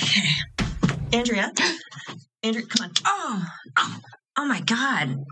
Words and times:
Okay. 0.00 0.28
Andrea. 1.12 1.52
Andrea, 2.42 2.66
come 2.66 2.86
on. 2.86 2.92
Oh, 3.04 3.44
oh, 3.78 4.00
oh 4.38 4.46
my 4.46 4.60
God. 4.60 5.24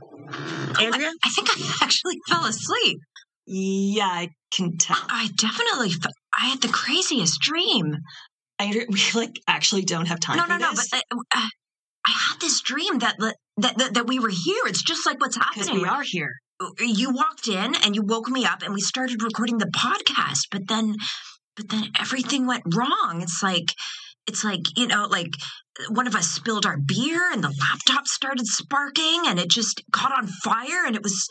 Andrea? 0.81 1.13
I 1.25 1.31
think 1.31 1.49
I 1.51 1.79
actually 1.83 2.19
fell 2.29 2.45
asleep. 2.47 2.99
Yeah, 3.47 4.07
I 4.07 4.31
can 4.53 4.77
tell. 4.77 4.97
I 5.09 5.29
definitely, 5.37 5.91
fe- 5.93 6.11
I 6.37 6.47
had 6.47 6.61
the 6.61 6.69
craziest 6.69 7.41
dream. 7.41 7.97
Andrea, 8.59 8.87
we 8.91 9.01
like 9.15 9.37
actually 9.47 9.83
don't 9.83 10.07
have 10.07 10.21
time 10.21 10.37
No, 10.37 10.47
no, 10.47 10.57
no, 10.57 10.73
but 10.75 10.87
uh, 10.93 11.17
uh, 11.35 11.49
I 12.07 12.11
had 12.11 12.41
this 12.41 12.61
dream 12.61 12.99
that, 12.99 13.17
that 13.19 13.37
that 13.59 13.95
that 13.95 14.07
we 14.07 14.19
were 14.19 14.31
here. 14.31 14.63
It's 14.67 14.83
just 14.83 15.07
like 15.07 15.21
what's 15.21 15.37
because 15.37 15.67
happening. 15.67 15.83
we 15.83 15.89
are 15.89 16.03
here. 16.03 16.31
You 16.79 17.13
walked 17.13 17.49
in 17.49 17.75
and 17.85 17.95
you 17.95 18.03
woke 18.03 18.29
me 18.29 18.45
up, 18.45 18.63
and 18.63 18.75
we 18.75 18.81
started 18.81 19.23
recording 19.23 19.59
the 19.59 19.67
podcast. 19.67 20.47
But 20.51 20.63
then, 20.69 20.95
but 21.57 21.69
then 21.69 21.91
everything 21.99 22.47
went 22.47 22.63
wrong. 22.75 23.21
It's 23.23 23.43
like, 23.43 23.73
it's 24.27 24.45
like 24.45 24.63
you 24.77 24.87
know, 24.87 25.07
like 25.11 25.33
one 25.91 26.07
of 26.07 26.15
us 26.15 26.27
spilled 26.29 26.67
our 26.67 26.79
beer, 26.79 27.31
and 27.33 27.43
the 27.43 27.55
laptop 27.61 28.07
started 28.07 28.47
sparking, 28.47 29.23
and 29.27 29.39
it 29.39 29.51
just 29.51 29.83
caught 29.93 30.17
on 30.17 30.27
fire, 30.27 30.87
and 30.87 30.97
it 30.97 31.03
was 31.03 31.29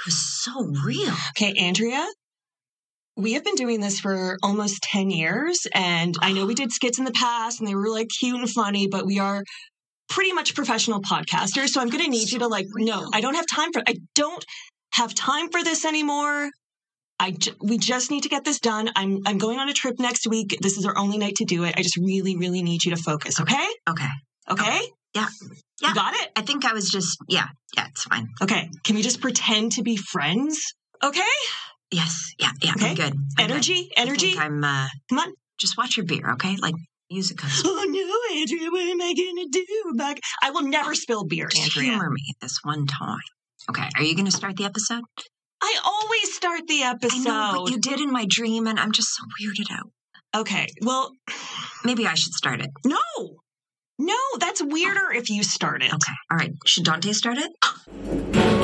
it 0.00 0.06
was 0.06 0.16
so 0.16 0.72
real. 0.84 1.14
Okay, 1.30 1.54
Andrea, 1.58 2.06
we 3.16 3.32
have 3.32 3.44
been 3.44 3.54
doing 3.54 3.80
this 3.80 3.98
for 3.98 4.36
almost 4.42 4.82
10 4.82 5.10
years. 5.10 5.66
And 5.74 6.14
I 6.20 6.32
know 6.32 6.46
we 6.46 6.54
did 6.54 6.70
skits 6.70 6.98
in 6.98 7.04
the 7.04 7.12
past 7.12 7.60
and 7.60 7.68
they 7.68 7.74
were 7.74 7.88
like 7.88 8.08
cute 8.08 8.38
and 8.38 8.48
funny, 8.48 8.88
but 8.88 9.06
we 9.06 9.18
are 9.18 9.42
pretty 10.08 10.32
much 10.32 10.54
professional 10.54 11.00
podcasters. 11.00 11.68
So 11.68 11.80
I'm 11.80 11.88
going 11.88 12.04
to 12.04 12.10
need 12.10 12.30
you 12.30 12.40
to 12.40 12.46
like, 12.46 12.66
no, 12.76 13.08
I 13.12 13.20
don't 13.20 13.34
have 13.34 13.46
time 13.52 13.72
for, 13.72 13.82
I 13.86 13.96
don't 14.14 14.44
have 14.92 15.14
time 15.14 15.48
for 15.50 15.64
this 15.64 15.84
anymore. 15.84 16.50
I 17.18 17.30
j- 17.32 17.52
we 17.60 17.78
just 17.78 18.10
need 18.10 18.22
to 18.24 18.28
get 18.28 18.44
this 18.44 18.60
done. 18.60 18.90
I'm 18.94 19.20
I'm 19.26 19.38
going 19.38 19.58
on 19.58 19.68
a 19.68 19.72
trip 19.72 19.98
next 19.98 20.26
week. 20.26 20.58
This 20.60 20.76
is 20.76 20.84
our 20.86 20.96
only 20.98 21.18
night 21.18 21.36
to 21.36 21.44
do 21.44 21.64
it. 21.64 21.74
I 21.76 21.82
just 21.82 21.96
really 21.96 22.36
really 22.36 22.62
need 22.62 22.84
you 22.84 22.94
to 22.94 23.02
focus, 23.02 23.40
okay? 23.40 23.66
Okay, 23.88 24.08
Okay? 24.50 24.80
Yeah. 25.14 25.26
Yeah. 25.80 25.88
You 25.88 25.94
got 25.94 26.14
it? 26.14 26.28
I 26.36 26.42
think 26.42 26.64
I 26.64 26.72
was 26.74 26.90
just 26.90 27.16
yeah, 27.28 27.46
yeah, 27.76 27.86
it's 27.88 28.04
fine. 28.04 28.28
Okay. 28.42 28.68
Can 28.84 28.96
we 28.96 29.02
just 29.02 29.20
pretend 29.20 29.72
to 29.72 29.82
be 29.82 29.96
friends? 29.96 30.60
Okay? 31.02 31.20
Yes, 31.90 32.32
yeah, 32.38 32.50
yeah, 32.62 32.72
Okay. 32.76 32.88
I'm 32.90 32.94
good. 32.96 33.12
I'm 33.14 33.46
good. 33.46 33.50
Energy? 33.50 33.90
I 33.96 34.00
Energy? 34.02 34.26
think 34.32 34.40
I'm 34.40 34.62
uh, 34.64 34.86
Come 35.08 35.18
on. 35.20 35.32
just 35.58 35.78
watch 35.78 35.96
your 35.96 36.04
beer, 36.06 36.32
okay? 36.32 36.56
Like 36.56 36.74
use 37.08 37.30
a 37.30 37.34
cup. 37.34 37.50
Oh 37.64 37.84
no, 37.88 38.40
Andrea, 38.40 38.70
what 38.70 38.82
am 38.88 39.00
I 39.00 39.14
gonna 39.14 39.48
do? 39.50 39.66
Back 39.96 40.18
I 40.42 40.50
will 40.50 40.62
never 40.68 40.94
spill 40.94 41.24
beer, 41.24 41.48
Just 41.48 41.76
Andrea. 41.76 41.90
humor 41.92 42.10
me 42.10 42.34
this 42.40 42.58
one 42.62 42.86
time. 42.86 43.18
Okay, 43.70 43.88
are 43.96 44.02
you 44.02 44.14
going 44.14 44.26
to 44.26 44.32
start 44.32 44.56
the 44.56 44.64
episode? 44.64 45.02
I 45.66 45.80
always 45.84 46.34
start 46.34 46.68
the 46.68 46.82
episode. 46.82 47.28
I 47.28 47.52
know, 47.52 47.64
but 47.64 47.72
you 47.72 47.78
did 47.78 48.00
in 48.00 48.12
my 48.12 48.24
dream, 48.28 48.68
and 48.68 48.78
I'm 48.78 48.92
just 48.92 49.08
so 49.14 49.24
weirded 49.40 49.76
out. 49.76 49.90
Okay. 50.34 50.68
Well, 50.80 51.12
Maybe 51.84 52.06
I 52.06 52.14
should 52.14 52.32
start 52.34 52.60
it. 52.60 52.70
no. 52.84 52.98
No, 53.98 54.14
that's 54.38 54.62
weirder 54.62 55.10
if 55.12 55.30
you 55.30 55.42
start 55.42 55.82
it. 55.82 55.86
Okay, 55.92 56.12
all 56.30 56.36
right. 56.36 56.52
Should 56.66 56.84
Dante 56.84 57.12
start 57.12 57.38
it? 57.38 57.50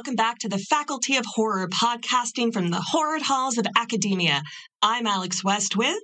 Welcome 0.00 0.16
back 0.16 0.38
to 0.38 0.48
the 0.48 0.56
Faculty 0.56 1.16
of 1.18 1.26
Horror, 1.26 1.68
podcasting 1.68 2.54
from 2.54 2.70
the 2.70 2.80
horrid 2.80 3.20
halls 3.20 3.58
of 3.58 3.66
academia. 3.76 4.40
I'm 4.80 5.06
Alex 5.06 5.44
West 5.44 5.76
with, 5.76 5.94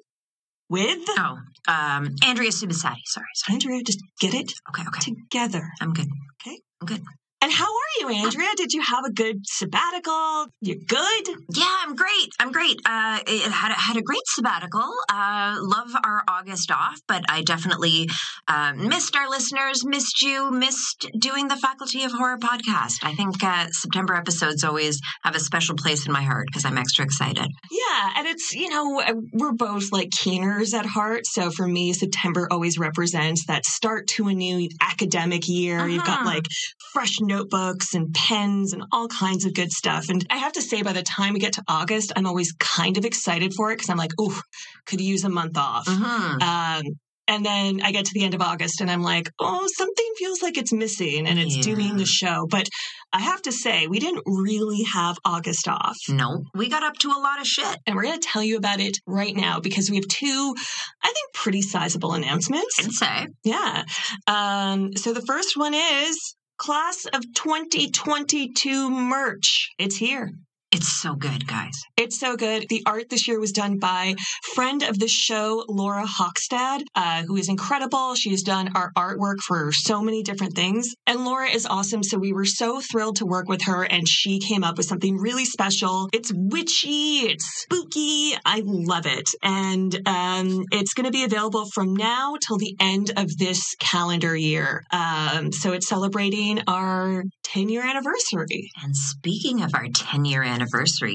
with 0.68 0.98
Oh, 1.16 1.38
um, 1.66 2.14
Andrea 2.22 2.50
Subissati. 2.50 3.00
Sorry, 3.06 3.24
sorry. 3.34 3.54
Andrea. 3.54 3.82
Just 3.82 4.00
get 4.20 4.34
it 4.34 4.52
Okay, 4.68 4.82
okay. 4.86 5.00
together. 5.14 5.66
I'm 5.80 5.94
good. 5.94 6.08
Okay. 6.42 6.58
I'm 6.82 6.86
good. 6.86 7.02
And 7.40 7.50
how 7.50 7.64
you, 8.00 8.08
Andrea? 8.08 8.48
Did 8.56 8.72
you 8.72 8.82
have 8.82 9.04
a 9.04 9.12
good 9.12 9.36
sabbatical? 9.44 10.46
You 10.60 10.78
good? 10.86 11.28
Yeah, 11.54 11.76
I'm 11.82 11.94
great. 11.94 12.28
I'm 12.38 12.52
great. 12.52 12.76
Uh, 12.84 13.20
it 13.26 13.50
had 13.50 13.72
had 13.72 13.96
a 13.96 14.02
great 14.02 14.22
sabbatical. 14.26 14.88
Uh, 15.10 15.56
love 15.60 15.90
our 16.04 16.22
August 16.28 16.70
off, 16.70 16.98
but 17.08 17.24
I 17.28 17.42
definitely 17.42 18.08
uh, 18.48 18.72
missed 18.76 19.16
our 19.16 19.28
listeners, 19.28 19.84
missed 19.84 20.22
you, 20.22 20.50
missed 20.50 21.06
doing 21.18 21.48
the 21.48 21.56
Faculty 21.56 22.04
of 22.04 22.12
Horror 22.12 22.38
podcast. 22.38 22.98
I 23.02 23.14
think 23.14 23.42
uh, 23.42 23.66
September 23.70 24.14
episodes 24.14 24.64
always 24.64 24.98
have 25.24 25.34
a 25.36 25.40
special 25.40 25.76
place 25.76 26.06
in 26.06 26.12
my 26.12 26.22
heart 26.22 26.46
because 26.50 26.64
I'm 26.64 26.78
extra 26.78 27.04
excited. 27.04 27.46
Yeah, 27.70 28.10
and 28.16 28.26
it's, 28.26 28.52
you 28.54 28.68
know, 28.68 29.00
uh, 29.00 29.14
we're 29.32 29.52
both 29.52 29.92
like 29.92 30.10
keeners 30.10 30.74
at 30.74 30.86
heart. 30.86 31.22
So 31.26 31.50
for 31.50 31.66
me, 31.66 31.92
September 31.92 32.48
always 32.50 32.78
represents 32.78 33.46
that 33.46 33.64
start 33.64 34.06
to 34.08 34.28
a 34.28 34.32
new 34.34 34.68
academic 34.80 35.48
year. 35.48 35.86
You've 35.86 36.04
got 36.04 36.16
Uh-huh. 36.16 36.24
like 36.24 36.46
fresh 36.92 37.20
notebooks 37.20 37.85
and 37.94 38.12
pens 38.14 38.72
and 38.72 38.82
all 38.92 39.08
kinds 39.08 39.44
of 39.44 39.54
good 39.54 39.70
stuff. 39.72 40.08
And 40.08 40.26
I 40.30 40.36
have 40.38 40.52
to 40.52 40.62
say, 40.62 40.82
by 40.82 40.92
the 40.92 41.02
time 41.02 41.34
we 41.34 41.40
get 41.40 41.54
to 41.54 41.62
August, 41.68 42.12
I'm 42.16 42.26
always 42.26 42.52
kind 42.58 42.96
of 42.98 43.04
excited 43.04 43.54
for 43.54 43.70
it 43.72 43.76
because 43.76 43.90
I'm 43.90 43.96
like, 43.98 44.12
oh, 44.18 44.40
could 44.86 45.00
use 45.00 45.24
a 45.24 45.28
month 45.28 45.56
off. 45.56 45.86
Mhm. 45.86 46.42
Um, 46.42 46.82
and 47.28 47.44
then 47.44 47.80
I 47.82 47.90
get 47.90 48.04
to 48.04 48.12
the 48.14 48.22
end 48.24 48.34
of 48.34 48.40
August 48.40 48.80
and 48.80 48.88
I'm 48.88 49.02
like, 49.02 49.28
oh, 49.40 49.66
something 49.76 50.12
feels 50.16 50.42
like 50.42 50.56
it's 50.56 50.72
missing 50.72 51.26
and 51.26 51.40
it's 51.40 51.56
Yeah. 51.56 51.62
doing 51.74 51.96
the 51.96 52.06
show. 52.06 52.46
But 52.48 52.68
I 53.12 53.18
have 53.18 53.42
to 53.42 53.52
say, 53.52 53.88
we 53.88 53.98
didn't 53.98 54.22
really 54.26 54.84
have 54.84 55.16
August 55.24 55.66
off. 55.66 55.96
No, 56.08 56.44
we 56.54 56.68
got 56.68 56.84
up 56.84 56.94
to 56.98 57.08
a 57.08 57.18
lot 57.18 57.40
of 57.40 57.46
shit. 57.48 57.78
And 57.84 57.96
we're 57.96 58.04
going 58.04 58.20
to 58.20 58.28
tell 58.28 58.44
you 58.44 58.56
about 58.56 58.78
it 58.78 58.98
right 59.08 59.34
now 59.34 59.58
because 59.58 59.90
we 59.90 59.96
have 59.96 60.06
two, 60.06 60.54
I 61.02 61.06
think, 61.08 61.32
pretty 61.34 61.62
sizable 61.62 62.12
announcements. 62.12 62.78
I'd 62.78 62.92
say. 62.92 63.26
Yeah. 63.42 63.82
Um, 64.28 64.96
so 64.96 65.12
the 65.12 65.22
first 65.26 65.56
one 65.56 65.74
is 65.74 66.35
Class 66.58 67.04
of 67.12 67.22
2022 67.34 68.90
merch. 68.90 69.72
It's 69.78 69.96
here. 69.96 70.32
It's 70.76 70.92
so 70.92 71.14
good, 71.14 71.46
guys. 71.46 71.72
It's 71.96 72.20
so 72.20 72.36
good. 72.36 72.66
The 72.68 72.82
art 72.84 73.08
this 73.08 73.26
year 73.26 73.40
was 73.40 73.50
done 73.50 73.78
by 73.78 74.14
friend 74.54 74.82
of 74.82 74.98
the 74.98 75.08
show, 75.08 75.64
Laura 75.70 76.04
Hochstad, 76.04 76.82
uh, 76.94 77.22
who 77.22 77.36
is 77.36 77.48
incredible. 77.48 78.14
She's 78.14 78.42
done 78.42 78.72
our 78.74 78.92
artwork 78.92 79.38
for 79.38 79.72
so 79.72 80.02
many 80.02 80.22
different 80.22 80.54
things. 80.54 80.94
And 81.06 81.24
Laura 81.24 81.48
is 81.48 81.64
awesome. 81.64 82.02
So 82.02 82.18
we 82.18 82.34
were 82.34 82.44
so 82.44 82.82
thrilled 82.82 83.16
to 83.16 83.24
work 83.24 83.48
with 83.48 83.62
her, 83.62 83.84
and 83.84 84.06
she 84.06 84.38
came 84.38 84.62
up 84.62 84.76
with 84.76 84.84
something 84.84 85.16
really 85.16 85.46
special. 85.46 86.10
It's 86.12 86.30
witchy, 86.34 87.20
it's 87.20 87.62
spooky. 87.62 88.34
I 88.44 88.60
love 88.62 89.06
it. 89.06 89.30
And 89.42 89.94
um, 90.06 90.66
it's 90.72 90.92
going 90.92 91.06
to 91.06 91.10
be 91.10 91.24
available 91.24 91.70
from 91.72 91.96
now 91.96 92.34
till 92.46 92.58
the 92.58 92.76
end 92.78 93.12
of 93.16 93.34
this 93.38 93.74
calendar 93.80 94.36
year. 94.36 94.82
Um, 94.92 95.52
so 95.52 95.72
it's 95.72 95.88
celebrating 95.88 96.60
our 96.68 97.24
10 97.44 97.70
year 97.70 97.82
anniversary. 97.82 98.70
And 98.82 98.94
speaking 98.94 99.62
of 99.62 99.74
our 99.74 99.86
10 99.88 100.26
year 100.26 100.42
anniversary, 100.42 100.65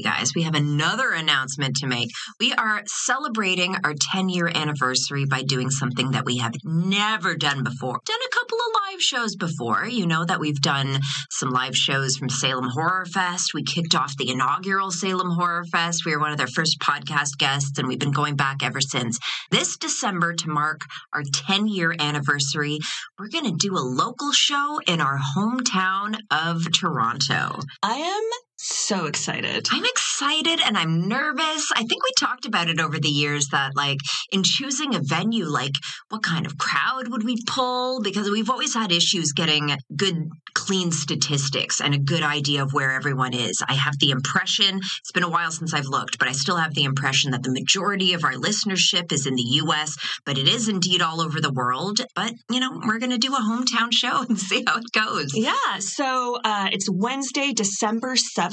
guys, 0.01 0.33
we 0.35 0.43
have 0.43 0.55
another 0.55 1.11
announcement 1.11 1.75
to 1.77 1.87
make. 1.87 2.09
We 2.39 2.53
are 2.53 2.83
celebrating 2.85 3.75
our 3.83 3.93
10 4.11 4.29
year 4.29 4.47
anniversary 4.53 5.25
by 5.25 5.43
doing 5.43 5.69
something 5.69 6.11
that 6.11 6.25
we 6.25 6.37
have 6.37 6.53
never 6.63 7.35
done 7.35 7.63
before. 7.63 7.99
Done 8.05 8.19
a 8.25 8.35
couple 8.35 8.57
of 8.57 8.81
live 8.91 9.01
shows 9.01 9.35
before. 9.35 9.85
You 9.85 10.05
know 10.07 10.25
that 10.25 10.39
we've 10.39 10.61
done 10.61 10.99
some 11.29 11.49
live 11.49 11.75
shows 11.75 12.17
from 12.17 12.29
Salem 12.29 12.69
Horror 12.69 13.05
Fest. 13.05 13.53
We 13.53 13.63
kicked 13.63 13.95
off 13.95 14.15
the 14.17 14.31
inaugural 14.31 14.91
Salem 14.91 15.31
Horror 15.31 15.65
Fest. 15.65 16.05
We 16.05 16.15
were 16.15 16.21
one 16.21 16.31
of 16.31 16.37
their 16.37 16.47
first 16.47 16.79
podcast 16.79 17.37
guests, 17.37 17.77
and 17.77 17.87
we've 17.87 17.99
been 17.99 18.11
going 18.11 18.35
back 18.35 18.63
ever 18.63 18.81
since. 18.81 19.19
This 19.49 19.77
December, 19.77 20.33
to 20.33 20.49
mark 20.49 20.81
our 21.13 21.23
10 21.23 21.67
year 21.67 21.93
anniversary, 21.99 22.79
we're 23.19 23.29
going 23.29 23.45
to 23.45 23.57
do 23.57 23.75
a 23.75 23.79
local 23.79 24.31
show 24.31 24.79
in 24.87 25.01
our 25.01 25.19
hometown 25.35 26.17
of 26.31 26.71
Toronto. 26.71 27.59
I 27.83 27.95
am 27.95 28.29
so 28.61 29.05
excited. 29.05 29.67
I'm 29.71 29.85
excited 29.85 30.59
and 30.63 30.77
I'm 30.77 31.07
nervous. 31.07 31.71
I 31.75 31.79
think 31.79 32.03
we 32.03 32.11
talked 32.19 32.45
about 32.45 32.69
it 32.69 32.79
over 32.79 32.99
the 32.99 33.09
years 33.09 33.47
that, 33.47 33.75
like, 33.75 33.97
in 34.31 34.43
choosing 34.43 34.93
a 34.93 34.99
venue, 34.99 35.45
like, 35.45 35.73
what 36.09 36.21
kind 36.21 36.45
of 36.45 36.57
crowd 36.57 37.07
would 37.07 37.23
we 37.23 37.37
pull? 37.47 38.01
Because 38.01 38.29
we've 38.29 38.49
always 38.49 38.75
had 38.75 38.91
issues 38.91 39.31
getting 39.33 39.75
good, 39.95 40.29
clean 40.53 40.91
statistics 40.91 41.81
and 41.81 41.95
a 41.95 41.99
good 41.99 42.21
idea 42.21 42.61
of 42.61 42.71
where 42.71 42.91
everyone 42.91 43.33
is. 43.33 43.63
I 43.67 43.73
have 43.73 43.97
the 43.99 44.11
impression, 44.11 44.77
it's 44.77 45.11
been 45.11 45.23
a 45.23 45.29
while 45.29 45.51
since 45.51 45.73
I've 45.73 45.87
looked, 45.87 46.19
but 46.19 46.27
I 46.27 46.33
still 46.33 46.57
have 46.57 46.75
the 46.75 46.83
impression 46.83 47.31
that 47.31 47.41
the 47.41 47.51
majority 47.51 48.13
of 48.13 48.23
our 48.23 48.33
listenership 48.33 49.11
is 49.11 49.25
in 49.25 49.35
the 49.35 49.61
US, 49.63 49.95
but 50.23 50.37
it 50.37 50.47
is 50.47 50.69
indeed 50.69 51.01
all 51.01 51.19
over 51.19 51.41
the 51.41 51.51
world. 51.51 52.01
But, 52.15 52.33
you 52.49 52.59
know, 52.59 52.79
we're 52.85 52.99
going 52.99 53.11
to 53.11 53.17
do 53.17 53.33
a 53.33 53.39
hometown 53.39 53.89
show 53.91 54.21
and 54.29 54.39
see 54.39 54.63
how 54.67 54.77
it 54.77 54.91
goes. 54.91 55.31
Yeah. 55.33 55.79
So 55.79 56.37
uh, 56.43 56.69
it's 56.71 56.87
Wednesday, 56.91 57.53
December 57.53 58.15
7th, 58.15 58.50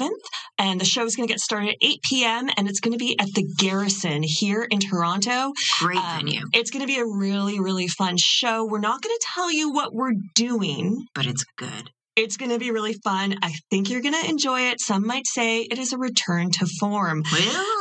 and 0.57 0.79
the 0.79 0.85
show 0.85 1.05
is 1.05 1.15
going 1.15 1.27
to 1.27 1.31
get 1.31 1.39
started 1.39 1.69
at 1.69 1.75
8 1.81 2.01
p.m., 2.03 2.49
and 2.57 2.67
it's 2.67 2.79
going 2.79 2.91
to 2.91 2.97
be 2.97 3.17
at 3.19 3.27
the 3.33 3.47
Garrison 3.57 4.23
here 4.23 4.67
in 4.69 4.79
Toronto. 4.79 5.53
Great 5.79 5.97
um, 5.97 6.17
venue. 6.17 6.41
It's 6.53 6.71
going 6.71 6.81
to 6.81 6.87
be 6.87 6.99
a 6.99 7.05
really, 7.05 7.59
really 7.59 7.87
fun 7.87 8.15
show. 8.17 8.65
We're 8.65 8.79
not 8.79 9.01
going 9.01 9.15
to 9.15 9.25
tell 9.33 9.51
you 9.51 9.71
what 9.71 9.93
we're 9.93 10.15
doing, 10.35 11.05
but 11.15 11.25
it's 11.25 11.45
good. 11.57 11.89
It's 12.19 12.35
going 12.35 12.51
to 12.51 12.59
be 12.59 12.71
really 12.71 12.95
fun. 13.01 13.37
I 13.41 13.53
think 13.69 13.89
you're 13.89 14.01
going 14.01 14.21
to 14.21 14.29
enjoy 14.29 14.63
it. 14.63 14.81
Some 14.81 15.07
might 15.07 15.25
say 15.25 15.61
it 15.61 15.77
is 15.77 15.93
a 15.93 15.97
return 15.97 16.51
to 16.51 16.67
form. 16.77 17.23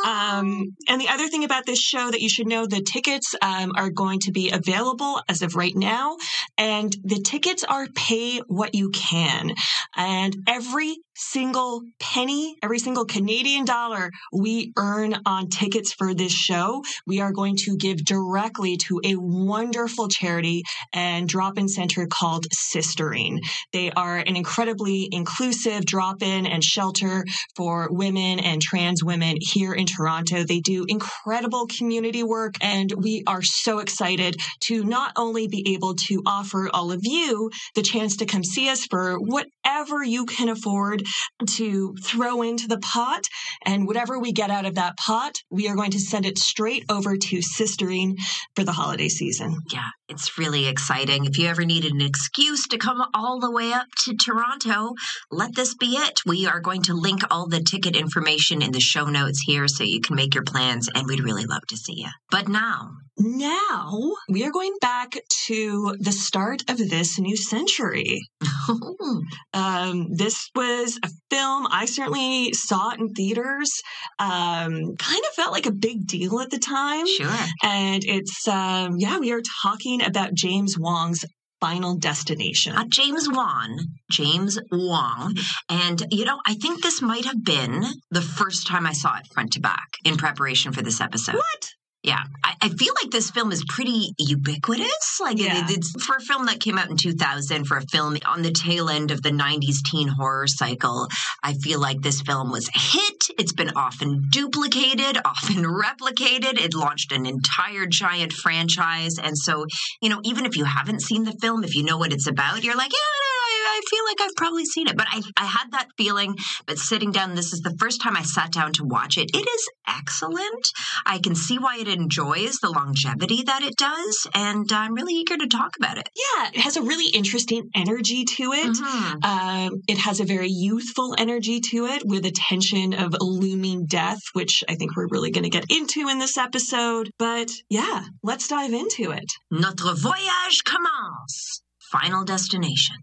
Um, 0.07 0.77
and 0.89 1.01
the 1.01 1.09
other 1.09 1.27
thing 1.27 1.43
about 1.43 1.67
this 1.67 1.81
show 1.81 2.09
that 2.09 2.21
you 2.21 2.29
should 2.29 2.47
know 2.47 2.65
the 2.65 2.81
tickets 2.81 3.35
um, 3.43 3.73
are 3.77 3.91
going 3.91 4.21
to 4.21 4.31
be 4.31 4.51
available 4.51 5.21
as 5.29 5.43
of 5.43 5.57
right 5.57 5.75
now. 5.75 6.17
And 6.57 6.95
the 7.03 7.21
tickets 7.21 7.65
are 7.65 7.89
pay 7.89 8.39
what 8.47 8.77
you 8.77 8.91
can. 8.91 9.55
And 9.97 10.37
every 10.47 10.97
single 11.19 11.83
penny, 11.99 12.57
every 12.63 12.79
single 12.79 13.05
Canadian 13.05 13.65
dollar 13.65 14.11
we 14.33 14.73
earn 14.79 15.17
on 15.27 15.49
tickets 15.49 15.93
for 15.93 16.15
this 16.15 16.33
show, 16.33 16.83
we 17.07 17.21
are 17.21 17.33
going 17.33 17.57
to 17.57 17.77
give 17.77 18.05
directly 18.05 18.77
to 18.77 19.01
a 19.05 19.17
wonderful 19.17 20.07
charity 20.09 20.63
and 20.93 21.29
drop 21.29 21.59
in 21.59 21.69
center 21.69 22.07
called 22.07 22.47
Sistering. 22.51 23.39
They 23.73 23.91
are 23.91 24.19
an 24.19 24.37
incredibly 24.37 25.09
inclusive 25.11 25.85
drop 25.85 26.23
in 26.23 26.47
and 26.47 26.63
shelter 26.63 27.25
for 27.57 27.89
women 27.91 28.39
and 28.39 28.63
trans 28.63 29.03
women 29.03 29.39
here 29.41 29.75
in 29.75 29.87
Toronto. 29.87 30.45
They 30.45 30.61
do 30.61 30.87
incredible 30.89 31.67
community 31.67 32.23
work, 32.23 32.55
and 32.61 32.93
we 32.97 33.25
are 33.27 33.43
so 33.43 33.81
excited 33.81 34.37
to 34.61 34.85
not 34.85 35.13
only 35.17 35.49
be 35.49 35.75
able 35.75 35.95
to 36.07 36.23
offer 36.25 36.71
all 36.73 36.93
of 36.93 37.01
you 37.03 37.51
the 37.75 37.83
chance 37.83 38.17
to 38.19 38.27
come 38.27 38.45
see 38.45 38.69
us 38.69 38.87
for 38.87 39.19
whatever 39.19 40.05
you 40.05 40.25
can 40.25 40.49
afford 40.49 41.03
to 41.47 41.95
throw 42.03 42.43
into 42.43 42.69
the 42.69 42.79
pot, 42.79 43.25
and 43.65 43.87
whatever 43.87 44.19
we 44.19 44.33
get 44.33 44.51
out 44.51 44.67
of 44.67 44.75
that 44.77 44.97
pot, 44.97 45.35
we 45.51 45.69
are 45.69 45.77
going 45.77 45.91
to 45.93 46.01
send 46.01 46.27
it 46.27 46.39
straight 46.39 46.85
over 46.89 47.17
to 47.17 47.39
Sistering 47.39 48.15
for 48.55 48.65
the 48.65 48.73
holiday 48.73 49.09
season. 49.09 49.57
Yeah, 49.73 49.89
it's 50.09 50.39
really 50.39 50.67
exciting. 50.67 51.25
If 51.25 51.39
you 51.39 51.49
ever 51.49 51.65
needed 51.65 51.93
an 51.93 52.01
excuse 52.01 52.67
to 52.69 52.79
come 52.79 53.03
all 53.15 53.41
the 53.41 53.51
way 53.51 53.73
up 53.73 53.87
to 54.05 54.15
Toronto, 54.15 54.95
let 55.31 55.55
this 55.55 55.75
be 55.75 55.97
it. 55.97 56.21
We 56.27 56.47
are 56.47 56.61
going 56.61 56.83
to 56.83 56.95
link 56.95 57.23
all 57.31 57.49
the 57.49 57.61
ticket 57.61 57.97
information 57.97 58.63
in 58.63 58.73
the 58.73 58.81
show 58.81 59.07
notes 59.07 59.43
here 59.47 59.69
so 59.69 59.85
you 59.85 60.01
can 60.01 60.17
make 60.17 60.35
your 60.35 60.45
plans, 60.45 60.89
and 60.95 61.07
we'd 61.07 61.21
really 61.21 61.47
love 61.47 61.67
to 61.69 61.77
see 61.77 61.95
you. 61.97 62.09
But 62.31 62.49
now, 62.49 62.91
now 63.19 64.13
we 64.29 64.45
are 64.45 64.51
going 64.51 64.75
back 64.81 65.15
to 65.47 65.97
the 65.99 66.13
start 66.13 66.63
of 66.69 66.79
this 66.79 67.19
new 67.19 67.37
century. 67.37 68.21
um, 69.53 70.09
this 70.15 70.51
was 70.55 70.98
a 71.03 71.11
film 71.31 71.67
I 71.71 71.85
certainly 71.85 72.53
saw 72.53 72.91
it 72.91 73.01
in 73.01 73.09
theaters. 73.11 73.71
Um, 74.19 74.97
kind 74.97 75.23
of 75.25 75.35
felt 75.35 75.53
like 75.53 75.67
a 75.67 75.73
big 75.73 76.07
deal 76.07 76.41
at 76.41 76.51
the 76.51 76.59
time. 76.59 77.07
Sure. 77.07 77.31
And 77.63 78.03
it's, 78.05 78.47
um, 78.49 78.97
yeah, 78.99 79.19
we 79.19 79.33
are 79.33 79.43
talking 79.63 80.03
about 80.03 80.35
James 80.35 80.79
Wong's 80.79 81.25
Final 81.61 81.97
Destination. 81.97 82.77
Uh, 82.77 82.85
James 82.89 83.29
Wan, 83.29 83.79
James 84.11 84.59
Wong. 84.71 85.37
And, 85.69 86.05
you 86.11 86.25
know, 86.25 86.39
I 86.47 86.55
think 86.55 86.83
this 86.83 87.03
might 87.03 87.25
have 87.25 87.43
been 87.43 87.85
the 88.11 88.23
first 88.23 88.67
time 88.67 88.87
I 88.87 88.93
saw 88.93 89.17
it 89.19 89.27
front 89.33 89.53
to 89.55 89.61
back 89.61 89.89
in 90.05 90.17
preparation 90.17 90.73
for 90.73 90.83
this 90.83 91.01
episode. 91.01 91.35
What? 91.35 91.69
Yeah, 92.05 92.23
I, 92.45 92.55
I, 92.63 92.69
feel 92.69 92.95
like 93.03 93.11
this 93.11 93.33
film 93.33 93.51
is 93.51 93.65
pretty 93.69 94.13
ubiquitous. 94.19 95.19
Like 95.21 95.39
yeah. 95.39 95.65
it, 95.65 95.79
it's 95.79 96.05
for 96.05 96.15
a 96.15 96.21
film 96.21 96.47
that 96.47 96.61
came 96.61 96.79
out 96.79 96.89
in 96.89 96.97
2000, 96.97 97.65
for 97.65 97.77
a 97.77 97.87
film 97.87 98.17
on 98.25 98.43
the 98.43 98.53
tail 98.53 98.89
end 98.89 99.11
of 99.11 99.21
the 99.21 99.31
90s 99.31 99.83
teen 99.85 100.07
horror 100.07 100.47
cycle. 100.47 101.09
I 101.43 101.55
feel 101.55 101.81
like 101.81 102.01
this 102.01 102.23
film 102.23 102.53
was 102.53 102.69
a 102.69 102.79
hit. 102.79 103.27
It's 103.37 103.53
been 103.53 103.73
often 103.75 104.29
duplicated, 104.31 105.19
often 105.25 105.57
replicated. 105.65 106.61
It 106.61 106.73
launched 106.73 107.11
an 107.11 107.27
entire 107.27 107.87
giant 107.87 108.33
franchise. 108.33 109.19
And 109.19 109.37
so, 109.37 109.67
you 110.01 110.09
know, 110.09 110.21
even 110.23 110.47
if 110.47 110.57
you 110.57 110.67
haven't 110.67 111.03
seen 111.03 111.25
the 111.25 111.37
film, 111.41 111.65
if 111.65 111.75
you 111.75 111.83
know 111.83 111.99
what 111.99 112.13
it's 112.13 112.29
about, 112.29 112.63
you're 112.63 112.77
like, 112.77 112.93
yeah, 112.93 113.38
I 113.79 113.83
feel 113.89 114.05
like 114.05 114.21
I've 114.21 114.37
probably 114.37 114.65
seen 114.65 114.89
it, 114.89 114.97
but 114.97 115.07
I, 115.09 115.23
I 115.37 115.45
had 115.45 115.71
that 115.73 115.89
feeling. 115.97 116.35
But 116.67 116.79
sitting 116.79 117.13
down, 117.13 117.35
this 117.35 117.53
is 117.53 117.61
the 117.61 117.77
first 117.79 118.01
time 118.01 118.17
I 118.17 118.23
sat 118.23 118.51
down 118.51 118.73
to 118.75 118.85
watch 118.85 119.17
it. 119.17 119.31
It 119.33 119.49
is 119.49 119.69
excellent. 119.87 120.69
I 121.07 121.19
can 121.19 121.35
see 121.35 121.59
why 121.59 121.79
it 121.79 121.89
enjoys 121.89 122.57
the 122.57 122.71
longevity 122.71 123.43
that 123.45 123.63
it 123.63 123.77
does, 123.77 124.27
and 124.35 124.71
I'm 124.73 124.95
really 124.95 125.15
eager 125.15 125.37
to 125.37 125.47
talk 125.47 125.77
about 125.79 125.99
it. 125.99 126.09
Yeah, 126.17 126.49
it 126.55 126.61
has 126.61 126.77
a 126.77 126.83
really 126.83 127.11
interesting 127.15 127.71
energy 127.75 128.25
to 128.25 128.53
it. 128.53 128.77
Mm-hmm. 128.77 129.25
Um, 129.25 129.83
it 129.87 129.99
has 129.99 130.21
a 130.21 130.25
very 130.25 130.51
youthful 130.51 131.15
energy 131.17 131.61
to 131.61 131.87
it 131.87 132.03
with 132.05 132.27
a 132.27 132.33
tension 132.33 132.95
of 132.95 133.15
looming 133.21 133.87
death, 133.87 134.21
which 134.33 134.65
I 134.69 134.75
think 134.75 134.97
we're 134.97 135.09
really 135.09 135.31
going 135.31 135.45
to 135.45 135.51
get 135.51 135.67
into 135.71 136.09
in 136.09 136.19
this 136.19 136.37
episode. 136.37 137.11
But 137.19 137.51
yeah, 137.71 138.05
let's 138.23 138.49
dive 138.49 138.73
into 138.73 139.13
it. 139.13 139.31
Notre 139.51 139.95
voyage 139.95 140.65
commence. 140.65 141.63
Final 141.93 142.25
destination. 142.25 142.97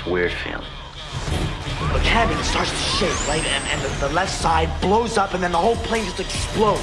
It's 0.00 0.08
a 0.08 0.12
weird 0.12 0.32
feeling. 0.32 0.64
The 1.92 2.00
cabin 2.00 2.42
starts 2.42 2.70
to 2.70 2.76
shake, 2.76 3.28
right? 3.28 3.44
And, 3.44 3.64
and 3.66 3.82
the, 3.82 4.08
the 4.08 4.14
left 4.14 4.32
side 4.32 4.70
blows 4.80 5.18
up, 5.18 5.34
and 5.34 5.42
then 5.42 5.52
the 5.52 5.58
whole 5.58 5.76
plane 5.76 6.06
just 6.06 6.20
explodes. 6.20 6.80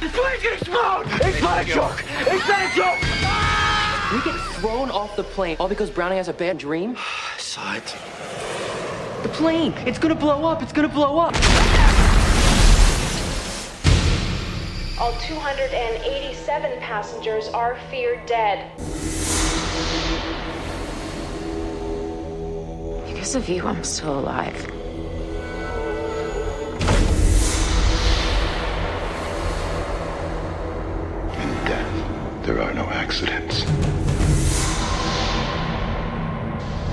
The 0.00 0.08
plane's 0.10 0.42
gonna 0.42 0.56
explode! 0.56 1.04
It's 1.26 1.40
not 1.40 1.62
a 1.62 1.64
joke! 1.64 2.04
It's 2.20 2.46
not 2.46 2.60
a 2.60 2.76
joke! 2.76 3.00
We 4.12 4.30
get 4.30 4.38
thrown 4.56 4.90
off 4.90 5.16
the 5.16 5.24
plane 5.24 5.56
all 5.58 5.68
because 5.68 5.88
Brownie 5.88 6.16
has 6.16 6.28
a 6.28 6.34
bad 6.34 6.58
dream? 6.58 6.94
I 7.36 7.38
saw 7.38 7.74
it. 7.74 7.96
The 9.22 9.30
plane! 9.30 9.72
It's 9.86 9.98
gonna 9.98 10.14
blow 10.14 10.44
up! 10.44 10.62
It's 10.62 10.72
gonna 10.72 10.88
blow 10.88 11.18
up! 11.18 11.34
All 15.00 15.14
287 15.20 16.78
passengers 16.80 17.48
are 17.48 17.78
feared 17.90 18.26
dead. 18.26 18.70
Because 23.18 23.34
of 23.34 23.48
you, 23.48 23.66
I'm 23.66 23.82
still 23.82 24.20
alive. 24.20 24.54
In 31.34 31.50
death, 31.66 32.46
there 32.46 32.62
are 32.62 32.72
no 32.72 32.84
accidents. 32.84 33.66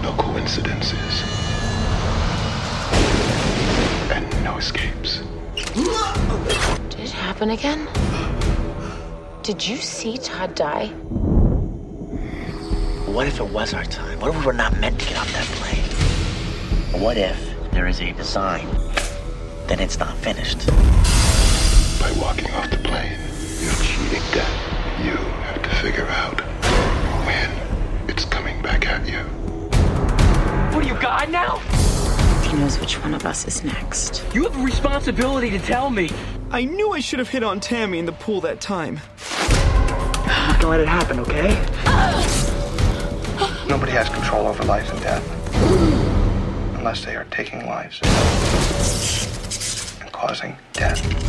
No 0.01 0.15
coincidences. 0.17 1.21
And 4.09 4.43
no 4.43 4.57
escapes 4.57 5.19
Did 6.89 7.01
it 7.01 7.11
happen 7.11 7.51
again? 7.51 7.87
Did 9.43 9.67
you 9.67 9.77
see 9.77 10.17
Todd 10.17 10.55
die? 10.55 10.87
What 13.05 13.27
if 13.27 13.39
it 13.39 13.47
was 13.47 13.75
our 13.75 13.85
time? 13.85 14.19
What 14.19 14.31
if 14.31 14.39
we 14.39 14.45
were 14.47 14.53
not 14.53 14.75
meant 14.79 14.99
to 14.99 15.05
get 15.05 15.17
off 15.17 15.31
that 15.31 15.45
plane? 15.45 15.64
What 16.99 17.17
if 17.17 17.37
there 17.71 17.87
is 17.87 17.99
a 17.99 18.13
design, 18.13 18.67
then 19.67 19.79
it's 19.79 19.99
not 19.99 20.15
finished? 20.17 20.65
By 21.99 22.11
walking 22.19 22.49
off 22.51 22.69
the 22.71 22.77
plane, 22.77 23.19
you're 23.59 23.73
cheating 23.83 24.23
death. 24.33 25.03
You 25.03 25.11
have 25.43 25.61
to 25.61 25.69
figure 25.81 26.07
out 26.07 26.39
when 27.27 28.09
it's 28.09 28.23
coming 28.25 28.61
back 28.61 28.87
at 28.87 29.05
you. 29.07 29.19
What 30.73 30.85
are 30.85 30.87
you, 30.87 30.99
God 30.99 31.29
now? 31.29 31.57
He 32.49 32.55
knows 32.57 32.79
which 32.79 32.95
one 33.03 33.13
of 33.13 33.25
us 33.25 33.45
is 33.45 33.63
next. 33.63 34.23
You 34.33 34.45
have 34.45 34.57
a 34.57 34.63
responsibility 34.63 35.49
to 35.51 35.59
tell 35.59 35.89
me. 35.89 36.09
I 36.49 36.63
knew 36.63 36.93
I 36.93 37.01
should 37.01 37.19
have 37.19 37.29
hit 37.29 37.43
on 37.43 37.59
Tammy 37.59 37.99
in 37.99 38.05
the 38.05 38.13
pool 38.13 38.39
that 38.41 38.61
time. 38.61 39.01
I'm 39.19 40.47
not 40.47 40.61
gonna 40.61 40.69
let 40.69 40.79
it 40.79 40.87
happen, 40.87 41.19
okay? 41.19 41.61
Ah! 41.85 43.65
Nobody 43.67 43.91
has 43.91 44.07
control 44.09 44.47
over 44.47 44.63
life 44.63 44.89
and 44.91 45.01
death. 45.01 45.34
Unless 46.85 47.05
they 47.05 47.15
are 47.15 47.25
taking 47.31 47.65
lives 47.65 47.99
and 50.01 50.11
causing 50.11 50.55
death. 50.73 51.24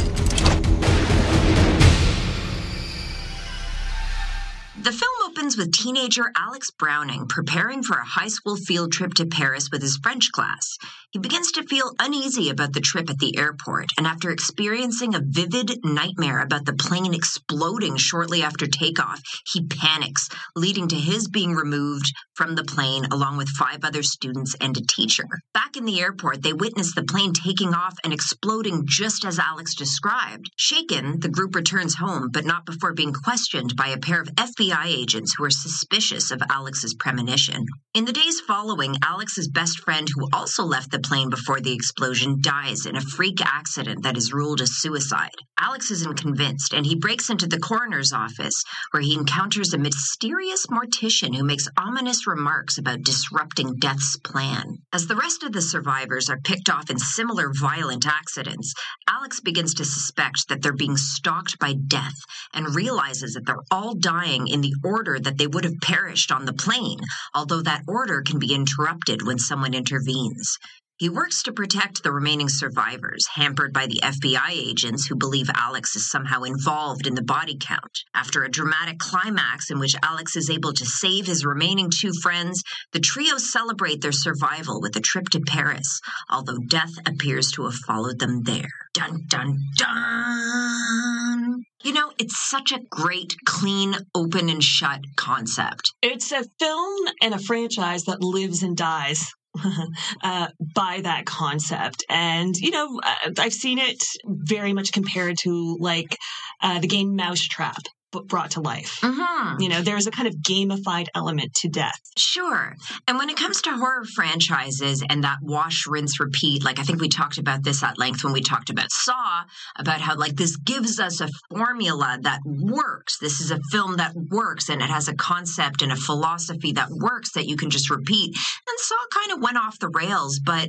Opens 5.36 5.58
with 5.58 5.70
teenager 5.70 6.32
Alex 6.38 6.70
Browning 6.70 7.26
preparing 7.28 7.82
for 7.82 7.98
a 7.98 8.04
high 8.04 8.28
school 8.28 8.56
field 8.56 8.90
trip 8.90 9.12
to 9.14 9.26
Paris 9.26 9.68
with 9.70 9.82
his 9.82 9.98
French 10.02 10.32
class. 10.32 10.78
He 11.10 11.18
begins 11.18 11.52
to 11.52 11.62
feel 11.62 11.92
uneasy 11.98 12.48
about 12.48 12.72
the 12.72 12.80
trip 12.80 13.10
at 13.10 13.18
the 13.18 13.36
airport, 13.36 13.90
and 13.98 14.06
after 14.06 14.30
experiencing 14.30 15.14
a 15.14 15.22
vivid 15.22 15.84
nightmare 15.84 16.40
about 16.40 16.64
the 16.64 16.74
plane 16.74 17.12
exploding 17.12 17.96
shortly 17.96 18.42
after 18.42 18.66
takeoff, 18.66 19.20
he 19.46 19.66
panics, 19.66 20.28
leading 20.54 20.88
to 20.88 20.96
his 20.96 21.28
being 21.28 21.52
removed 21.52 22.12
from 22.34 22.54
the 22.54 22.64
plane 22.64 23.06
along 23.10 23.36
with 23.36 23.48
five 23.48 23.84
other 23.84 24.02
students 24.02 24.54
and 24.60 24.76
a 24.76 24.86
teacher. 24.86 25.26
Back 25.52 25.76
in 25.76 25.84
the 25.84 26.00
airport, 26.00 26.42
they 26.42 26.52
witness 26.52 26.94
the 26.94 27.04
plane 27.04 27.32
taking 27.32 27.74
off 27.74 27.94
and 28.04 28.12
exploding 28.12 28.84
just 28.86 29.24
as 29.24 29.38
Alex 29.38 29.74
described. 29.74 30.50
Shaken, 30.56 31.20
the 31.20 31.28
group 31.28 31.54
returns 31.54 31.94
home, 31.94 32.30
but 32.32 32.44
not 32.44 32.66
before 32.66 32.94
being 32.94 33.12
questioned 33.12 33.76
by 33.76 33.88
a 33.88 33.98
pair 33.98 34.20
of 34.20 34.28
FBI 34.34 34.86
agents 34.86 35.25
who 35.34 35.44
are 35.44 35.50
suspicious 35.50 36.30
of 36.30 36.42
Alex's 36.50 36.94
premonition. 36.94 37.64
In 37.94 38.04
the 38.04 38.12
days 38.12 38.40
following, 38.40 38.96
Alex's 39.02 39.48
best 39.48 39.80
friend, 39.80 40.06
who 40.14 40.28
also 40.32 40.64
left 40.64 40.90
the 40.90 40.98
plane 40.98 41.30
before 41.30 41.60
the 41.60 41.72
explosion, 41.72 42.40
dies 42.40 42.86
in 42.86 42.96
a 42.96 43.00
freak 43.00 43.40
accident 43.40 44.02
that 44.02 44.16
is 44.16 44.32
ruled 44.32 44.60
a 44.60 44.66
suicide. 44.66 45.30
Alex 45.58 45.90
isn't 45.90 46.20
convinced, 46.20 46.74
and 46.74 46.84
he 46.84 46.94
breaks 46.94 47.30
into 47.30 47.46
the 47.46 47.58
coroner's 47.58 48.12
office, 48.12 48.62
where 48.90 49.02
he 49.02 49.14
encounters 49.14 49.72
a 49.72 49.78
mysterious 49.78 50.66
mortician 50.66 51.34
who 51.34 51.42
makes 51.44 51.68
ominous 51.78 52.26
remarks 52.26 52.76
about 52.78 53.02
disrupting 53.02 53.76
death's 53.78 54.16
plan. 54.18 54.76
As 54.92 55.06
the 55.06 55.16
rest 55.16 55.42
of 55.42 55.52
the 55.52 55.62
survivors 55.62 56.28
are 56.28 56.40
picked 56.44 56.68
off 56.68 56.90
in 56.90 56.98
similar 56.98 57.50
violent 57.58 58.06
accidents, 58.06 58.74
Alex 59.08 59.40
begins 59.40 59.74
to 59.74 59.84
suspect 59.84 60.48
that 60.48 60.62
they're 60.62 60.72
being 60.72 60.96
stalked 60.96 61.58
by 61.58 61.72
death 61.72 62.16
and 62.52 62.74
realizes 62.74 63.34
that 63.34 63.46
they're 63.46 63.56
all 63.70 63.94
dying 63.94 64.48
in 64.48 64.60
the 64.60 64.74
order 64.84 65.15
that 65.18 65.38
they 65.38 65.46
would 65.46 65.64
have 65.64 65.80
perished 65.82 66.32
on 66.32 66.44
the 66.44 66.52
plane, 66.52 66.98
although 67.34 67.62
that 67.62 67.82
order 67.86 68.22
can 68.22 68.38
be 68.38 68.54
interrupted 68.54 69.22
when 69.22 69.38
someone 69.38 69.74
intervenes. 69.74 70.58
He 70.98 71.10
works 71.10 71.42
to 71.42 71.52
protect 71.52 72.02
the 72.02 72.10
remaining 72.10 72.48
survivors, 72.48 73.26
hampered 73.34 73.74
by 73.74 73.86
the 73.86 74.00
FBI 74.02 74.48
agents 74.52 75.06
who 75.06 75.14
believe 75.14 75.50
Alex 75.52 75.94
is 75.94 76.10
somehow 76.10 76.44
involved 76.44 77.06
in 77.06 77.14
the 77.14 77.22
body 77.22 77.58
count. 77.60 77.98
After 78.14 78.42
a 78.42 78.50
dramatic 78.50 78.98
climax 78.98 79.70
in 79.70 79.78
which 79.78 79.94
Alex 80.02 80.36
is 80.36 80.48
able 80.48 80.72
to 80.72 80.86
save 80.86 81.26
his 81.26 81.44
remaining 81.44 81.90
two 81.90 82.12
friends, 82.22 82.62
the 82.92 83.00
trio 83.00 83.36
celebrate 83.36 84.00
their 84.00 84.10
survival 84.10 84.80
with 84.80 84.96
a 84.96 85.02
trip 85.02 85.28
to 85.32 85.40
Paris, 85.40 86.00
although 86.30 86.60
death 86.66 86.94
appears 87.04 87.52
to 87.52 87.64
have 87.64 87.74
followed 87.86 88.18
them 88.18 88.44
there. 88.44 88.72
Dun 88.94 89.20
dun 89.28 89.58
dun! 89.76 91.62
You 91.84 91.92
know, 91.92 92.10
it's 92.18 92.48
such 92.48 92.72
a 92.72 92.80
great, 92.88 93.36
clean, 93.44 93.94
open 94.14 94.48
and 94.48 94.64
shut 94.64 95.00
concept. 95.16 95.92
It's 96.00 96.32
a 96.32 96.42
film 96.58 97.08
and 97.20 97.34
a 97.34 97.38
franchise 97.38 98.04
that 98.04 98.22
lives 98.22 98.62
and 98.62 98.74
dies 98.74 99.30
uh, 100.22 100.48
by 100.74 101.00
that 101.02 101.26
concept. 101.26 102.04
And, 102.08 102.56
you 102.56 102.70
know, 102.70 103.00
uh, 103.02 103.30
I've 103.38 103.52
seen 103.52 103.78
it 103.78 104.02
very 104.24 104.72
much 104.72 104.92
compared 104.92 105.38
to 105.38 105.76
like 105.80 106.16
uh, 106.62 106.80
the 106.80 106.88
game 106.88 107.16
Mousetrap 107.16 107.82
brought 108.24 108.52
to 108.52 108.60
life. 108.60 108.98
Mm-hmm. 109.02 109.60
You 109.60 109.68
know, 109.68 109.82
there's 109.82 110.06
a 110.06 110.10
kind 110.10 110.28
of 110.28 110.34
gamified 110.36 111.06
element 111.14 111.54
to 111.54 111.68
death. 111.68 112.00
Sure. 112.16 112.74
And 113.06 113.18
when 113.18 113.30
it 113.30 113.36
comes 113.36 113.62
to 113.62 113.70
horror 113.70 114.04
franchises 114.04 115.02
and 115.08 115.24
that 115.24 115.38
wash, 115.42 115.86
rinse, 115.86 116.18
repeat, 116.20 116.64
like 116.64 116.78
I 116.78 116.82
think 116.82 117.00
we 117.00 117.08
talked 117.08 117.38
about 117.38 117.62
this 117.62 117.82
at 117.82 117.98
length 117.98 118.24
when 118.24 118.32
we 118.32 118.40
talked 118.40 118.70
about 118.70 118.90
Saw, 118.90 119.42
about 119.76 120.00
how 120.00 120.16
like 120.16 120.36
this 120.36 120.56
gives 120.56 120.98
us 120.98 121.20
a 121.20 121.28
formula 121.50 122.18
that 122.22 122.40
works. 122.44 123.18
This 123.18 123.40
is 123.40 123.50
a 123.50 123.60
film 123.70 123.96
that 123.96 124.14
works 124.14 124.68
and 124.68 124.80
it 124.82 124.90
has 124.90 125.08
a 125.08 125.14
concept 125.14 125.82
and 125.82 125.92
a 125.92 125.96
philosophy 125.96 126.72
that 126.72 126.90
works 126.90 127.32
that 127.32 127.46
you 127.46 127.56
can 127.56 127.70
just 127.70 127.90
repeat. 127.90 128.34
And 128.34 128.78
Saw 128.78 128.96
kind 129.12 129.32
of 129.32 129.42
went 129.42 129.58
off 129.58 129.78
the 129.78 129.88
rails, 129.88 130.40
but 130.44 130.68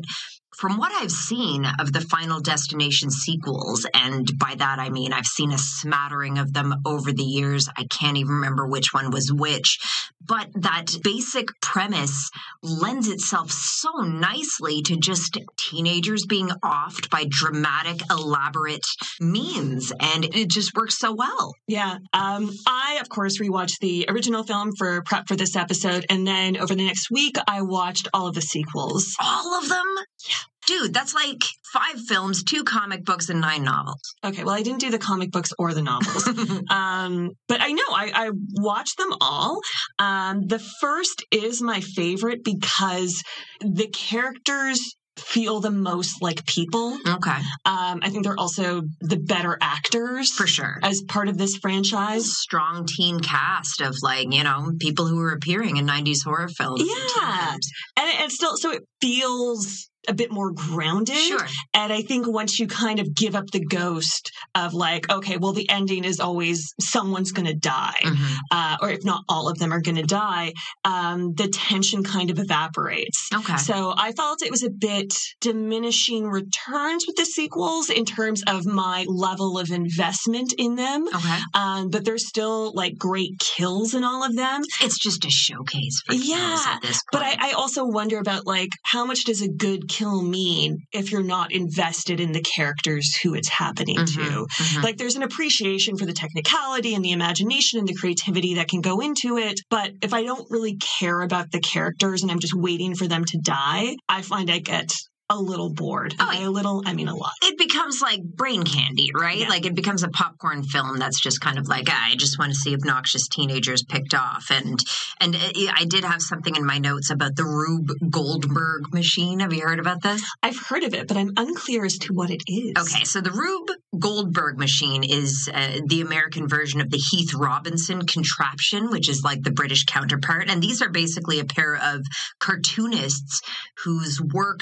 from 0.58 0.78
what 0.78 0.92
I've 0.92 1.12
seen 1.12 1.66
of 1.80 1.94
the 1.94 2.02
Final 2.02 2.40
Destination 2.40 3.12
sequels, 3.12 3.86
and 3.94 4.28
by 4.40 4.56
that 4.58 4.80
I 4.80 4.90
mean 4.90 5.14
I've 5.14 5.26
seen 5.26 5.52
a 5.52 5.58
smattering 5.58 6.38
of 6.38 6.54
them 6.54 6.74
over 6.86 7.12
the 7.12 7.24
years. 7.24 7.70
I 7.78 7.86
can't 7.86 8.18
even 8.18 8.34
remember 8.34 8.66
which 8.66 8.94
one 8.94 9.12
was 9.12 9.32
which, 9.32 9.80
but 10.26 10.50
that 10.56 10.88
basic 11.04 11.48
premise 11.62 12.30
lends 12.62 13.08
itself 13.08 13.52
so 13.52 13.90
nicely 14.02 14.82
to 14.84 14.98
just 14.98 15.38
teenagers 15.58 16.26
being 16.26 16.50
offed 16.64 17.10
by 17.10 17.26
dramatic, 17.30 18.02
elaborate 18.10 18.86
means, 19.20 19.94
and 20.00 20.26
it 20.26 20.50
just 20.50 20.76
works 20.76 20.98
so 20.98 21.14
well. 21.14 21.54
Yeah. 21.68 21.98
Um, 22.14 22.52
I, 22.66 22.98
of 23.02 23.10
course, 23.10 23.40
rewatched 23.40 23.80
the 23.80 24.06
original 24.10 24.44
film 24.44 24.74
for 24.76 25.02
prep 25.04 25.28
for 25.28 25.36
this 25.36 25.56
episode, 25.56 26.06
and 26.10 26.26
then 26.26 26.58
over 26.58 26.76
the 26.76 26.86
next 26.86 27.10
week, 27.12 27.36
I 27.48 27.62
watched 27.62 28.08
all 28.14 28.28
of 28.28 28.36
the 28.36 28.42
sequels. 28.42 29.16
All 29.20 29.54
of 29.60 29.70
them? 29.70 29.86
Yeah. 30.28 30.36
Dude, 30.68 30.94
that's 30.94 31.16
like 31.16 31.42
five 31.74 32.00
films, 32.08 32.44
two 32.44 32.64
comic 32.64 33.06
books, 33.06 33.30
and 33.30 33.42
nine 33.42 33.64
novels. 33.64 34.02
Okay, 34.24 34.44
well, 34.44 34.54
I 34.54 34.62
didn't 34.62 34.82
do 34.82 34.92
the 34.92 35.00
comic 35.00 35.32
books 35.32 35.54
or 35.58 35.74
the 35.74 35.82
novels, 35.82 36.28
um, 36.70 37.32
but 37.48 37.62
I 37.62 37.72
know 37.72 37.84
I, 37.90 38.12
I 38.14 38.32
watched 38.56 38.98
them 38.98 39.14
all. 39.22 39.62
Um, 39.98 40.46
the 40.46 40.60
first 40.60 41.24
is 41.32 41.62
my 41.62 41.80
favorite 41.80 42.44
because 42.44 43.24
the 43.62 43.88
characters 43.88 44.96
feel 45.18 45.60
the 45.60 45.72
most 45.72 46.22
like 46.22 46.46
people. 46.46 46.98
Okay. 47.08 47.40
Um, 47.66 48.00
I 48.02 48.10
think 48.10 48.24
they're 48.24 48.40
also 48.40 48.84
the 49.02 49.18
better 49.18 49.58
actors 49.62 50.32
for 50.32 50.48
sure 50.48 50.80
as 50.84 51.02
part 51.02 51.28
of 51.28 51.38
this 51.38 51.58
franchise. 51.58 52.38
Strong 52.38 52.88
teen 52.88 53.20
cast 53.20 53.82
of 53.82 53.96
like 54.04 54.32
you 54.32 54.44
know 54.44 54.72
people 54.80 55.08
who 55.08 55.18
were 55.18 55.32
appearing 55.32 55.78
in 55.78 55.88
'90s 55.88 56.24
horror 56.24 56.50
films. 56.50 56.84
Yeah, 56.86 57.56
and, 57.98 58.22
and 58.22 58.32
still, 58.32 58.58
so 58.58 58.72
it 58.72 58.84
feels 59.02 59.90
a 60.08 60.14
bit 60.14 60.32
more 60.32 60.52
grounded. 60.52 61.16
Sure. 61.16 61.48
And 61.74 61.92
I 61.92 62.02
think 62.02 62.28
once 62.28 62.60
you 62.60 62.68
kind 62.68 63.00
of 63.00 63.14
give 63.14 63.36
up 63.36 63.48
the 63.52 63.64
ghost 63.64 64.32
of 64.56 64.74
like, 64.74 65.10
okay, 65.12 65.38
well, 65.38 65.54
the 65.54 65.70
ending 65.70 66.04
is 66.04 66.20
always 66.20 66.74
someone's 66.80 67.32
going 67.32 67.48
to 67.48 67.54
die, 67.54 68.00
mm-hmm. 68.02 68.36
uh, 68.52 68.78
or 68.82 68.90
if 68.90 69.04
not 69.04 69.24
all 69.30 69.50
of 69.50 69.58
them 69.60 69.72
are 69.72 69.82
going 69.82 69.96
to 69.96 70.04
die, 70.04 70.54
um, 70.84 71.34
the 71.34 71.48
tension 71.48 72.04
kind 72.04 72.30
of 72.30 72.40
evaporates. 72.40 73.30
Okay. 73.34 73.58
So 73.58 73.94
I 73.98 74.12
felt 74.14 74.42
it 74.42 74.52
was 74.52 74.64
a 74.64 74.70
bit 74.70 75.14
diminishing 75.42 76.28
returns 76.28 77.06
with 77.06 77.16
the 77.16 77.26
sequels 77.26 77.90
in 77.90 78.06
terms 78.06 78.44
of 78.48 78.66
my 78.66 79.06
level 79.08 79.60
of 79.60 79.72
investment 79.72 80.54
in 80.58 80.76
them. 80.76 81.08
Okay. 81.08 81.40
Um, 81.54 81.90
but 81.90 82.06
there's 82.06 82.28
still 82.28 82.74
like 82.74 82.98
great 82.98 83.40
kills 83.40 83.94
in 83.94 84.04
all 84.04 84.24
of 84.24 84.36
them. 84.36 84.62
It's 84.82 84.98
just 84.98 85.26
a 85.26 85.30
showcase 85.30 86.02
for 86.06 86.14
yeah, 86.14 86.64
at 86.68 86.82
this 86.82 87.02
point. 87.04 87.04
But 87.12 87.22
I, 87.24 87.50
I 87.50 87.52
also 87.54 87.86
wonder 87.86 88.18
about 88.18 88.46
like 88.46 88.70
how 88.84 89.06
much 89.06 89.26
does 89.26 89.42
a 89.42 89.50
good 89.50 89.88
kill 89.98 90.22
mean 90.22 90.80
if 90.92 91.12
you're 91.12 91.24
not 91.24 91.52
invested 91.52 92.20
in 92.20 92.32
the 92.32 92.42
characters 92.42 93.16
who 93.24 93.34
it's 93.34 93.50
happening 93.50 93.98
mm-hmm, 93.98 94.24
to? 94.24 94.46
Mm-hmm. 94.46 94.82
Like 94.82 94.98
there's 94.98 95.16
an 95.16 95.24
appreciation 95.24 95.98
for 95.98 96.06
the 96.06 96.14
technicality 96.14 96.94
and 96.96 97.04
the 97.04 97.12
imagination 97.12 97.80
and 97.80 97.88
the 97.88 97.96
creativity 97.96 98.56
that 98.56 98.68
can 98.68 98.82
go 98.82 99.00
into 99.00 99.38
it. 99.38 99.60
But 99.70 99.92
if 100.02 100.14
I 100.14 100.24
don't 100.24 100.50
really 100.50 100.78
care 101.00 101.22
about 101.22 101.52
the 101.52 101.60
characters 101.60 102.22
and 102.22 102.32
I'm 102.32 102.40
just 102.40 102.54
waiting 102.56 102.96
for 102.96 103.08
them 103.08 103.26
to 103.26 103.40
die, 103.40 103.96
I 104.08 104.22
find 104.22 104.50
I 104.50 104.60
get 104.60 104.92
a 105.30 105.38
little 105.38 105.74
bored. 105.74 106.14
Oh, 106.20 106.26
By 106.26 106.44
a 106.44 106.50
little, 106.50 106.84
I 106.86 106.94
mean 106.94 107.08
a 107.08 107.16
lot. 107.16 107.34
It 107.42 107.58
becomes 107.58 108.02
like 108.02 108.24
brain 108.24 108.64
candy, 108.64 109.12
right? 109.14 109.40
Yeah. 109.40 109.50
Like 109.50 109.66
it 109.66 109.76
becomes 109.76 110.04
a 110.04 110.10
popcorn 110.10 110.64
film 110.64 110.98
that's 110.98 111.20
just 111.20 111.42
kind 111.42 111.58
of 111.58 111.68
like 111.68 111.88
ah, 111.90 112.10
I 112.12 112.16
just 112.16 112.40
want 112.40 112.52
to 112.54 112.58
see 112.58 112.74
obnoxious 112.74 113.28
teenagers 113.28 113.84
picked 113.84 114.14
off. 114.14 114.50
And 114.50 114.80
and 115.20 115.36
it, 115.36 115.72
I 115.76 115.86
did 115.86 116.04
have 116.04 116.22
something 116.22 116.56
in 116.56 116.66
my 116.66 116.78
notes 116.78 117.10
about 117.10 117.36
the 117.36 117.44
Rube 117.44 117.92
Goldberg 118.10 118.94
machine. 118.94 119.42
Have 119.42 119.54
you 119.54 119.62
heard 119.62 119.80
about 119.80 120.02
this? 120.02 120.22
I've 120.42 120.58
heard 120.58 120.84
of 120.84 120.94
it, 120.94 121.08
but 121.08 121.18
I'm 121.18 121.34
unclear 121.36 121.86
as 121.86 121.98
to 122.00 122.14
what 122.14 122.30
it 122.30 122.44
is. 122.48 122.74
Okay, 122.78 123.04
so 123.04 123.20
the 123.20 123.32
Rube 123.32 123.70
Goldberg 124.00 124.58
machine 124.58 125.04
is 125.04 125.50
uh, 125.54 125.80
the 125.86 126.02
American 126.02 126.48
version 126.48 126.80
of 126.82 126.90
the 126.90 126.98
Heath 126.98 127.34
Robinson 127.34 128.06
contraption, 128.06 128.90
which 128.92 129.10
is 129.10 129.24
like 129.24 129.44
the 129.44 129.52
British 129.52 129.86
counterpart. 129.86 130.50
And 130.50 130.62
these 130.62 130.82
are 130.82 130.90
basically 130.90 131.40
a 131.40 131.46
pair 131.46 131.76
of 131.76 132.06
cartoonists 132.40 133.42
whose 133.84 134.22
work 134.22 134.62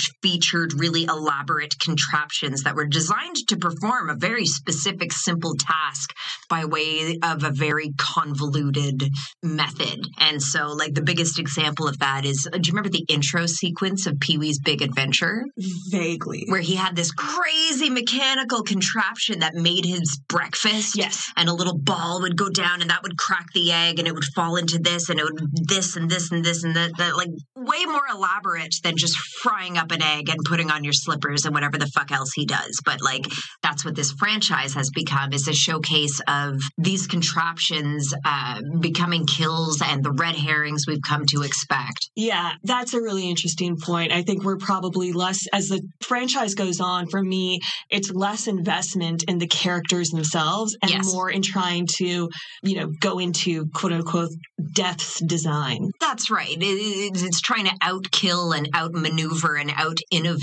featured 0.55 0.79
really 0.79 1.03
elaborate 1.03 1.77
contraptions 1.79 2.63
that 2.63 2.75
were 2.75 2.85
designed 2.85 3.35
to 3.47 3.57
perform 3.57 4.09
a 4.09 4.15
very 4.15 4.45
specific, 4.45 5.11
simple 5.11 5.55
task 5.57 6.13
by 6.49 6.65
way 6.65 7.17
of 7.23 7.43
a 7.43 7.51
very 7.51 7.93
convoluted 7.97 9.03
method. 9.43 9.99
And 10.19 10.41
so, 10.41 10.73
like, 10.73 10.93
the 10.93 11.01
biggest 11.01 11.39
example 11.39 11.87
of 11.87 11.99
that 11.99 12.25
is 12.25 12.47
do 12.51 12.59
you 12.63 12.71
remember 12.71 12.89
the 12.89 13.05
intro 13.09 13.45
sequence 13.45 14.05
of 14.05 14.19
Pee 14.19 14.37
Wee's 14.37 14.59
Big 14.59 14.81
Adventure? 14.81 15.43
Vaguely. 15.89 16.45
Where 16.47 16.61
he 16.61 16.75
had 16.75 16.95
this 16.95 17.11
crazy 17.11 17.89
mechanical 17.89 18.63
contraption 18.63 19.39
that 19.39 19.53
made 19.55 19.85
his 19.85 20.19
breakfast. 20.27 20.97
Yes. 20.97 21.31
And 21.35 21.49
a 21.49 21.53
little 21.53 21.77
ball 21.77 22.21
would 22.21 22.37
go 22.37 22.49
down 22.49 22.81
and 22.81 22.89
that 22.89 23.03
would 23.03 23.17
crack 23.17 23.47
the 23.53 23.71
egg 23.71 23.99
and 23.99 24.07
it 24.07 24.13
would 24.13 24.23
fall 24.35 24.55
into 24.55 24.79
this 24.79 25.09
and 25.09 25.19
it 25.19 25.23
would 25.23 25.39
this 25.67 25.95
and 25.95 26.09
this 26.09 26.31
and 26.31 26.43
this 26.43 26.63
and 26.63 26.75
that. 26.75 26.91
that 26.97 27.15
like 27.15 27.29
way 27.55 27.85
more 27.85 28.05
elaborate 28.11 28.75
than 28.83 28.95
just 28.97 29.17
frying 29.17 29.77
up 29.77 29.91
an 29.91 30.01
egg 30.01 30.29
and 30.29 30.44
putting 30.45 30.71
on 30.71 30.83
your 30.83 30.93
slippers 30.93 31.45
and 31.45 31.53
whatever 31.53 31.77
the 31.77 31.87
fuck 31.87 32.11
else 32.11 32.31
he 32.33 32.45
does. 32.45 32.79
But 32.85 33.01
like 33.01 33.25
that's 33.61 33.83
what 33.83 33.95
this 33.95 34.11
franchise 34.11 34.73
has 34.75 34.89
become 34.91 35.33
is 35.33 35.47
a 35.47 35.53
showcase 35.53 36.21
of 36.27 36.59
these 36.77 37.07
contraptions 37.07 38.13
uh, 38.25 38.61
becoming 38.79 39.25
kills 39.25 39.81
and 39.81 40.03
the 40.03 40.11
red 40.11 40.35
herrings 40.35 40.83
we've 40.87 41.01
come 41.07 41.25
to 41.27 41.41
expect. 41.43 42.09
Yeah, 42.15 42.53
that's 42.63 42.93
a 42.93 43.01
really 43.01 43.29
interesting 43.29 43.77
point. 43.77 44.11
I 44.11 44.21
think 44.21 44.43
we're 44.43 44.57
probably 44.57 45.11
less, 45.11 45.39
as 45.53 45.67
the 45.69 45.81
franchise 46.01 46.53
goes 46.55 46.79
on, 46.79 47.07
for 47.09 47.21
me, 47.21 47.59
it's 47.89 48.11
less 48.11 48.47
investment 48.47 49.23
in 49.27 49.37
the 49.37 49.47
characters 49.47 50.09
themselves 50.09 50.75
and 50.81 50.91
Yes. 50.91 51.11
more 51.11 51.29
in 51.29 51.41
trying 51.41 51.87
to, 51.97 52.29
you 52.63 52.75
know, 52.75 52.91
go 53.01 53.19
into 53.19 53.67
quote 53.73 53.91
unquote 53.93 54.29
death's 54.73 55.19
design. 55.21 55.91
That's 55.99 56.29
right. 56.29 56.49
It- 56.49 56.63
it- 56.63 57.21
it's 57.23 57.41
trying 57.41 57.65
to 57.65 57.75
outkill 57.81 58.55
and 58.57 58.69
outmaneuver 58.75 59.55
and 59.55 59.71
out 59.75 59.97
innovate 60.11 60.34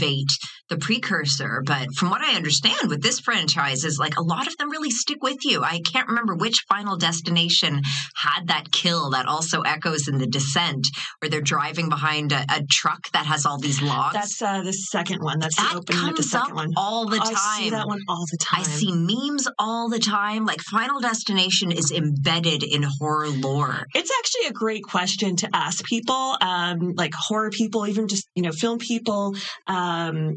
the 0.69 0.79
precursor. 0.79 1.63
But 1.65 1.95
from 1.95 2.11
what 2.11 2.23
I 2.23 2.35
understand 2.35 2.89
with 2.89 3.03
this 3.03 3.21
franchise, 3.21 3.85
is 3.85 3.99
like 3.99 4.17
a 4.17 4.23
lot 4.23 4.47
of 4.47 4.57
them 4.57 4.71
really 4.71 4.91
stick 4.91 5.23
with 5.23 5.45
you. 5.45 5.63
I 5.63 5.81
can't 5.81 6.09
remember 6.09 6.35
which 6.35 6.65
Final 6.69 6.97
Destination 6.97 7.83
had 8.17 8.49
that 8.49 8.73
kill 8.73 9.11
that 9.11 9.27
also 9.27 9.63
echoes 9.63 10.09
in 10.09 10.19
the 10.19 10.27
Descent, 10.27 10.87
where 11.19 11.29
they're 11.29 11.41
driving 11.41 11.89
behind 11.89 12.33
a, 12.33 12.45
a 12.49 12.63
truck 12.71 13.11
that 13.13 13.27
has 13.27 13.45
all 13.45 13.59
these 13.59 13.83
logs. 13.83 14.15
That's 14.15 14.41
uh, 14.41 14.63
the 14.63 14.73
second 14.73 15.23
one. 15.23 15.39
That's 15.41 15.57
that 15.57 15.73
the 15.73 15.79
opening 15.79 16.09
of 16.09 16.17
the 16.17 16.23
comes 16.23 16.31
second 16.31 16.53
up 16.53 16.57
one. 16.57 16.73
all 16.77 17.07
the 17.07 17.19
time. 17.19 17.37
I 17.37 17.59
see 17.59 17.71
that 17.71 17.87
one 17.87 18.01
all 18.09 18.25
the 18.31 18.39
time. 18.39 18.61
I 18.61 18.63
see 18.65 18.93
memes 18.93 19.49
all 19.59 19.89
the 19.91 19.99
time. 19.99 20.47
Like 20.47 20.61
Final 20.63 21.01
Destination 21.01 21.71
is 21.73 21.91
embedded 21.91 22.63
in 22.63 22.83
horror 22.83 23.29
lore. 23.29 23.87
It's 23.95 24.11
actually 24.19 24.49
a 24.49 24.53
great 24.53 24.85
question 24.85 25.37
to 25.37 25.51
ask 25.53 25.85
people, 25.85 26.37
um, 26.41 26.95
like 26.97 27.13
horror 27.15 27.51
people, 27.51 27.87
even 27.87 28.09
just 28.09 28.27
you 28.35 28.43
know 28.43 28.53
film 28.53 28.79
people. 28.79 29.35
Um, 29.67 29.82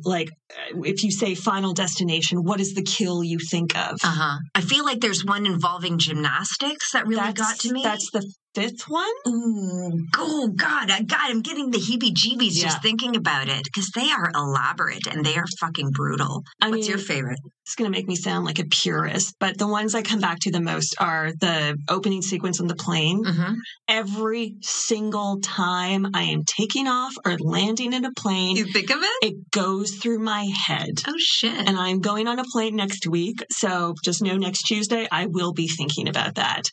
like 0.04 0.30
uh, 0.52 0.82
if 0.84 1.04
you 1.04 1.12
say 1.12 1.36
Final 1.36 1.74
Destination, 1.74 2.44
what 2.44 2.60
is 2.60 2.74
the 2.74 2.84
kill 2.84 3.24
you 3.24 3.40
think 3.40 3.75
of? 3.78 4.00
Uh 4.04 4.16
huh. 4.22 4.38
I 4.54 4.62
feel 4.62 4.86
like 4.86 5.00
there's 5.02 5.25
one 5.25 5.46
involving 5.46 5.98
gymnastics 5.98 6.92
that 6.94 7.08
really 7.08 7.22
that's, 7.22 7.40
got 7.40 7.60
to 7.60 7.74
me. 7.74 7.84
That's 7.84 8.10
the 8.12 8.32
fifth 8.56 8.88
one. 8.88 9.06
Ooh, 9.28 9.92
oh 10.18 10.48
God, 10.56 10.90
I, 10.90 11.02
God, 11.04 11.20
I'm 11.22 11.42
getting 11.42 11.70
the 11.72 11.78
heebie-jeebies 11.78 12.56
Yeah. 12.56 12.64
just 12.64 12.82
thinking 12.82 13.16
about 13.16 13.48
it 13.50 13.64
because 13.66 13.90
they 13.94 14.10
are 14.12 14.32
elaborate 14.34 15.06
and 15.08 15.26
they 15.26 15.36
are 15.36 15.46
fucking 15.60 15.92
brutal. 15.92 16.44
I 16.62 16.70
What's 16.70 16.82
mean, 16.88 16.90
your 16.90 16.98
favorite? 16.98 17.40
It's 17.66 17.76
going 17.76 17.92
to 17.92 17.98
make 17.98 18.08
me 18.08 18.16
sound 18.16 18.46
like 18.46 18.60
a 18.60 18.66
purist, 18.66 19.34
but 19.40 19.58
the 19.58 19.68
ones 19.68 19.96
I 19.96 20.04
come 20.04 20.20
back 20.20 20.38
to 20.42 20.52
the 20.52 20.62
most 20.62 20.96
are 21.00 21.32
the 21.40 21.76
opening 21.90 22.22
sequence 22.22 22.60
on 22.62 22.68
the 22.68 22.76
plane. 22.76 23.24
Mm-hmm. 23.24 23.54
Every 23.88 24.56
single 24.62 25.40
time 25.42 26.08
I 26.14 26.24
am 26.24 26.44
taking 26.46 26.88
off 26.88 27.14
or 27.26 27.38
landing 27.40 27.94
in 27.94 28.06
a 28.06 28.12
plane, 28.12 28.56
You 28.56 28.66
think 28.66 28.92
of 28.92 29.00
it? 29.02 29.28
it 29.28 29.52
goes 29.52 29.96
through 29.96 30.20
my 30.20 30.48
head. 30.68 30.92
Oh 31.08 31.14
shit! 31.18 31.68
and 31.68 31.76
I'm 31.78 32.02
going 32.02 32.28
on 32.28 32.38
a 32.38 32.44
plane 32.44 32.76
next 32.76 33.08
week. 33.08 33.44
So 33.50 33.96
just 34.04 34.22
know 34.22 34.38
next 34.38 34.64
Tuesday, 34.64 35.08
I 35.12 35.26
will 35.26 35.52
be 35.54 35.68
thinking 35.68 36.08
about 36.08 36.36
that. 36.36 36.64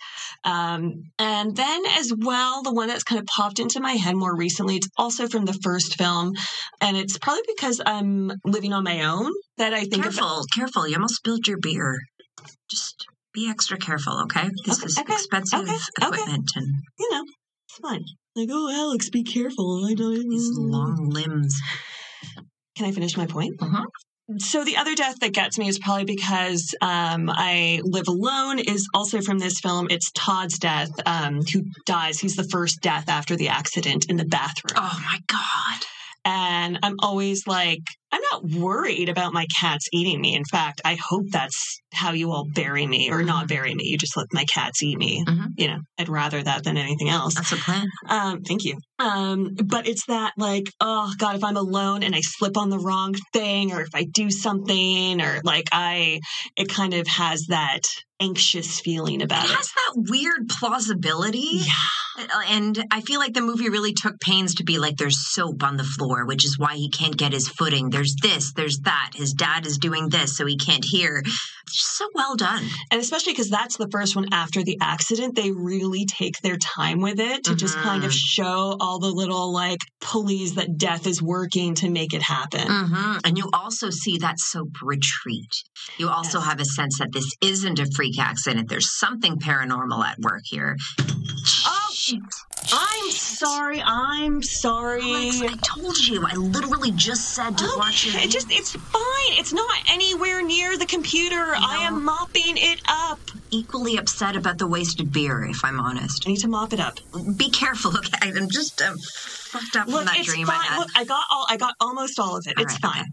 Um, 0.44 1.04
and 1.18 1.56
then 1.56 1.71
as 1.98 2.12
well, 2.16 2.62
the 2.62 2.72
one 2.72 2.88
that's 2.88 3.04
kind 3.04 3.20
of 3.20 3.26
popped 3.26 3.58
into 3.58 3.80
my 3.80 3.92
head 3.92 4.16
more 4.16 4.36
recently, 4.36 4.76
it's 4.76 4.88
also 4.96 5.28
from 5.28 5.44
the 5.44 5.58
first 5.62 5.96
film. 5.96 6.32
And 6.80 6.96
it's 6.96 7.18
probably 7.18 7.42
because 7.54 7.80
I'm 7.84 8.32
living 8.44 8.72
on 8.72 8.84
my 8.84 9.04
own 9.04 9.32
that 9.58 9.72
I 9.72 9.84
think 9.84 10.02
careful, 10.02 10.24
about. 10.24 10.46
careful! 10.54 10.88
You 10.88 10.96
almost 10.96 11.16
spilled 11.16 11.46
your 11.46 11.58
beer. 11.58 11.98
Just 12.70 13.06
be 13.32 13.48
extra 13.48 13.78
careful, 13.78 14.22
okay? 14.24 14.48
This 14.64 14.78
Okay, 14.78 14.86
is 14.86 14.98
okay, 14.98 15.12
expensive 15.14 15.60
okay, 15.60 15.72
okay. 16.02 16.16
equipment 16.16 16.50
and 16.56 16.66
You 16.98 17.10
know, 17.12 17.24
it's 17.68 17.78
fine. 17.80 18.04
Like, 18.34 18.48
oh, 18.50 18.70
Alex, 18.72 19.10
be 19.10 19.22
careful. 19.22 19.84
I 19.86 19.94
don't. 19.94 20.28
these 20.28 20.50
long 20.56 21.10
limbs. 21.10 21.58
Can 22.76 22.86
I 22.86 22.92
finish 22.92 23.16
my 23.16 23.26
point? 23.26 23.54
Uh-huh. 23.60 23.84
So 24.38 24.64
the 24.64 24.76
other 24.76 24.94
death 24.94 25.18
that 25.20 25.32
gets 25.32 25.58
me 25.58 25.68
is 25.68 25.78
probably 25.78 26.04
because 26.04 26.74
um, 26.80 27.30
I 27.32 27.80
live 27.84 28.08
alone. 28.08 28.58
Is 28.58 28.88
also 28.94 29.20
from 29.20 29.38
this 29.38 29.60
film. 29.60 29.88
It's 29.90 30.10
Todd's 30.12 30.58
death, 30.58 30.90
um, 31.06 31.40
who 31.52 31.64
dies. 31.86 32.20
He's 32.20 32.36
the 32.36 32.44
first 32.44 32.80
death 32.80 33.08
after 33.08 33.36
the 33.36 33.48
accident 33.48 34.06
in 34.08 34.16
the 34.16 34.24
bathroom. 34.24 34.76
Oh 34.76 35.00
my 35.04 35.18
god! 35.26 35.86
And 36.24 36.78
I'm 36.82 36.96
always 37.00 37.46
like, 37.46 37.80
I'm 38.12 38.20
not 38.30 38.44
worried 38.44 39.08
about 39.08 39.32
my 39.32 39.46
cats 39.60 39.88
eating 39.92 40.20
me. 40.20 40.34
In 40.34 40.44
fact, 40.44 40.80
I 40.84 40.96
hope 40.96 41.24
that's 41.30 41.80
how 41.94 42.12
you 42.12 42.30
all 42.30 42.46
bury 42.54 42.86
me, 42.86 43.10
or 43.10 43.22
not 43.22 43.48
bury 43.48 43.74
me. 43.74 43.84
You 43.86 43.96
just 43.96 44.16
let 44.16 44.26
my 44.32 44.44
cats 44.44 44.82
eat 44.82 44.98
me. 44.98 45.24
Mhm. 45.26 45.48
You 45.56 45.68
know, 45.68 45.78
I'd 45.98 46.08
rather 46.10 46.42
that 46.42 46.62
than 46.64 46.76
anything 46.76 47.08
else. 47.08 47.34
That's 47.34 47.52
a 47.52 47.56
plan. 47.56 47.88
Um, 48.08 48.42
thank 48.42 48.64
you. 48.64 48.76
Um, 48.98 49.54
but 49.64 49.88
it's 49.88 50.04
that 50.06 50.34
like, 50.36 50.64
oh 50.80 51.12
God, 51.18 51.36
if 51.36 51.42
I'm 51.44 51.56
alone 51.56 52.02
and 52.02 52.14
I 52.14 52.20
slip 52.22 52.56
on 52.56 52.68
the 52.70 52.78
wrong 52.78 53.14
thing, 53.32 53.72
or 53.72 53.80
if 53.80 53.94
I 53.94 54.04
do 54.04 54.30
something, 54.30 55.20
or 55.22 55.40
like 55.44 55.68
I, 55.72 56.20
it 56.56 56.68
kind 56.68 56.92
of 56.94 57.06
has 57.06 57.46
that 57.48 57.80
anxious 58.20 58.78
feeling 58.80 59.20
It 59.22 59.24
about 59.24 59.46
it. 59.46 59.50
has 59.50 59.68
that 59.68 60.04
weird 60.10 60.48
plausibility. 60.48 61.48
Yeah. 61.52 61.72
And 62.16 62.84
I 62.90 63.00
feel 63.00 63.20
like 63.20 63.32
the 63.34 63.40
movie 63.40 63.68
really 63.70 63.92
took 63.94 64.20
pains 64.20 64.54
to 64.56 64.64
be 64.64 64.78
like, 64.78 64.96
there's 64.96 65.32
soap 65.32 65.62
on 65.62 65.76
the 65.76 65.84
floor, 65.84 66.26
which 66.26 66.44
is 66.44 66.58
why 66.58 66.74
he 66.74 66.90
can't 66.90 67.16
get 67.16 67.32
his 67.32 67.48
footing. 67.48 67.90
There's 67.90 68.14
this, 68.22 68.52
there's 68.52 68.78
that. 68.80 69.12
His 69.14 69.32
dad 69.32 69.66
is 69.66 69.78
doing 69.78 70.08
this, 70.08 70.36
so 70.36 70.44
he 70.46 70.56
can't 70.56 70.84
hear. 70.84 71.22
It's 71.24 71.74
just 71.76 71.96
so 71.96 72.08
well 72.14 72.36
done. 72.36 72.68
And 72.90 73.00
especially 73.00 73.32
because 73.32 73.48
that's 73.50 73.76
the 73.76 73.88
first 73.90 74.14
one 74.16 74.26
after 74.32 74.62
the 74.62 74.78
accident, 74.80 75.34
they 75.36 75.52
really 75.52 76.04
take 76.04 76.38
their 76.42 76.56
time 76.58 77.00
with 77.00 77.18
it 77.20 77.44
to 77.44 77.54
just 77.54 77.78
kind 77.78 78.04
of 78.04 78.10
Mhm. 78.10 78.16
show 78.18 78.76
all 78.80 78.98
the 78.98 79.10
little 79.10 79.52
like 79.52 79.78
pulleys 80.00 80.54
that 80.56 80.76
death 80.76 81.06
is 81.06 81.22
working 81.22 81.74
to 81.76 81.88
make 81.88 82.12
it 82.12 82.22
happen. 82.22 82.66
hmm 82.68 83.16
And 83.24 83.38
you 83.38 83.48
also 83.52 83.88
see 83.90 84.18
that 84.18 84.38
soap 84.38 84.76
retreat. 84.82 85.52
You 85.98 86.08
also 86.10 86.38
Yes. 86.38 86.48
have 86.48 86.60
a 86.60 86.64
sense 86.64 86.98
that 86.98 87.12
this 87.12 87.30
isn't 87.40 87.78
a 87.78 87.86
freak 87.94 88.18
accident. 88.18 88.68
There's 88.68 88.98
something 88.98 89.38
paranormal 89.38 90.04
at 90.04 90.18
work 90.18 90.42
here. 90.44 90.76
Oh, 91.64 91.71
Shit. 92.02 92.18
I'm 92.72 93.10
sorry. 93.12 93.80
I'm 93.80 94.42
sorry. 94.42 95.02
Alex, 95.02 95.40
I 95.40 95.54
told 95.62 95.96
you. 96.04 96.26
I 96.26 96.34
literally 96.34 96.90
just 96.90 97.30
said 97.32 97.56
to 97.58 97.68
watch 97.76 98.08
it 98.08 98.28
just 98.28 98.50
it's 98.50 98.72
fine. 98.72 99.38
It's 99.38 99.52
not 99.52 99.70
anywhere 99.88 100.42
near 100.42 100.76
the 100.76 100.86
computer. 100.86 101.36
I 101.54 101.84
am 101.84 102.04
mopping 102.04 102.56
it 102.56 102.80
up. 102.88 103.20
equally 103.52 103.98
upset 103.98 104.34
about 104.34 104.58
the 104.58 104.66
wasted 104.66 105.12
beer, 105.12 105.44
if 105.44 105.64
I'm 105.64 105.78
honest. 105.78 106.24
I 106.26 106.30
need 106.30 106.40
to 106.40 106.48
mop 106.48 106.72
it 106.72 106.80
up. 106.80 106.98
Be 107.36 107.50
careful, 107.50 107.96
okay? 107.96 108.32
I'm 108.36 108.50
just 108.50 108.82
um, 108.82 108.98
fucked 108.98 109.76
up 109.76 109.86
Look, 109.86 109.98
from 109.98 110.06
that 110.06 110.18
it's 110.18 110.26
dream 110.26 110.48
fine. 110.48 110.56
I 110.58 110.64
had. 110.64 110.78
Look, 110.80 110.88
I 110.96 111.04
got 111.04 111.24
all 111.30 111.46
I 111.48 111.56
got 111.56 111.74
almost 111.80 112.18
all 112.18 112.36
of 112.36 112.48
it. 112.48 112.54
All 112.56 112.64
it's 112.64 112.82
right, 112.82 112.94
fine. 112.94 113.04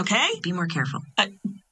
okay. 0.00 0.14
Okay? 0.14 0.40
Be 0.44 0.52
more 0.52 0.68
careful. 0.68 1.00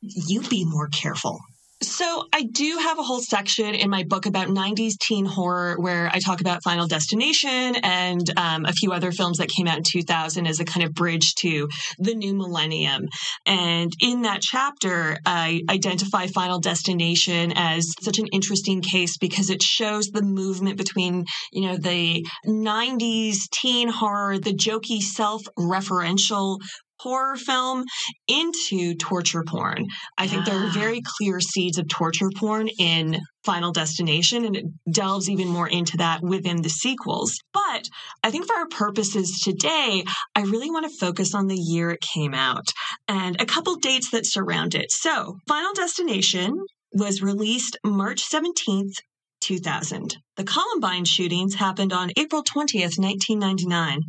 You 0.00 0.40
be 0.40 0.64
more 0.64 0.88
careful. 0.88 1.38
So 1.82 2.24
I 2.32 2.42
do 2.42 2.78
have 2.80 2.98
a 2.98 3.02
whole 3.02 3.20
section 3.20 3.74
in 3.74 3.90
my 3.90 4.02
book 4.02 4.24
about 4.24 4.48
90s 4.48 4.98
teen 4.98 5.26
horror 5.26 5.76
where 5.78 6.08
I 6.10 6.20
talk 6.20 6.40
about 6.40 6.62
Final 6.62 6.86
Destination 6.86 7.76
and 7.82 8.30
um, 8.38 8.64
a 8.64 8.72
few 8.72 8.92
other 8.92 9.12
films 9.12 9.38
that 9.38 9.50
came 9.50 9.68
out 9.68 9.76
in 9.76 9.82
2000 9.82 10.46
as 10.46 10.58
a 10.58 10.64
kind 10.64 10.86
of 10.86 10.94
bridge 10.94 11.34
to 11.36 11.68
the 11.98 12.14
new 12.14 12.32
millennium. 12.34 13.08
And 13.44 13.92
in 14.00 14.22
that 14.22 14.40
chapter, 14.40 15.18
I 15.26 15.62
identify 15.68 16.28
Final 16.28 16.60
Destination 16.60 17.52
as 17.54 17.92
such 18.00 18.18
an 18.18 18.26
interesting 18.28 18.80
case 18.80 19.18
because 19.18 19.50
it 19.50 19.62
shows 19.62 20.06
the 20.06 20.22
movement 20.22 20.78
between, 20.78 21.26
you 21.52 21.62
know, 21.62 21.76
the 21.76 22.24
90s 22.46 23.36
teen 23.52 23.88
horror, 23.88 24.38
the 24.38 24.54
jokey 24.54 25.00
self-referential 25.00 26.58
horror 26.98 27.36
film 27.36 27.84
into 28.28 28.94
torture 28.94 29.44
porn. 29.46 29.86
I 30.16 30.26
think 30.26 30.44
there 30.44 30.56
are 30.56 30.68
ah. 30.68 30.72
very 30.74 31.02
clear 31.04 31.40
seeds 31.40 31.78
of 31.78 31.88
torture 31.88 32.30
porn 32.34 32.68
in 32.78 33.20
Final 33.44 33.72
Destination, 33.72 34.44
and 34.44 34.56
it 34.56 34.64
delves 34.90 35.30
even 35.30 35.48
more 35.48 35.68
into 35.68 35.96
that 35.98 36.22
within 36.22 36.62
the 36.62 36.68
sequels. 36.68 37.38
But 37.52 37.88
I 38.22 38.30
think 38.30 38.46
for 38.46 38.56
our 38.56 38.68
purposes 38.68 39.40
today, 39.42 40.04
I 40.34 40.42
really 40.42 40.70
want 40.70 40.90
to 40.90 40.98
focus 40.98 41.34
on 41.34 41.46
the 41.46 41.56
year 41.56 41.90
it 41.90 42.00
came 42.00 42.34
out 42.34 42.66
and 43.08 43.40
a 43.40 43.46
couple 43.46 43.76
dates 43.76 44.10
that 44.10 44.26
surround 44.26 44.74
it. 44.74 44.90
So, 44.90 45.38
Final 45.46 45.72
Destination 45.74 46.58
was 46.92 47.22
released 47.22 47.78
March 47.84 48.28
17th. 48.28 48.94
2000. 49.42 50.16
The 50.36 50.44
Columbine 50.44 51.04
shootings 51.04 51.54
happened 51.54 51.92
on 51.92 52.10
April 52.16 52.42
20th, 52.42 52.98
1999. 52.98 54.00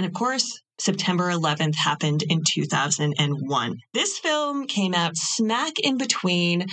And 0.00 0.06
of 0.06 0.14
course, 0.14 0.62
September 0.78 1.30
11th 1.30 1.74
happened 1.76 2.22
in 2.26 2.40
2001. 2.42 3.76
This 3.92 4.16
film 4.16 4.66
came 4.66 4.94
out 4.94 5.12
smack 5.14 5.78
in 5.78 5.98
between 5.98 6.64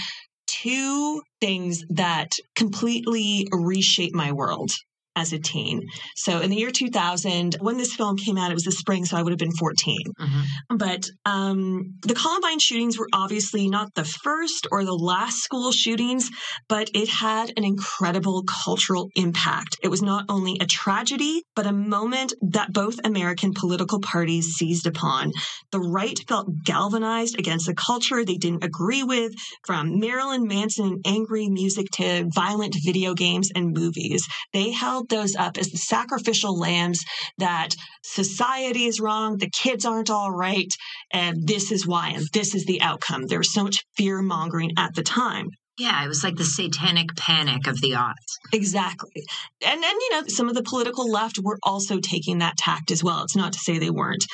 two 0.48 1.22
things 1.42 1.84
that 1.90 2.32
completely 2.56 3.46
reshaped 3.52 4.16
my 4.16 4.32
world. 4.32 4.72
As 5.18 5.34
a 5.34 5.40
teen. 5.40 5.82
So 6.16 6.40
in 6.40 6.52
the 6.52 6.56
year 6.56 6.70
2000, 6.70 7.58
when 7.60 7.78
this 7.78 7.96
film 7.96 8.16
came 8.18 8.38
out, 8.38 8.52
it 8.52 8.54
was 8.54 8.64
the 8.64 8.72
spring, 8.72 9.04
so 9.04 9.18
I 9.18 9.24
would 9.24 9.32
have 9.32 9.40
been 9.40 9.52
14. 9.52 9.98
Mm-hmm. 10.20 10.78
But 10.78 11.10
um, 11.26 11.96
the 12.04 12.14
Columbine 12.14 12.60
shootings 12.60 12.98
were 12.98 13.08
obviously 13.14 13.68
not 13.68 13.94
the 13.96 14.06
first 14.06 14.68
or 14.72 14.86
the 14.86 14.94
last 14.94 15.40
school 15.40 15.72
shootings, 15.72 16.30
but 16.70 16.92
it 16.94 17.10
had 17.10 17.52
an 17.58 17.64
incredible 17.64 18.44
cultural 18.44 19.10
impact. 19.16 19.78
It 19.82 19.90
was 19.90 20.04
not 20.04 20.26
only 20.30 20.58
a 20.62 20.66
tragedy, 20.66 21.42
but 21.56 21.66
a 21.66 21.74
moment 21.74 22.34
that 22.42 22.72
both 22.72 23.00
American 23.04 23.54
political 23.54 24.00
parties 24.00 24.54
seized 24.58 24.86
upon. 24.86 25.32
The 25.72 25.80
right 25.80 26.20
felt 26.28 26.48
galvanized 26.64 27.40
against 27.40 27.68
a 27.68 27.74
culture 27.74 28.24
they 28.24 28.36
didn't 28.36 28.64
agree 28.64 29.04
with, 29.04 29.34
from 29.66 30.00
Marilyn 30.00 30.48
Manson 30.48 30.86
and 30.86 31.02
angry 31.06 31.50
music 31.50 31.88
to 31.94 32.30
violent 32.36 32.76
video 32.86 33.16
games 33.16 33.50
and 33.56 33.74
movies. 33.74 34.28
They 34.54 34.72
held 34.72 35.07
those 35.10 35.36
up 35.36 35.58
as 35.58 35.70
the 35.70 35.78
sacrificial 35.78 36.58
lambs 36.58 37.04
that 37.38 37.76
society 38.04 38.86
is 38.86 39.00
wrong, 39.00 39.38
the 39.38 39.50
kids 39.50 39.86
aren't 39.86 40.10
all 40.10 40.32
right, 40.32 40.74
and 41.12 41.48
this 41.48 41.72
is 41.72 41.88
why, 41.88 42.10
and 42.10 42.26
this 42.34 42.56
is 42.56 42.66
the 42.66 42.82
outcome. 42.82 43.28
There 43.28 43.40
was 43.40 43.54
so 43.54 43.64
much 43.64 43.86
fear 43.96 44.22
mongering 44.22 44.72
at 44.78 44.96
the 44.96 45.04
time. 45.04 45.50
Yeah, 45.78 46.04
it 46.04 46.08
was 46.08 46.24
like 46.24 46.36
the 46.36 46.44
satanic 46.44 47.16
panic 47.16 47.68
of 47.68 47.80
the 47.82 47.92
aughts. 47.92 48.40
Exactly. 48.52 49.24
And 49.64 49.84
then, 49.84 49.96
you 49.96 50.10
know, 50.12 50.24
some 50.28 50.50
of 50.50 50.56
the 50.56 50.64
political 50.64 51.10
left 51.10 51.38
were 51.38 51.60
also 51.62 52.00
taking 52.00 52.40
that 52.40 52.58
tact 52.58 52.90
as 52.90 53.04
well. 53.04 53.24
It's 53.24 53.36
not 53.36 53.54
to 53.54 53.60
say 53.60 53.78
they 53.78 53.92
weren't. 53.92 54.26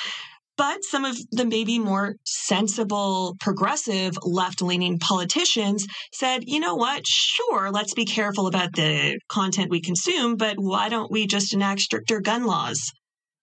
But 0.56 0.84
some 0.84 1.04
of 1.04 1.18
the 1.32 1.46
maybe 1.46 1.80
more 1.80 2.16
sensible, 2.26 3.36
progressive, 3.40 4.18
left 4.22 4.62
leaning 4.62 5.00
politicians 5.00 5.88
said, 6.12 6.44
you 6.46 6.60
know 6.60 6.76
what? 6.76 7.08
Sure, 7.08 7.72
let's 7.72 7.94
be 7.94 8.06
careful 8.06 8.48
about 8.48 8.74
the 8.74 9.20
content 9.30 9.72
we 9.72 9.82
consume, 9.82 10.36
but 10.36 10.56
why 10.58 10.90
don't 10.90 11.12
we 11.12 11.26
just 11.26 11.54
enact 11.54 11.82
stricter 11.82 12.20
gun 12.20 12.46
laws? 12.46 12.92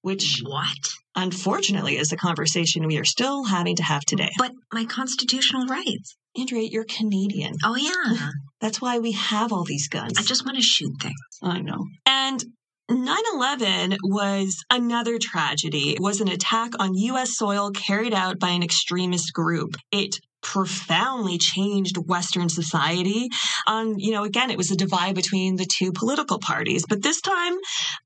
Which, 0.03 0.40
what? 0.44 0.79
Unfortunately, 1.16 1.96
is 1.99 2.12
a 2.12 2.16
conversation 2.16 2.87
we 2.87 2.99
are 2.99 3.05
still 3.05 3.44
having 3.44 3.77
to 3.77 3.83
have 3.83 4.03
today. 4.03 4.31
But 4.38 4.53
my 4.73 4.85
constitutional 4.85 5.66
rights. 5.66 6.16
Andrea, 6.38 6.68
you're 6.70 6.85
Canadian. 6.85 7.55
Oh, 7.64 7.77
yeah. 7.77 8.31
That's 8.61 8.81
why 8.81 8.99
we 8.99 9.12
have 9.12 9.53
all 9.53 9.64
these 9.64 9.88
guns. 9.88 10.18
I 10.18 10.23
just 10.23 10.44
want 10.44 10.57
to 10.57 10.62
shoot 10.62 10.92
things. 11.01 11.14
I 11.42 11.61
know. 11.61 11.87
And 12.07 12.42
9 12.90 13.18
11 13.35 13.98
was 14.03 14.64
another 14.68 15.16
tragedy. 15.20 15.90
It 15.90 16.00
was 16.00 16.20
an 16.20 16.26
attack 16.26 16.72
on 16.81 16.92
U.S. 16.94 17.37
soil 17.37 17.70
carried 17.70 18.12
out 18.12 18.40
by 18.40 18.48
an 18.48 18.64
extremist 18.64 19.33
group. 19.33 19.76
It 19.92 20.18
profoundly 20.42 21.38
changed 21.38 21.96
Western 21.96 22.48
society. 22.48 23.29
Um, 23.66 23.94
you 23.98 24.12
know, 24.12 24.24
again, 24.24 24.50
it 24.50 24.57
was 24.57 24.70
a 24.70 24.76
divide 24.76 25.14
between 25.14 25.57
the 25.57 25.66
two 25.66 25.92
political 25.92 26.38
parties, 26.38 26.85
but 26.88 27.03
this 27.03 27.20
time, 27.20 27.55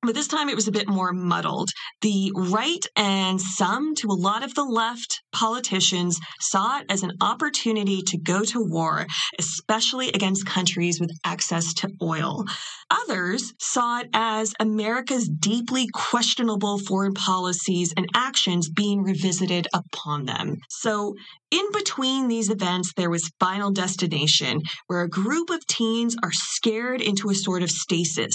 but 0.02 0.14
this 0.14 0.28
time 0.28 0.48
it 0.48 0.56
was 0.56 0.68
a 0.68 0.72
bit 0.72 0.88
more 0.88 1.12
muddled. 1.12 1.70
The 2.00 2.32
right 2.34 2.84
and 2.96 3.40
some, 3.40 3.94
to 3.96 4.08
a 4.08 4.14
lot 4.14 4.44
of 4.44 4.54
the 4.54 4.64
left 4.64 5.22
politicians, 5.32 6.18
saw 6.40 6.80
it 6.80 6.86
as 6.90 7.02
an 7.02 7.12
opportunity 7.20 8.02
to 8.02 8.18
go 8.18 8.44
to 8.44 8.60
war, 8.60 9.06
especially 9.38 10.08
against 10.08 10.46
countries 10.46 11.00
with 11.00 11.10
access 11.24 11.72
to 11.74 11.88
oil. 12.02 12.44
Others 12.90 13.54
saw 13.60 14.00
it 14.00 14.08
as 14.12 14.54
America's 14.60 15.28
deeply 15.28 15.88
questionable 15.92 16.78
foreign 16.78 17.14
policies 17.14 17.92
and 17.96 18.06
actions 18.14 18.68
being 18.68 19.02
revisited 19.02 19.66
upon 19.74 20.26
them. 20.26 20.56
So, 20.68 21.14
in 21.54 21.70
between 21.72 22.26
these 22.26 22.50
events, 22.50 22.92
there 22.96 23.10
was 23.10 23.30
Final 23.38 23.70
Destination, 23.70 24.60
where 24.88 25.02
a 25.02 25.08
group 25.08 25.50
of 25.50 25.64
teens 25.66 26.16
are 26.20 26.32
scared 26.32 27.00
into 27.00 27.30
a 27.30 27.34
sort 27.34 27.62
of 27.62 27.70
stasis, 27.70 28.34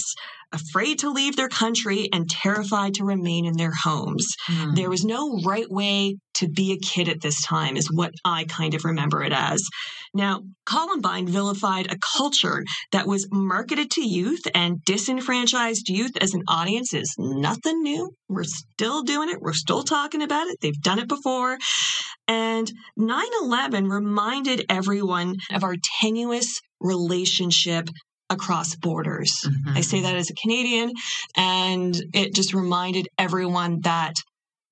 afraid 0.52 0.98
to 1.00 1.10
leave 1.10 1.36
their 1.36 1.48
country 1.48 2.08
and 2.12 2.28
terrified 2.28 2.94
to 2.94 3.04
remain 3.04 3.44
in 3.44 3.56
their 3.56 3.72
homes. 3.84 4.26
Mm. 4.48 4.74
There 4.74 4.88
was 4.88 5.04
no 5.04 5.38
right 5.44 5.70
way 5.70 6.16
to 6.34 6.48
be 6.48 6.72
a 6.72 6.78
kid 6.78 7.08
at 7.08 7.20
this 7.20 7.42
time, 7.42 7.76
is 7.76 7.90
what 7.92 8.12
I 8.24 8.44
kind 8.44 8.74
of 8.74 8.84
remember 8.84 9.22
it 9.22 9.32
as. 9.32 9.62
Now, 10.14 10.40
Columbine 10.66 11.28
vilified 11.28 11.92
a 11.92 11.98
culture 12.16 12.64
that 12.90 13.06
was 13.06 13.28
marketed 13.30 13.90
to 13.92 14.08
youth 14.08 14.42
and 14.54 14.82
disenfranchised 14.84 15.88
youth 15.88 16.16
as 16.20 16.34
an 16.34 16.42
audience 16.48 16.94
is 16.94 17.14
nothing 17.18 17.82
new. 17.82 18.10
We're 18.28 18.44
still 18.44 19.02
doing 19.02 19.28
it. 19.28 19.40
We're 19.40 19.52
still 19.52 19.82
talking 19.82 20.22
about 20.22 20.48
it. 20.48 20.56
They've 20.60 20.82
done 20.82 20.98
it 20.98 21.08
before. 21.08 21.58
And 22.30 22.70
9 22.96 23.24
11 23.42 23.88
reminded 23.88 24.64
everyone 24.68 25.34
of 25.52 25.64
our 25.64 25.74
tenuous 26.00 26.60
relationship 26.78 27.88
across 28.30 28.76
borders. 28.76 29.44
Mm-hmm. 29.44 29.76
I 29.76 29.80
say 29.80 30.02
that 30.02 30.14
as 30.14 30.30
a 30.30 30.34
Canadian, 30.40 30.92
and 31.36 32.00
it 32.14 32.32
just 32.32 32.54
reminded 32.54 33.08
everyone 33.18 33.80
that 33.80 34.14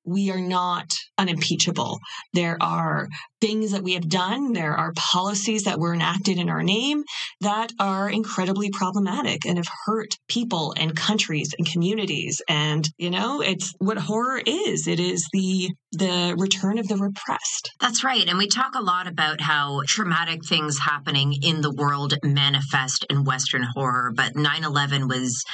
we 0.09 0.31
are 0.31 0.41
not 0.41 0.95
unimpeachable. 1.19 1.99
There 2.33 2.57
are 2.61 3.09
things 3.41 3.73
that 3.73 3.83
we 3.83 3.95
have 3.95 4.09
done, 4.09 4.53
there 4.53 4.75
are 4.75 4.93
policies 4.97 5.65
that 5.65 5.79
were 5.79 5.95
enacted 5.95 6.39
in 6.39 6.49
our 6.49 6.63
name 6.63 7.05
that 7.41 7.73
are 7.79 8.11
incredibly 8.11 8.71
problematic 8.71 9.47
and 9.47 9.59
have 9.59 9.69
hurt 9.87 10.15
people 10.29 10.75
and 10.77 10.97
countries 10.97 11.55
and 11.57 11.71
communities. 11.71 12.43
And, 12.49 12.89
you 12.97 13.11
know, 13.11 13.41
it's 13.41 13.75
what 13.79 13.99
horror 13.99 14.41
is. 14.45 14.87
It 14.87 15.01
is 15.01 15.29
the 15.33 15.71
the 15.93 16.35
return 16.37 16.79
of 16.79 16.87
the 16.87 16.97
repressed. 16.97 17.71
That's 17.81 18.05
right. 18.05 18.29
And 18.29 18.37
we 18.37 18.47
talk 18.47 18.75
a 18.75 18.83
lot 18.83 19.07
about 19.07 19.41
how 19.41 19.83
traumatic 19.87 20.45
things 20.45 20.79
happening 20.79 21.35
in 21.43 21.63
the 21.63 21.73
world 21.73 22.15
manifest 22.23 23.07
in 23.09 23.25
Western 23.25 23.67
horror, 23.75 24.13
but 24.15 24.37
9 24.37 24.65
11 24.65 25.09
was 25.09 25.45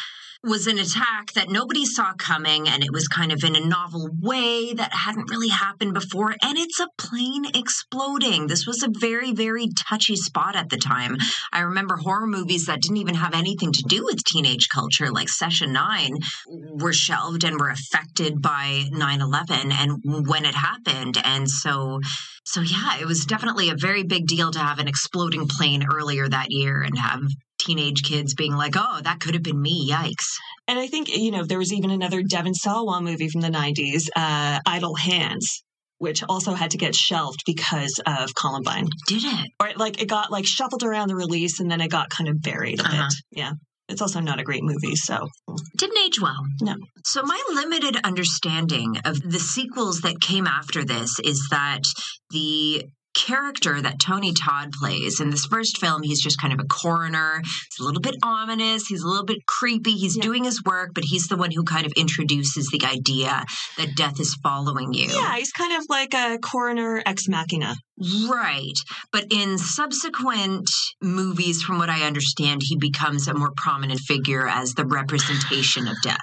was 0.44 0.66
an 0.66 0.78
attack 0.78 1.32
that 1.32 1.48
nobody 1.48 1.84
saw 1.84 2.12
coming 2.14 2.68
and 2.68 2.82
it 2.82 2.92
was 2.92 3.08
kind 3.08 3.32
of 3.32 3.42
in 3.44 3.56
a 3.56 3.64
novel 3.64 4.08
way 4.20 4.72
that 4.74 4.92
hadn't 4.92 5.30
really 5.30 5.48
happened 5.48 5.94
before 5.94 6.34
and 6.42 6.58
it's 6.58 6.80
a 6.80 6.88
plane 6.98 7.44
exploding. 7.54 8.46
This 8.46 8.66
was 8.66 8.82
a 8.82 8.90
very 8.98 9.32
very 9.32 9.68
touchy 9.88 10.16
spot 10.16 10.56
at 10.56 10.68
the 10.68 10.76
time. 10.76 11.16
I 11.52 11.60
remember 11.60 11.96
horror 11.96 12.26
movies 12.26 12.66
that 12.66 12.80
didn't 12.80 12.98
even 12.98 13.14
have 13.14 13.34
anything 13.34 13.72
to 13.72 13.84
do 13.88 14.04
with 14.04 14.24
teenage 14.24 14.68
culture 14.68 15.10
like 15.10 15.28
session 15.28 15.72
9 15.72 16.18
were 16.74 16.92
shelved 16.92 17.44
and 17.44 17.58
were 17.58 17.70
affected 17.70 18.42
by 18.42 18.84
9-11 18.92 19.72
and 19.72 20.28
when 20.28 20.44
it 20.44 20.54
happened. 20.54 21.18
And 21.24 21.48
so 21.48 22.00
so 22.44 22.60
yeah 22.60 22.98
it 23.00 23.06
was 23.06 23.24
definitely 23.24 23.70
a 23.70 23.76
very 23.76 24.02
big 24.02 24.26
deal 24.26 24.50
to 24.50 24.58
have 24.58 24.78
an 24.78 24.88
exploding 24.88 25.48
plane 25.48 25.84
earlier 25.90 26.28
that 26.28 26.50
year 26.50 26.82
and 26.82 26.98
have 26.98 27.22
teenage 27.58 28.02
kids 28.02 28.34
being 28.34 28.54
like, 28.54 28.74
oh, 28.76 29.00
that 29.02 29.20
could 29.20 29.34
have 29.34 29.42
been 29.42 29.60
me. 29.60 29.90
Yikes. 29.90 30.26
And 30.68 30.78
I 30.78 30.86
think, 30.86 31.14
you 31.14 31.30
know, 31.30 31.44
there 31.44 31.58
was 31.58 31.72
even 31.72 31.90
another 31.90 32.22
Devon 32.22 32.54
Sawa 32.54 33.00
movie 33.00 33.28
from 33.28 33.40
the 33.40 33.48
90s, 33.48 34.08
uh, 34.16 34.60
Idle 34.66 34.94
Hands, 34.94 35.62
which 35.98 36.22
also 36.28 36.52
had 36.54 36.72
to 36.72 36.78
get 36.78 36.94
shelved 36.94 37.42
because 37.46 38.00
of 38.06 38.34
Columbine. 38.34 38.88
Did 39.08 39.24
it? 39.24 39.50
Or 39.60 39.70
like 39.76 40.00
it 40.00 40.08
got 40.08 40.30
like 40.30 40.46
shuffled 40.46 40.82
around 40.82 41.08
the 41.08 41.16
release 41.16 41.60
and 41.60 41.70
then 41.70 41.80
it 41.80 41.90
got 41.90 42.10
kind 42.10 42.28
of 42.28 42.40
buried 42.40 42.80
a 42.80 42.84
uh-huh. 42.84 43.08
bit. 43.08 43.38
Yeah. 43.38 43.52
It's 43.88 44.00
also 44.00 44.20
not 44.20 44.40
a 44.40 44.44
great 44.44 44.62
movie, 44.64 44.96
so. 44.96 45.28
Didn't 45.76 45.98
age 45.98 46.18
well. 46.20 46.40
No. 46.62 46.74
So, 47.04 47.22
my 47.22 47.42
limited 47.52 47.98
understanding 48.02 48.96
of 49.04 49.20
the 49.20 49.38
sequels 49.38 50.00
that 50.00 50.22
came 50.22 50.46
after 50.46 50.84
this 50.84 51.20
is 51.22 51.48
that 51.50 51.82
the 52.30 52.86
character 53.14 53.80
that 53.80 54.00
Tony 54.00 54.32
Todd 54.32 54.72
plays. 54.72 55.20
In 55.20 55.30
this 55.30 55.46
first 55.46 55.78
film, 55.78 56.02
he's 56.02 56.22
just 56.22 56.40
kind 56.40 56.52
of 56.52 56.60
a 56.60 56.64
coroner. 56.64 57.40
He's 57.42 57.80
a 57.80 57.84
little 57.84 58.00
bit 58.00 58.16
ominous. 58.22 58.86
He's 58.86 59.02
a 59.02 59.08
little 59.08 59.24
bit 59.24 59.46
creepy. 59.46 59.92
He's 59.92 60.16
yeah. 60.16 60.22
doing 60.22 60.44
his 60.44 60.62
work, 60.64 60.90
but 60.94 61.04
he's 61.04 61.28
the 61.28 61.36
one 61.36 61.50
who 61.50 61.64
kind 61.64 61.86
of 61.86 61.92
introduces 61.96 62.68
the 62.68 62.84
idea 62.84 63.44
that 63.78 63.94
death 63.96 64.20
is 64.20 64.34
following 64.42 64.92
you. 64.92 65.08
Yeah, 65.08 65.36
he's 65.36 65.52
kind 65.52 65.76
of 65.76 65.86
like 65.88 66.14
a 66.14 66.38
coroner 66.38 67.02
ex 67.06 67.28
machina. 67.28 67.76
Right. 68.28 68.74
But 69.12 69.26
in 69.30 69.56
subsequent 69.58 70.68
movies, 71.00 71.62
from 71.62 71.78
what 71.78 71.90
I 71.90 72.06
understand, 72.06 72.62
he 72.64 72.76
becomes 72.76 73.28
a 73.28 73.34
more 73.34 73.52
prominent 73.56 74.00
figure 74.00 74.48
as 74.48 74.74
the 74.74 74.84
representation 74.84 75.86
of 75.86 75.96
death. 76.02 76.18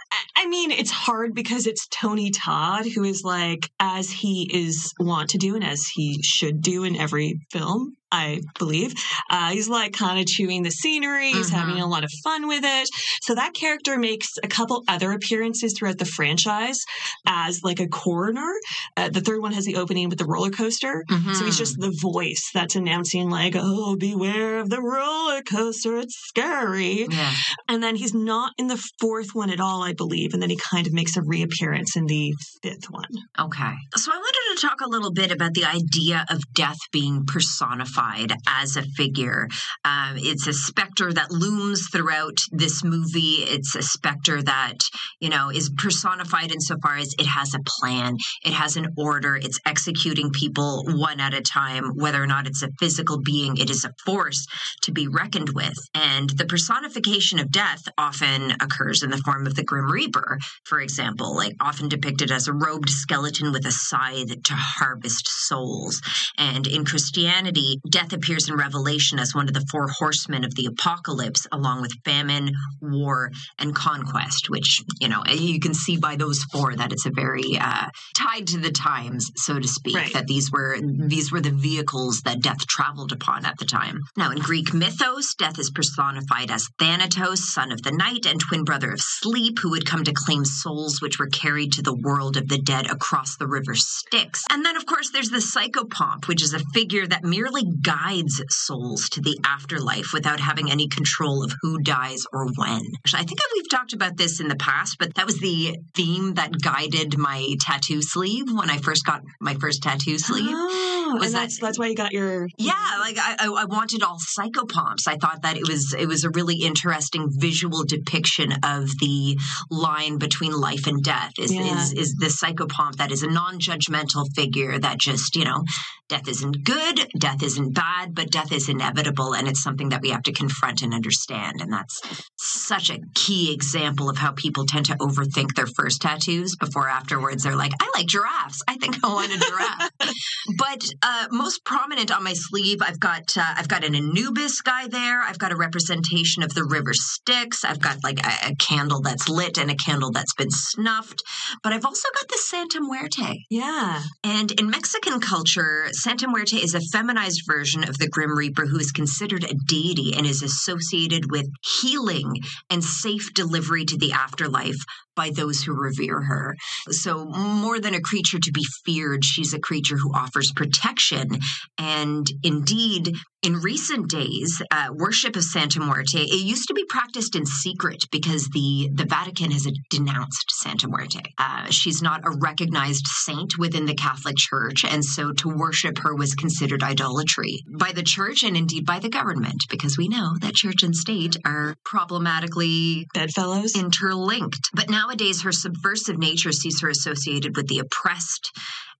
I 0.51 0.53
mean, 0.53 0.71
it's 0.71 0.91
hard 0.91 1.33
because 1.33 1.65
it's 1.65 1.87
Tony 1.87 2.29
Todd, 2.29 2.85
who 2.85 3.05
is 3.05 3.23
like, 3.23 3.69
as 3.79 4.11
he 4.11 4.51
is 4.53 4.93
wont 4.99 5.29
to 5.29 5.37
do 5.37 5.55
and 5.55 5.63
as 5.63 5.87
he 5.87 6.21
should 6.23 6.61
do 6.61 6.83
in 6.83 6.97
every 6.97 7.39
film, 7.51 7.95
I 8.11 8.41
believe. 8.59 8.93
Uh, 9.29 9.51
he's 9.51 9.69
like 9.69 9.93
kind 9.93 10.19
of 10.19 10.25
chewing 10.25 10.63
the 10.63 10.71
scenery. 10.71 11.31
He's 11.31 11.47
mm-hmm. 11.47 11.55
having 11.55 11.81
a 11.81 11.87
lot 11.87 12.03
of 12.03 12.11
fun 12.23 12.47
with 12.47 12.63
it. 12.63 12.89
So 13.21 13.35
that 13.35 13.53
character 13.53 13.97
makes 13.97 14.27
a 14.43 14.47
couple 14.47 14.83
other 14.87 15.11
appearances 15.11 15.73
throughout 15.77 15.97
the 15.97 16.05
franchise 16.05 16.79
as 17.25 17.61
like 17.63 17.79
a 17.79 17.87
coroner. 17.87 18.53
Uh, 18.97 19.09
the 19.09 19.21
third 19.21 19.41
one 19.41 19.53
has 19.53 19.65
the 19.65 19.77
opening 19.77 20.09
with 20.09 20.19
the 20.19 20.25
roller 20.25 20.49
coaster. 20.49 21.03
Mm-hmm. 21.09 21.33
So 21.33 21.45
he's 21.45 21.57
just 21.57 21.79
the 21.79 21.95
voice 22.01 22.49
that's 22.53 22.75
announcing 22.75 23.29
like, 23.29 23.53
"Oh, 23.55 23.95
beware 23.95 24.59
of 24.59 24.69
the 24.69 24.81
roller 24.81 25.41
coaster. 25.41 25.97
It's 25.97 26.15
scary." 26.15 27.07
Yeah. 27.09 27.33
And 27.67 27.81
then 27.81 27.95
he's 27.95 28.13
not 28.13 28.53
in 28.57 28.67
the 28.67 28.81
fourth 28.99 29.29
one 29.33 29.49
at 29.49 29.59
all, 29.59 29.83
I 29.83 29.93
believe. 29.93 30.33
And 30.33 30.41
then 30.41 30.49
he 30.49 30.57
kind 30.57 30.87
of 30.87 30.93
makes 30.93 31.15
a 31.15 31.21
reappearance 31.21 31.95
in 31.95 32.05
the 32.05 32.33
fifth 32.61 32.89
one. 32.89 33.09
Okay. 33.39 33.73
So 33.95 34.11
I 34.11 34.17
wanted 34.17 34.59
to 34.59 34.67
talk 34.67 34.81
a 34.81 34.89
little 34.89 35.11
bit 35.11 35.31
about 35.31 35.53
the 35.53 35.65
idea 35.65 36.25
of 36.29 36.41
death 36.53 36.77
being 36.91 37.25
personified 37.25 38.00
as 38.47 38.77
a 38.77 38.83
figure. 38.83 39.47
Um, 39.85 40.15
it's 40.17 40.47
a 40.47 40.53
specter 40.53 41.11
that 41.13 41.31
looms 41.31 41.87
throughout 41.91 42.39
this 42.51 42.83
movie. 42.83 43.43
It's 43.43 43.75
a 43.75 43.81
specter 43.81 44.41
that, 44.43 44.77
you 45.19 45.29
know, 45.29 45.49
is 45.49 45.69
personified 45.77 46.51
insofar 46.51 46.97
as 46.97 47.13
it 47.19 47.25
has 47.25 47.53
a 47.53 47.59
plan, 47.79 48.17
it 48.45 48.53
has 48.53 48.77
an 48.77 48.87
order, 48.97 49.35
it's 49.35 49.59
executing 49.65 50.31
people 50.31 50.83
one 50.87 51.19
at 51.19 51.33
a 51.33 51.41
time, 51.41 51.91
whether 51.95 52.21
or 52.21 52.27
not 52.27 52.47
it's 52.47 52.63
a 52.63 52.69
physical 52.79 53.19
being, 53.23 53.57
it 53.57 53.69
is 53.69 53.85
a 53.85 53.93
force 54.05 54.45
to 54.81 54.91
be 54.91 55.07
reckoned 55.07 55.49
with. 55.49 55.77
And 55.93 56.29
the 56.29 56.45
personification 56.45 57.39
of 57.39 57.51
death 57.51 57.81
often 57.97 58.51
occurs 58.61 59.03
in 59.03 59.09
the 59.09 59.21
form 59.25 59.47
of 59.47 59.55
the 59.55 59.63
Grim 59.63 59.91
Reaper, 59.91 60.37
for 60.65 60.79
example, 60.79 61.35
like 61.35 61.55
often 61.59 61.89
depicted 61.89 62.31
as 62.31 62.47
a 62.47 62.53
robed 62.53 62.89
skeleton 62.89 63.51
with 63.51 63.65
a 63.65 63.71
scythe 63.71 64.43
to 64.43 64.53
harvest 64.53 65.27
souls. 65.27 66.01
And 66.37 66.67
in 66.67 66.85
Christianity, 66.85 67.79
death 67.91 68.13
appears 68.13 68.49
in 68.49 68.55
Revelation 68.55 69.19
as 69.19 69.35
one 69.35 69.47
of 69.47 69.53
the 69.53 69.65
four 69.71 69.87
horsemen 69.87 70.43
of 70.43 70.55
the 70.55 70.65
apocalypse, 70.67 71.45
along 71.51 71.81
with 71.81 71.91
famine, 72.05 72.51
war, 72.81 73.31
and 73.59 73.75
conquest, 73.75 74.49
which, 74.49 74.81
you 74.99 75.07
know, 75.07 75.23
you 75.29 75.59
can 75.59 75.73
see 75.73 75.97
by 75.97 76.15
those 76.15 76.43
four 76.51 76.75
that 76.75 76.91
it's 76.91 77.05
a 77.05 77.11
very 77.11 77.57
uh, 77.59 77.87
tied 78.15 78.47
to 78.47 78.57
the 78.57 78.71
times, 78.71 79.29
so 79.35 79.59
to 79.59 79.67
speak, 79.67 79.95
Right. 79.95 80.13
that 80.13 80.27
these 80.27 80.51
were 80.51 80.77
these 80.81 81.31
were 81.31 81.41
the 81.41 81.51
vehicles 81.51 82.21
that 82.25 82.41
death 82.41 82.65
traveled 82.67 83.11
upon 83.11 83.45
at 83.45 83.57
the 83.59 83.65
time. 83.65 83.99
Now, 84.17 84.31
in 84.31 84.39
Greek 84.39 84.73
mythos, 84.73 85.35
death 85.35 85.59
is 85.59 85.69
personified 85.71 86.49
as 86.49 86.67
Thanatos, 86.79 87.53
son 87.53 87.71
of 87.71 87.81
the 87.81 87.91
night 87.91 88.25
and 88.25 88.39
twin 88.39 88.63
brother 88.63 88.91
of 88.91 88.99
sleep, 89.01 89.59
who 89.59 89.71
would 89.71 89.85
come 89.85 90.03
to 90.05 90.13
claim 90.13 90.45
souls 90.45 91.01
which 91.01 91.19
were 91.19 91.27
carried 91.27 91.73
to 91.73 91.81
the 91.81 91.93
world 91.95 92.37
of 92.37 92.47
the 92.47 92.57
dead 92.59 92.89
across 92.89 93.37
the 93.37 93.47
river 93.47 93.75
Styx. 93.75 94.43
And 94.49 94.65
then, 94.65 94.77
of 94.77 94.85
course, 94.85 95.09
there's 95.11 95.29
the 95.29 95.37
psychopomp, 95.37 96.27
which 96.27 96.41
is 96.43 96.53
a 96.53 96.59
figure 96.73 97.05
that 97.07 97.23
merely 97.23 97.63
guides 97.81 98.41
souls 98.49 99.09
to 99.09 99.21
the 99.21 99.37
afterlife 99.45 100.11
without 100.13 100.39
having 100.39 100.71
any 100.71 100.87
control 100.87 101.43
of 101.43 101.53
who 101.61 101.79
dies 101.79 102.25
or 102.33 102.47
when. 102.55 102.81
Actually, 102.97 103.21
I 103.21 103.25
think 103.25 103.39
we've 103.55 103.69
talked 103.69 103.93
about 103.93 104.17
this 104.17 104.39
in 104.39 104.47
the 104.47 104.55
past, 104.55 104.97
but 104.99 105.13
that 105.15 105.25
was 105.25 105.39
the 105.39 105.77
theme 105.95 106.33
that 106.35 106.61
guided 106.61 107.17
my 107.17 107.55
tattoo 107.59 108.01
sleeve 108.01 108.45
when 108.51 108.69
I 108.69 108.77
first 108.77 109.05
got 109.05 109.21
my 109.39 109.55
first 109.55 109.81
tattoo 109.83 110.17
sleeve. 110.17 110.45
Oh, 110.49 111.17
Was 111.19 111.33
that- 111.33 111.41
that's 111.41 111.59
that's 111.59 111.79
why 111.79 111.87
you 111.87 111.95
got 111.95 112.11
your 112.11 112.47
Yeah, 112.57 112.97
like 112.99 113.17
I, 113.17 113.35
I 113.39 113.47
I 113.61 113.65
wanted 113.65 114.03
all 114.03 114.17
psychopomps. 114.19 115.07
I 115.07 115.15
thought 115.17 115.41
that 115.43 115.57
it 115.57 115.67
was 115.67 115.93
it 115.97 116.05
was 116.07 116.23
a 116.23 116.29
really 116.29 116.55
interesting 116.57 117.27
visual 117.31 117.83
depiction 117.83 118.51
of 118.63 118.89
the 118.99 119.37
line 119.69 120.17
between 120.17 120.53
life 120.53 120.87
and 120.87 121.03
death. 121.03 121.33
Is 121.39 121.53
Yeah. 121.53 121.81
is 121.81 121.93
is 121.93 122.15
the 122.15 122.27
psychopomp 122.27 122.95
that 122.97 123.11
is 123.11 123.23
a 123.23 123.27
non-judgmental 123.29 124.27
figure 124.35 124.77
that 124.79 124.99
just 124.99 125.35
you 125.35 125.45
know, 125.45 125.63
death 126.09 126.27
isn't 126.27 126.63
good, 126.63 127.09
death 127.17 127.41
isn't 127.43 127.70
bad, 127.73 128.15
but 128.15 128.31
death 128.31 128.51
is 128.51 128.69
inevitable, 128.69 129.33
and 129.33 129.47
it's 129.47 129.63
something 129.63 129.89
that 129.89 130.01
we 130.01 130.09
have 130.09 130.23
to 130.23 130.31
confront 130.31 130.81
and 130.81 130.93
understand. 130.93 131.61
And 131.61 131.71
that's 131.71 132.01
such 132.37 132.89
a 132.89 132.99
key 133.15 133.53
example 133.53 134.09
of 134.09 134.17
how 134.17 134.31
people 134.31 134.65
tend 134.65 134.85
to 134.87 134.95
overthink 134.97 135.55
their 135.55 135.67
first 135.67 136.01
tattoos 136.01 136.55
before 136.55 136.87
afterwards 136.87 137.43
they're 137.43 137.55
like, 137.55 137.73
I 137.79 137.89
like 137.95 138.07
giraffes. 138.07 138.61
I 138.67 138.77
think 138.77 139.03
I 139.03 139.07
want 139.07 139.33
a 139.33 139.37
giraffe. 139.37 139.91
But 140.57 140.83
uh, 141.01 141.27
most 141.31 141.63
prominent 141.65 142.11
on 142.11 142.23
my 142.23 142.33
sleeve, 142.33 142.79
I've 142.81 142.99
got 142.99 143.37
uh, 143.37 143.53
I've 143.57 143.67
got 143.67 143.83
an 143.83 143.95
Anubis 143.95 144.61
guy 144.61 144.87
there. 144.87 145.21
I've 145.21 145.37
got 145.37 145.51
a 145.51 145.55
representation 145.55 146.43
of 146.43 146.53
the 146.53 146.63
river 146.63 146.93
Styx. 146.93 147.63
I've 147.63 147.79
got 147.79 148.03
like 148.03 148.19
a, 148.25 148.51
a 148.51 148.55
candle 148.55 149.01
that's 149.01 149.29
lit 149.29 149.57
and 149.57 149.69
a 149.69 149.75
candle 149.75 150.11
that's 150.11 150.33
been 150.33 150.49
snuffed. 150.49 151.23
But 151.63 151.73
I've 151.73 151.85
also 151.85 152.07
got 152.15 152.27
the 152.27 152.39
Santa 152.39 152.81
Muerte. 152.81 153.45
yeah. 153.49 154.01
And 154.23 154.51
in 154.59 154.69
Mexican 154.69 155.19
culture, 155.19 155.87
Santa 155.91 156.27
Muerte 156.27 156.57
is 156.57 156.73
a 156.73 156.81
feminized 156.91 157.41
version 157.47 157.60
of 157.61 157.97
the 157.99 158.09
Grim 158.09 158.35
Reaper 158.35 158.65
who 158.65 158.79
is 158.79 158.91
considered 158.91 159.43
a 159.43 159.53
deity 159.67 160.15
and 160.15 160.25
is 160.25 160.41
associated 160.41 161.29
with 161.29 161.47
healing 161.63 162.33
and 162.71 162.83
safe 162.83 163.33
delivery 163.35 163.85
to 163.85 163.97
the 163.97 164.13
afterlife 164.13 164.83
by 165.15 165.29
those 165.35 165.63
who 165.63 165.73
revere 165.73 166.21
her. 166.21 166.55
So, 166.89 167.25
more 167.25 167.79
than 167.79 167.93
a 167.93 168.01
creature 168.01 168.39
to 168.39 168.51
be 168.51 168.65
feared, 168.85 169.23
she's 169.23 169.53
a 169.53 169.59
creature 169.59 169.97
who 169.97 170.13
offers 170.13 170.51
protection. 170.55 171.39
And 171.77 172.27
indeed, 172.43 173.15
in 173.43 173.55
recent 173.55 174.07
days, 174.07 174.61
uh, 174.69 174.89
worship 174.93 175.35
of 175.35 175.43
Santa 175.43 175.79
Muerte, 175.79 176.21
it 176.21 176.45
used 176.45 176.67
to 176.67 176.75
be 176.75 176.85
practiced 176.85 177.35
in 177.35 177.45
secret 177.45 178.03
because 178.11 178.47
the, 178.49 178.89
the 178.93 179.05
Vatican 179.05 179.49
has 179.49 179.67
denounced 179.89 180.45
Santa 180.51 180.87
Muerte. 180.87 181.21
Uh, 181.39 181.65
she's 181.69 182.01
not 182.03 182.21
a 182.23 182.37
recognized 182.39 183.05
saint 183.07 183.57
within 183.57 183.85
the 183.85 183.95
Catholic 183.95 184.35
Church, 184.37 184.85
and 184.85 185.03
so 185.03 185.31
to 185.33 185.49
worship 185.49 185.97
her 185.99 186.15
was 186.15 186.35
considered 186.35 186.83
idolatry 186.83 187.63
by 187.79 187.91
the 187.91 188.03
church 188.03 188.43
and 188.43 188.55
indeed 188.55 188.85
by 188.85 188.99
the 188.99 189.09
government, 189.09 189.63
because 189.69 189.97
we 189.97 190.07
know 190.07 190.35
that 190.41 190.53
church 190.53 190.83
and 190.83 190.95
state 190.95 191.35
are 191.45 191.75
problematically 191.83 193.07
Bedfellows. 193.13 193.75
interlinked. 193.75 194.69
But 194.73 194.89
nowadays, 195.01 195.41
her 195.43 195.51
subversive 195.51 196.17
nature 196.17 196.51
sees 196.51 196.81
her 196.81 196.89
associated 196.89 197.55
with 197.55 197.67
the 197.67 197.79
oppressed 197.79 198.51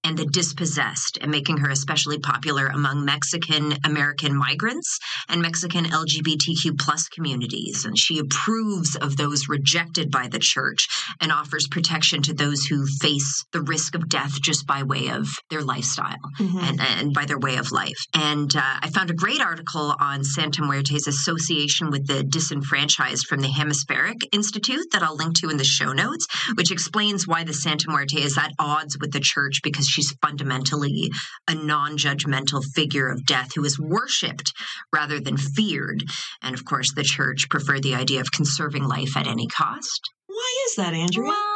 and 0.03 0.17
the 0.17 0.25
dispossessed, 0.25 1.17
and 1.21 1.31
making 1.31 1.57
her 1.57 1.69
especially 1.69 2.19
popular 2.19 2.67
among 2.67 3.05
Mexican 3.05 3.73
American 3.83 4.35
migrants 4.35 4.99
and 5.29 5.41
Mexican 5.41 5.85
LGBTQ 5.85 6.79
plus 6.79 7.07
communities. 7.07 7.85
And 7.85 7.97
she 7.97 8.19
approves 8.19 8.95
of 8.95 9.17
those 9.17 9.47
rejected 9.47 10.11
by 10.11 10.27
the 10.27 10.39
church 10.39 10.87
and 11.19 11.31
offers 11.31 11.67
protection 11.67 12.21
to 12.23 12.33
those 12.33 12.65
who 12.65 12.85
face 12.85 13.45
the 13.51 13.61
risk 13.61 13.95
of 13.95 14.09
death 14.09 14.41
just 14.41 14.65
by 14.65 14.83
way 14.83 15.09
of 15.09 15.27
their 15.49 15.61
lifestyle 15.61 16.17
and, 16.39 16.79
and 16.81 17.13
by 17.13 17.25
their 17.25 17.39
way 17.39 17.57
of 17.57 17.71
life. 17.71 17.97
And 18.13 18.55
uh, 18.55 18.61
I 18.81 18.89
found 18.89 19.11
a 19.11 19.15
great 19.15 19.41
article 19.41 19.93
on 19.99 20.23
Santa 20.23 20.63
Muerte's 20.63 21.07
association 21.07 21.91
with 21.91 22.07
the 22.07 22.23
disenfranchised 22.23 23.27
from 23.27 23.41
the 23.41 23.49
Hemispheric 23.49 24.17
Institute 24.31 24.87
that 24.91 25.03
I'll 25.03 25.15
link 25.15 25.35
to 25.39 25.49
in 25.49 25.57
the 25.57 25.63
show 25.63 25.93
notes, 25.93 26.27
which 26.55 26.71
explains 26.71 27.27
why 27.27 27.43
the 27.43 27.53
Santa 27.53 27.89
Muerte 27.89 28.21
is 28.21 28.37
at 28.37 28.51
odds 28.57 28.97
with 28.99 29.11
the 29.11 29.19
church 29.19 29.61
because 29.63 29.87
she's 29.91 30.15
fundamentally 30.21 31.11
a 31.47 31.55
non 31.55 31.97
judgmental 31.97 32.63
figure 32.73 33.09
of 33.09 33.25
death 33.25 33.53
who 33.55 33.63
is 33.63 33.79
worshipped 33.79 34.53
rather 34.93 35.19
than 35.19 35.37
feared. 35.37 36.03
And 36.41 36.55
of 36.55 36.65
course, 36.65 36.93
the 36.93 37.03
church 37.03 37.49
preferred 37.49 37.83
the 37.83 37.95
idea 37.95 38.21
of 38.21 38.31
conserving 38.31 38.83
life 38.83 39.15
at 39.15 39.27
any 39.27 39.47
cost. 39.47 40.09
Why 40.27 40.65
is 40.67 40.75
that, 40.75 40.93
Andrea? 40.93 41.27
Well, 41.27 41.50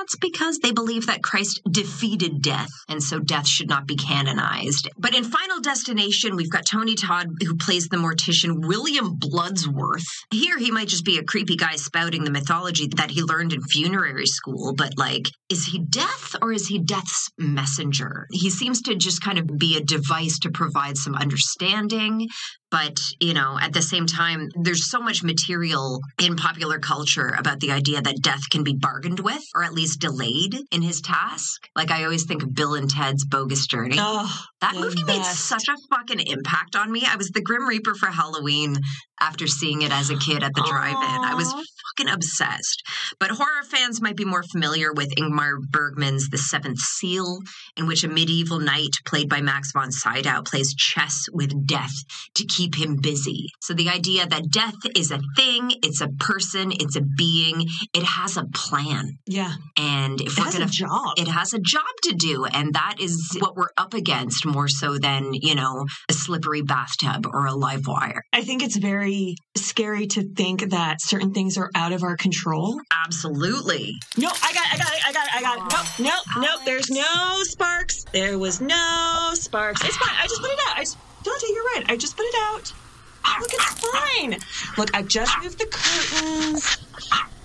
that's 0.00 0.16
because 0.16 0.58
they 0.60 0.72
believe 0.72 1.06
that 1.08 1.22
Christ 1.22 1.60
defeated 1.70 2.40
death, 2.40 2.70
and 2.88 3.02
so 3.02 3.18
death 3.18 3.46
should 3.46 3.68
not 3.68 3.86
be 3.86 3.96
canonized. 3.96 4.88
But 4.96 5.14
in 5.14 5.24
Final 5.24 5.60
Destination, 5.60 6.36
we've 6.36 6.50
got 6.50 6.64
Tony 6.64 6.94
Todd, 6.94 7.28
who 7.42 7.56
plays 7.56 7.88
the 7.88 7.98
mortician 7.98 8.66
William 8.66 9.18
Bloodsworth. 9.18 10.06
Here, 10.30 10.56
he 10.56 10.70
might 10.70 10.88
just 10.88 11.04
be 11.04 11.18
a 11.18 11.22
creepy 11.22 11.56
guy 11.56 11.76
spouting 11.76 12.24
the 12.24 12.30
mythology 12.30 12.88
that 12.96 13.10
he 13.10 13.22
learned 13.22 13.52
in 13.52 13.60
funerary 13.60 14.24
school, 14.24 14.74
but 14.74 14.96
like, 14.96 15.28
is 15.50 15.66
he 15.66 15.80
death 15.80 16.34
or 16.40 16.50
is 16.50 16.66
he 16.66 16.78
death's 16.78 17.28
messenger? 17.36 18.26
He 18.32 18.48
seems 18.48 18.80
to 18.82 18.94
just 18.94 19.20
kind 19.20 19.38
of 19.38 19.58
be 19.58 19.76
a 19.76 19.84
device 19.84 20.38
to 20.40 20.50
provide 20.50 20.96
some 20.96 21.14
understanding, 21.14 22.26
but 22.70 23.00
you 23.20 23.34
know 23.34 23.58
at 23.60 23.72
the 23.72 23.82
same 23.82 24.06
time 24.06 24.48
there's 24.54 24.90
so 24.90 25.00
much 25.00 25.22
material 25.22 26.00
in 26.22 26.36
popular 26.36 26.78
culture 26.78 27.34
about 27.38 27.60
the 27.60 27.70
idea 27.70 28.00
that 28.00 28.22
death 28.22 28.48
can 28.50 28.62
be 28.62 28.74
bargained 28.74 29.20
with 29.20 29.42
or 29.54 29.64
at 29.64 29.72
least 29.72 30.00
delayed 30.00 30.56
in 30.70 30.82
his 30.82 31.00
task. 31.00 31.68
Like 31.76 31.90
i 31.90 32.04
always 32.04 32.24
think 32.24 32.42
of 32.42 32.54
bill 32.54 32.74
and 32.74 32.88
ted's 32.88 33.24
bogus 33.24 33.66
journey. 33.66 33.96
Oh, 33.98 34.30
that 34.60 34.76
movie 34.76 35.04
made 35.04 35.24
such 35.24 35.68
a 35.68 35.76
fucking 35.94 36.20
impact 36.20 36.76
on 36.76 36.90
me. 36.90 37.04
I 37.06 37.16
was 37.16 37.30
the 37.30 37.42
grim 37.42 37.66
reaper 37.66 37.94
for 37.94 38.06
halloween 38.06 38.76
after 39.20 39.46
seeing 39.46 39.82
it 39.82 39.92
as 39.92 40.10
a 40.10 40.16
kid 40.16 40.42
at 40.42 40.54
the 40.54 40.62
drive-in. 40.62 40.96
I 40.98 41.34
was. 41.34 41.54
Fucking 42.00 42.12
obsessed 42.12 42.82
but 43.18 43.30
horror 43.30 43.62
fans 43.68 44.00
might 44.00 44.16
be 44.16 44.24
more 44.24 44.42
familiar 44.52 44.92
with 44.92 45.08
ingmar 45.16 45.58
bergman's 45.70 46.28
the 46.28 46.38
seventh 46.38 46.78
seal 46.78 47.38
in 47.76 47.86
which 47.86 48.04
a 48.04 48.08
medieval 48.08 48.58
knight 48.60 48.90
played 49.06 49.28
by 49.28 49.40
max 49.40 49.72
von 49.72 49.90
sydow 49.90 50.42
plays 50.42 50.74
chess 50.74 51.24
with 51.32 51.66
death 51.66 51.92
to 52.34 52.44
keep 52.46 52.74
him 52.76 52.96
busy. 52.96 53.46
So 53.60 53.74
the 53.74 53.88
idea 53.88 54.26
that 54.26 54.50
death 54.50 54.74
is 54.96 55.10
a 55.10 55.20
thing, 55.36 55.72
it's 55.82 56.00
a 56.00 56.08
person, 56.18 56.72
it's 56.72 56.96
a 56.96 57.00
being, 57.16 57.66
it 57.94 58.02
has 58.02 58.36
a 58.36 58.44
plan. 58.54 59.18
yeah. 59.26 59.54
And 59.76 60.20
if 60.20 60.32
It 60.32 60.38
we're 60.38 60.44
has 60.44 60.54
gonna 60.54 60.66
a 60.66 60.68
job. 60.68 61.14
it 61.16 61.28
has 61.28 61.52
a 61.54 61.58
job 61.58 61.82
to 62.04 62.14
do, 62.14 62.44
and 62.44 62.74
that 62.74 62.96
is 63.00 63.36
what 63.40 63.56
we're 63.56 63.70
up 63.76 63.94
against 63.94 64.44
more 64.46 64.68
so 64.68 64.98
than, 64.98 65.32
you 65.32 65.54
know, 65.54 65.86
a 66.08 66.12
slippery 66.12 66.62
bathtub 66.62 67.26
or 67.26 67.46
a 67.46 67.54
live 67.54 67.86
wire. 67.86 68.22
I 68.32 68.42
think 68.42 68.62
it's 68.62 68.76
very 68.76 69.36
scary 69.56 70.06
to 70.08 70.22
think 70.34 70.70
that 70.70 70.98
certain 71.00 71.32
things 71.32 71.56
are 71.56 71.70
out 71.74 71.89
of 71.92 72.02
our 72.02 72.16
control. 72.16 72.80
Absolutely. 73.06 73.94
No, 74.16 74.28
I 74.28 74.52
got 74.52 74.66
it, 74.66 74.74
I 74.74 74.78
got 74.78 74.92
it, 74.92 75.06
I 75.06 75.12
got 75.12 75.26
it, 75.26 75.34
I 75.34 75.42
got 75.42 75.56
it. 75.58 76.00
Nope, 76.00 76.12
nope, 76.36 76.44
nope. 76.44 76.60
There's 76.64 76.90
no 76.90 77.42
sparks. 77.42 78.04
There 78.12 78.38
was 78.38 78.60
no 78.60 79.30
sparks. 79.34 79.84
It's 79.84 79.96
fine. 79.96 80.14
I 80.18 80.26
just 80.26 80.40
put 80.40 80.50
it 80.50 80.58
out. 80.68 80.78
I 80.78 80.80
just, 80.80 80.98
Dante, 81.22 81.46
you're 81.52 81.64
right. 81.64 81.84
I 81.88 81.96
just 81.96 82.16
put 82.16 82.26
it 82.26 82.34
out. 82.38 82.72
Ah, 83.24 83.38
look, 83.40 83.50
it's 83.52 83.86
fine. 83.86 84.36
Look, 84.78 84.96
I 84.96 85.02
just 85.02 85.32
moved 85.42 85.58
the 85.58 85.66
curtains. 85.66 86.78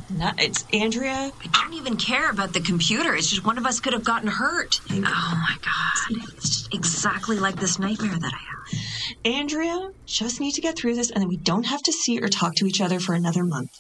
No, 0.10 0.32
it's 0.38 0.64
Andrea. 0.72 1.32
I 1.54 1.64
don't 1.64 1.74
even 1.74 1.98
care 1.98 2.30
about 2.30 2.54
the 2.54 2.62
computer. 2.62 3.16
It's 3.16 3.30
just 3.30 3.44
one 3.44 3.58
of 3.58 3.66
us 3.66 3.80
could 3.80 3.94
have 3.94 4.04
gotten 4.04 4.30
hurt. 4.30 4.80
Oh 4.92 5.00
my 5.00 5.58
God. 5.62 6.24
It's 6.36 6.50
just 6.50 6.74
exactly 6.74 7.40
like 7.40 7.56
this 7.56 7.80
nightmare 7.80 8.16
that 8.18 8.32
I 8.34 8.38
had. 8.38 9.36
Andrea, 9.40 9.90
just 10.06 10.40
need 10.40 10.54
to 10.54 10.62
get 10.62 10.78
through 10.78 10.96
this 10.96 11.10
and 11.10 11.22
then 11.22 11.28
we 11.28 11.38
don't 11.38 11.66
have 11.66 11.82
to 11.84 11.92
see 11.92 12.20
or 12.22 12.28
talk 12.28 12.54
to 12.56 12.68
each 12.68 12.82
other 12.82 13.00
for 13.00 13.14
another 13.14 13.44
month. 13.44 13.72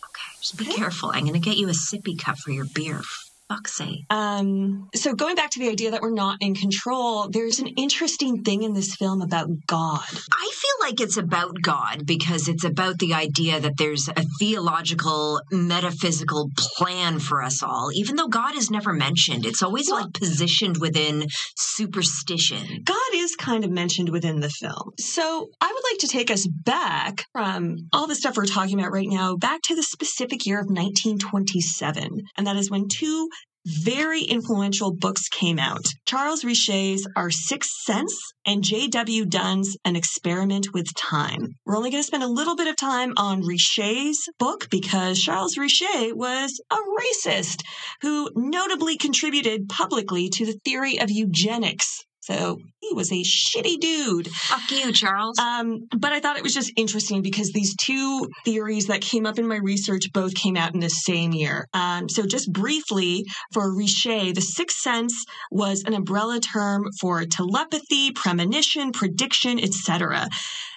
Just 0.46 0.58
be 0.58 0.66
careful. 0.66 1.10
I'm 1.12 1.22
going 1.22 1.34
to 1.34 1.40
get 1.40 1.58
you 1.58 1.70
a 1.70 1.72
sippy 1.72 2.22
cup 2.22 2.38
for 2.38 2.52
your 2.52 2.66
beer. 2.66 3.02
Fuck's 3.48 3.78
sake. 3.78 4.06
Um, 4.10 4.90
so 4.96 5.14
going 5.14 5.36
back 5.36 5.52
to 5.52 5.60
the 5.60 5.70
idea 5.70 5.92
that 5.92 6.02
we're 6.02 6.10
not 6.10 6.38
in 6.42 6.56
control, 6.56 7.30
there's 7.30 7.60
an 7.60 7.68
interesting 7.68 8.44
thing 8.44 8.64
in 8.64 8.74
this 8.74 8.96
film 8.96 9.22
about 9.22 9.50
God. 9.68 10.02
I 10.32 10.52
feel 10.52 10.88
like 10.88 11.00
it's 11.00 11.18
about 11.18 11.62
God 11.62 12.08
because 12.08 12.48
it's 12.48 12.64
about 12.64 12.98
the 12.98 13.14
idea 13.14 13.60
that 13.60 13.78
there's 13.78 14.08
a 14.08 14.24
theological, 14.40 15.42
metaphysical 15.52 16.50
plan 16.56 17.20
for 17.20 17.44
us 17.44 17.62
all. 17.62 17.92
Even 17.94 18.16
though 18.16 18.28
God 18.28 18.56
is 18.56 18.72
never 18.72 18.94
mentioned, 18.94 19.46
it's 19.46 19.62
always 19.62 19.92
like 19.92 20.12
positioned 20.14 20.78
within 20.78 21.28
superstition. 21.56 22.82
God 22.84 22.98
is 23.14 23.36
kind 23.36 23.64
of 23.64 23.70
mentioned 23.70 24.10
within 24.10 24.40
the 24.40 24.50
film. 24.50 24.94
So 24.98 25.50
I 25.62 25.68
would 25.72 25.84
like 25.92 26.00
to 26.00 26.08
take 26.08 26.32
us 26.32 26.48
back 26.48 27.26
from 27.32 27.78
all 27.94 28.08
the 28.08 28.16
stuff 28.16 28.38
we're 28.38 28.46
talking 28.46 28.80
about 28.80 28.92
right 28.92 29.08
now, 29.08 29.36
back 29.36 29.62
to 29.66 29.76
the 29.76 29.84
specific 29.84 30.48
year 30.48 30.60
of 30.60 30.66
1927. 30.66 32.24
And 32.38 32.48
that 32.48 32.56
is 32.56 32.72
when 32.72 32.88
two 32.88 33.30
very 33.66 34.22
influential 34.22 34.94
books 34.94 35.28
came 35.28 35.60
out. 35.60 35.86
Charles 36.06 36.44
Richet's 36.44 37.08
Our 37.16 37.32
Sixth 37.32 37.72
Sense 37.84 38.16
and 38.46 38.64
J.W. 38.64 39.26
Dunne's 39.26 39.76
An 39.84 39.96
Experiment 39.96 40.74
with 40.74 40.94
Time. 40.96 41.56
We're 41.66 41.78
only 41.78 41.90
going 41.90 42.04
to 42.04 42.08
spend 42.08 42.24
a 42.24 42.28
little 42.28 42.56
bit 42.56 42.68
of 42.68 42.76
time 42.76 43.14
on 43.18 43.42
Richet's 43.42 44.28
book 44.38 44.70
because 44.70 45.20
Charles 45.20 45.56
Richet 45.56 46.14
was 46.14 46.62
a 46.72 46.76
racist 46.76 47.64
who 48.02 48.30
notably 48.36 48.98
contributed 48.98 49.68
publicly 49.68 50.30
to 50.30 50.46
the 50.46 50.60
theory 50.64 51.00
of 51.00 51.10
eugenics. 51.10 52.05
So 52.26 52.60
he 52.80 52.96
was 52.96 53.12
a 53.12 53.22
shitty 53.24 53.80
dude. 53.80 54.28
Fuck 54.28 54.72
you, 54.72 54.92
Charles. 54.92 55.38
Um, 55.38 55.88
but 55.96 56.12
I 56.12 56.20
thought 56.20 56.38
it 56.38 56.44
was 56.44 56.56
just 56.56 56.74
interesting 56.76 57.22
because 57.22 57.52
these 57.52 57.76
two 57.76 58.28
theories 58.44 58.88
that 58.88 59.02
came 59.02 59.28
up 59.28 59.38
in 59.38 59.48
my 59.48 59.58
research 59.58 60.12
both 60.12 60.34
came 60.34 60.58
out 60.58 60.74
in 60.74 60.80
the 60.80 60.90
same 60.90 61.34
year. 61.34 61.68
Um, 61.74 62.10
so 62.10 62.26
just 62.26 62.52
briefly 62.52 63.26
for 63.54 63.72
Richet, 63.72 64.34
the 64.34 64.42
sixth 64.42 64.80
sense 64.80 65.14
was 65.52 65.84
an 65.84 65.94
umbrella 65.94 66.40
term 66.40 66.86
for 67.00 67.26
telepathy, 67.26 68.12
premonition, 68.12 68.92
prediction, 68.92 69.60
etc. 69.60 70.28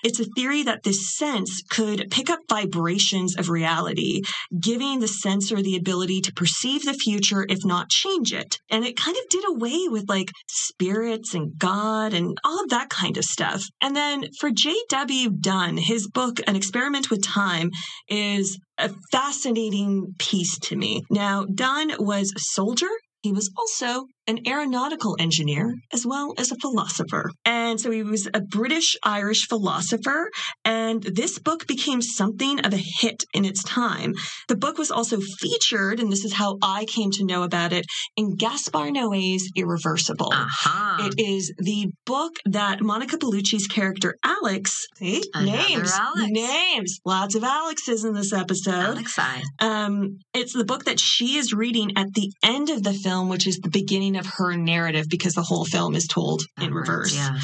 It's 0.05 0.21
a 0.21 0.27
theory 0.37 0.63
that 0.65 0.83
this 0.83 1.17
sense 1.17 1.63
could 1.69 2.11
pick 2.11 2.31
up 2.31 2.41
vibrations 2.49 3.37
of 3.37 3.49
reality, 3.49 4.21
giving 4.61 5.01
the 5.01 5.09
sensor 5.09 5.63
the 5.63 5.77
ability 5.77 6.21
to 6.23 6.33
perceive 6.33 6.85
the 6.85 6.95
future, 6.95 7.47
if 7.49 7.65
not 7.65 7.89
change 7.89 8.33
it. 8.33 8.59
And 8.71 8.85
it 8.85 8.97
kind 8.97 9.17
of 9.17 9.29
did 9.31 9.45
away 9.49 9.89
with 9.89 10.09
like 10.09 10.31
spirits 10.47 11.35
and 11.39 11.59
God 11.59 12.13
and 12.13 12.37
all 12.45 12.63
of 12.63 12.71
that 12.71 12.91
kind 12.91 13.17
of 13.17 13.25
stuff. 13.25 13.63
And 13.81 13.97
then 13.97 14.25
for 14.39 14.51
J.W. 14.51 15.31
Dunne, 15.41 15.79
his 15.79 16.09
book, 16.09 16.41
An 16.47 16.57
Experiment 16.57 17.11
with 17.11 17.23
Time, 17.23 17.71
is 18.09 18.59
a 18.77 18.91
fascinating 19.11 20.15
piece 20.19 20.59
to 20.61 20.77
me. 20.77 21.03
Now, 21.11 21.45
Dunne 21.45 21.93
was 21.99 22.33
a 22.37 22.41
soldier. 22.41 22.91
He 23.23 23.33
was 23.33 23.51
also 23.57 24.07
an 24.29 24.47
aeronautical 24.47 25.17
engineer 25.19 25.75
as 25.93 26.07
well 26.07 26.35
as 26.39 26.53
a 26.53 26.57
philosopher. 26.61 27.31
And 27.45 27.81
so 27.81 27.91
he 27.91 28.03
was 28.03 28.29
a 28.33 28.41
British 28.41 28.97
Irish 29.03 29.49
philosopher. 29.49 30.31
And 30.65 31.03
this 31.03 31.39
book 31.39 31.67
became 31.67 32.03
something 32.03 32.61
of 32.61 32.73
a 32.73 32.85
hit 33.01 33.25
in 33.33 33.45
its 33.45 33.63
time. 33.65 34.15
The 34.49 34.57
book 34.57 34.79
was 34.79 34.91
also 34.91 35.19
featured, 35.41 35.99
and 35.99 36.13
this 36.13 36.25
is 36.25 36.35
how 36.35 36.59
I 36.63 36.85
came 36.85 37.11
to 37.13 37.25
know 37.25 37.43
about 37.43 37.73
it, 37.73 37.87
in 38.17 38.37
Gaspar 38.37 38.91
Noé's 38.91 39.51
Irreversible. 39.57 40.33
Uh-huh. 40.33 41.09
It 41.09 41.15
is 41.19 41.53
the 41.59 41.89
book 42.05 42.37
that 42.45 42.81
Monica 42.81 43.17
Bellucci's 43.17 43.67
character 43.67 44.15
Alex, 44.23 44.87
see, 44.97 45.23
names, 45.35 45.93
Alex. 45.93 46.31
names, 46.31 47.01
lots 47.05 47.35
of 47.35 47.43
Alexes 47.43 48.05
in 48.05 48.13
this 48.13 48.33
episode. 48.33 48.73
Alex 48.73 49.19
I. 49.19 49.43
Um, 49.61 50.19
it's 50.35 50.53
the 50.53 50.65
book 50.65 50.85
that 50.85 51.01
she 51.01 51.39
is 51.39 51.55
reading 51.55 51.93
at 51.97 52.13
the 52.15 52.31
end 52.43 52.69
of 52.71 52.83
the 52.83 52.93
film, 52.93 53.29
which 53.29 53.47
is 53.47 53.59
the 53.59 53.71
beginning 53.71 54.17
of 54.19 54.27
her 54.27 54.57
narrative 54.57 55.07
because 55.09 55.35
the 55.35 55.43
whole 55.43 55.65
film 55.65 55.95
is 55.95 56.07
told 56.07 56.43
oh, 56.59 56.65
in 56.65 56.75
reverse. 56.75 57.15
Yeah. 57.15 57.39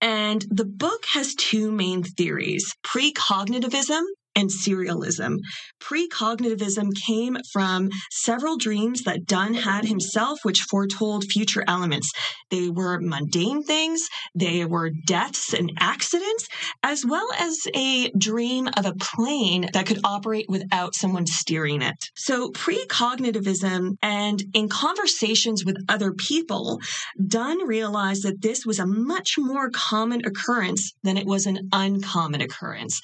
And 0.00 0.44
the 0.50 0.64
book 0.64 1.04
has 1.12 1.34
two 1.34 1.70
main 1.72 2.02
theories 2.02 2.74
precognitivism 2.84 4.02
and 4.34 4.50
serialism. 4.50 5.38
Precognitivism 5.80 6.90
came 7.06 7.36
from 7.52 7.90
several 8.10 8.56
dreams 8.56 9.02
that 9.02 9.26
Dunne 9.26 9.54
had 9.54 9.84
himself, 9.84 10.38
which 10.42 10.62
foretold 10.62 11.24
future 11.24 11.64
elements. 11.66 12.10
They 12.50 12.68
were 12.68 13.00
mundane 13.00 13.62
things, 13.62 14.00
they 14.34 14.64
were 14.64 14.90
deaths 15.06 15.52
and 15.52 15.72
accidents, 15.78 16.48
as 16.82 17.04
well 17.04 17.28
as 17.38 17.58
a 17.74 18.10
dream 18.10 18.68
of 18.76 18.86
a 18.86 18.94
plane 18.94 19.68
that 19.72 19.86
could 19.86 20.00
operate 20.04 20.46
without 20.48 20.94
someone 20.94 21.26
steering 21.26 21.82
it. 21.82 21.94
So, 22.14 22.50
precognitivism 22.50 23.96
and 24.02 24.42
in 24.54 24.68
conversations 24.68 25.64
with 25.64 25.76
other 25.88 26.12
people, 26.12 26.80
Dunne 27.24 27.66
realized 27.66 28.22
that 28.24 28.42
this 28.42 28.64
was 28.64 28.78
a 28.78 28.86
much 28.86 29.34
more 29.38 29.70
common 29.70 30.24
occurrence 30.24 30.92
than 31.02 31.16
it 31.16 31.26
was 31.26 31.46
an 31.46 31.68
uncommon 31.72 32.40
occurrence. 32.40 33.00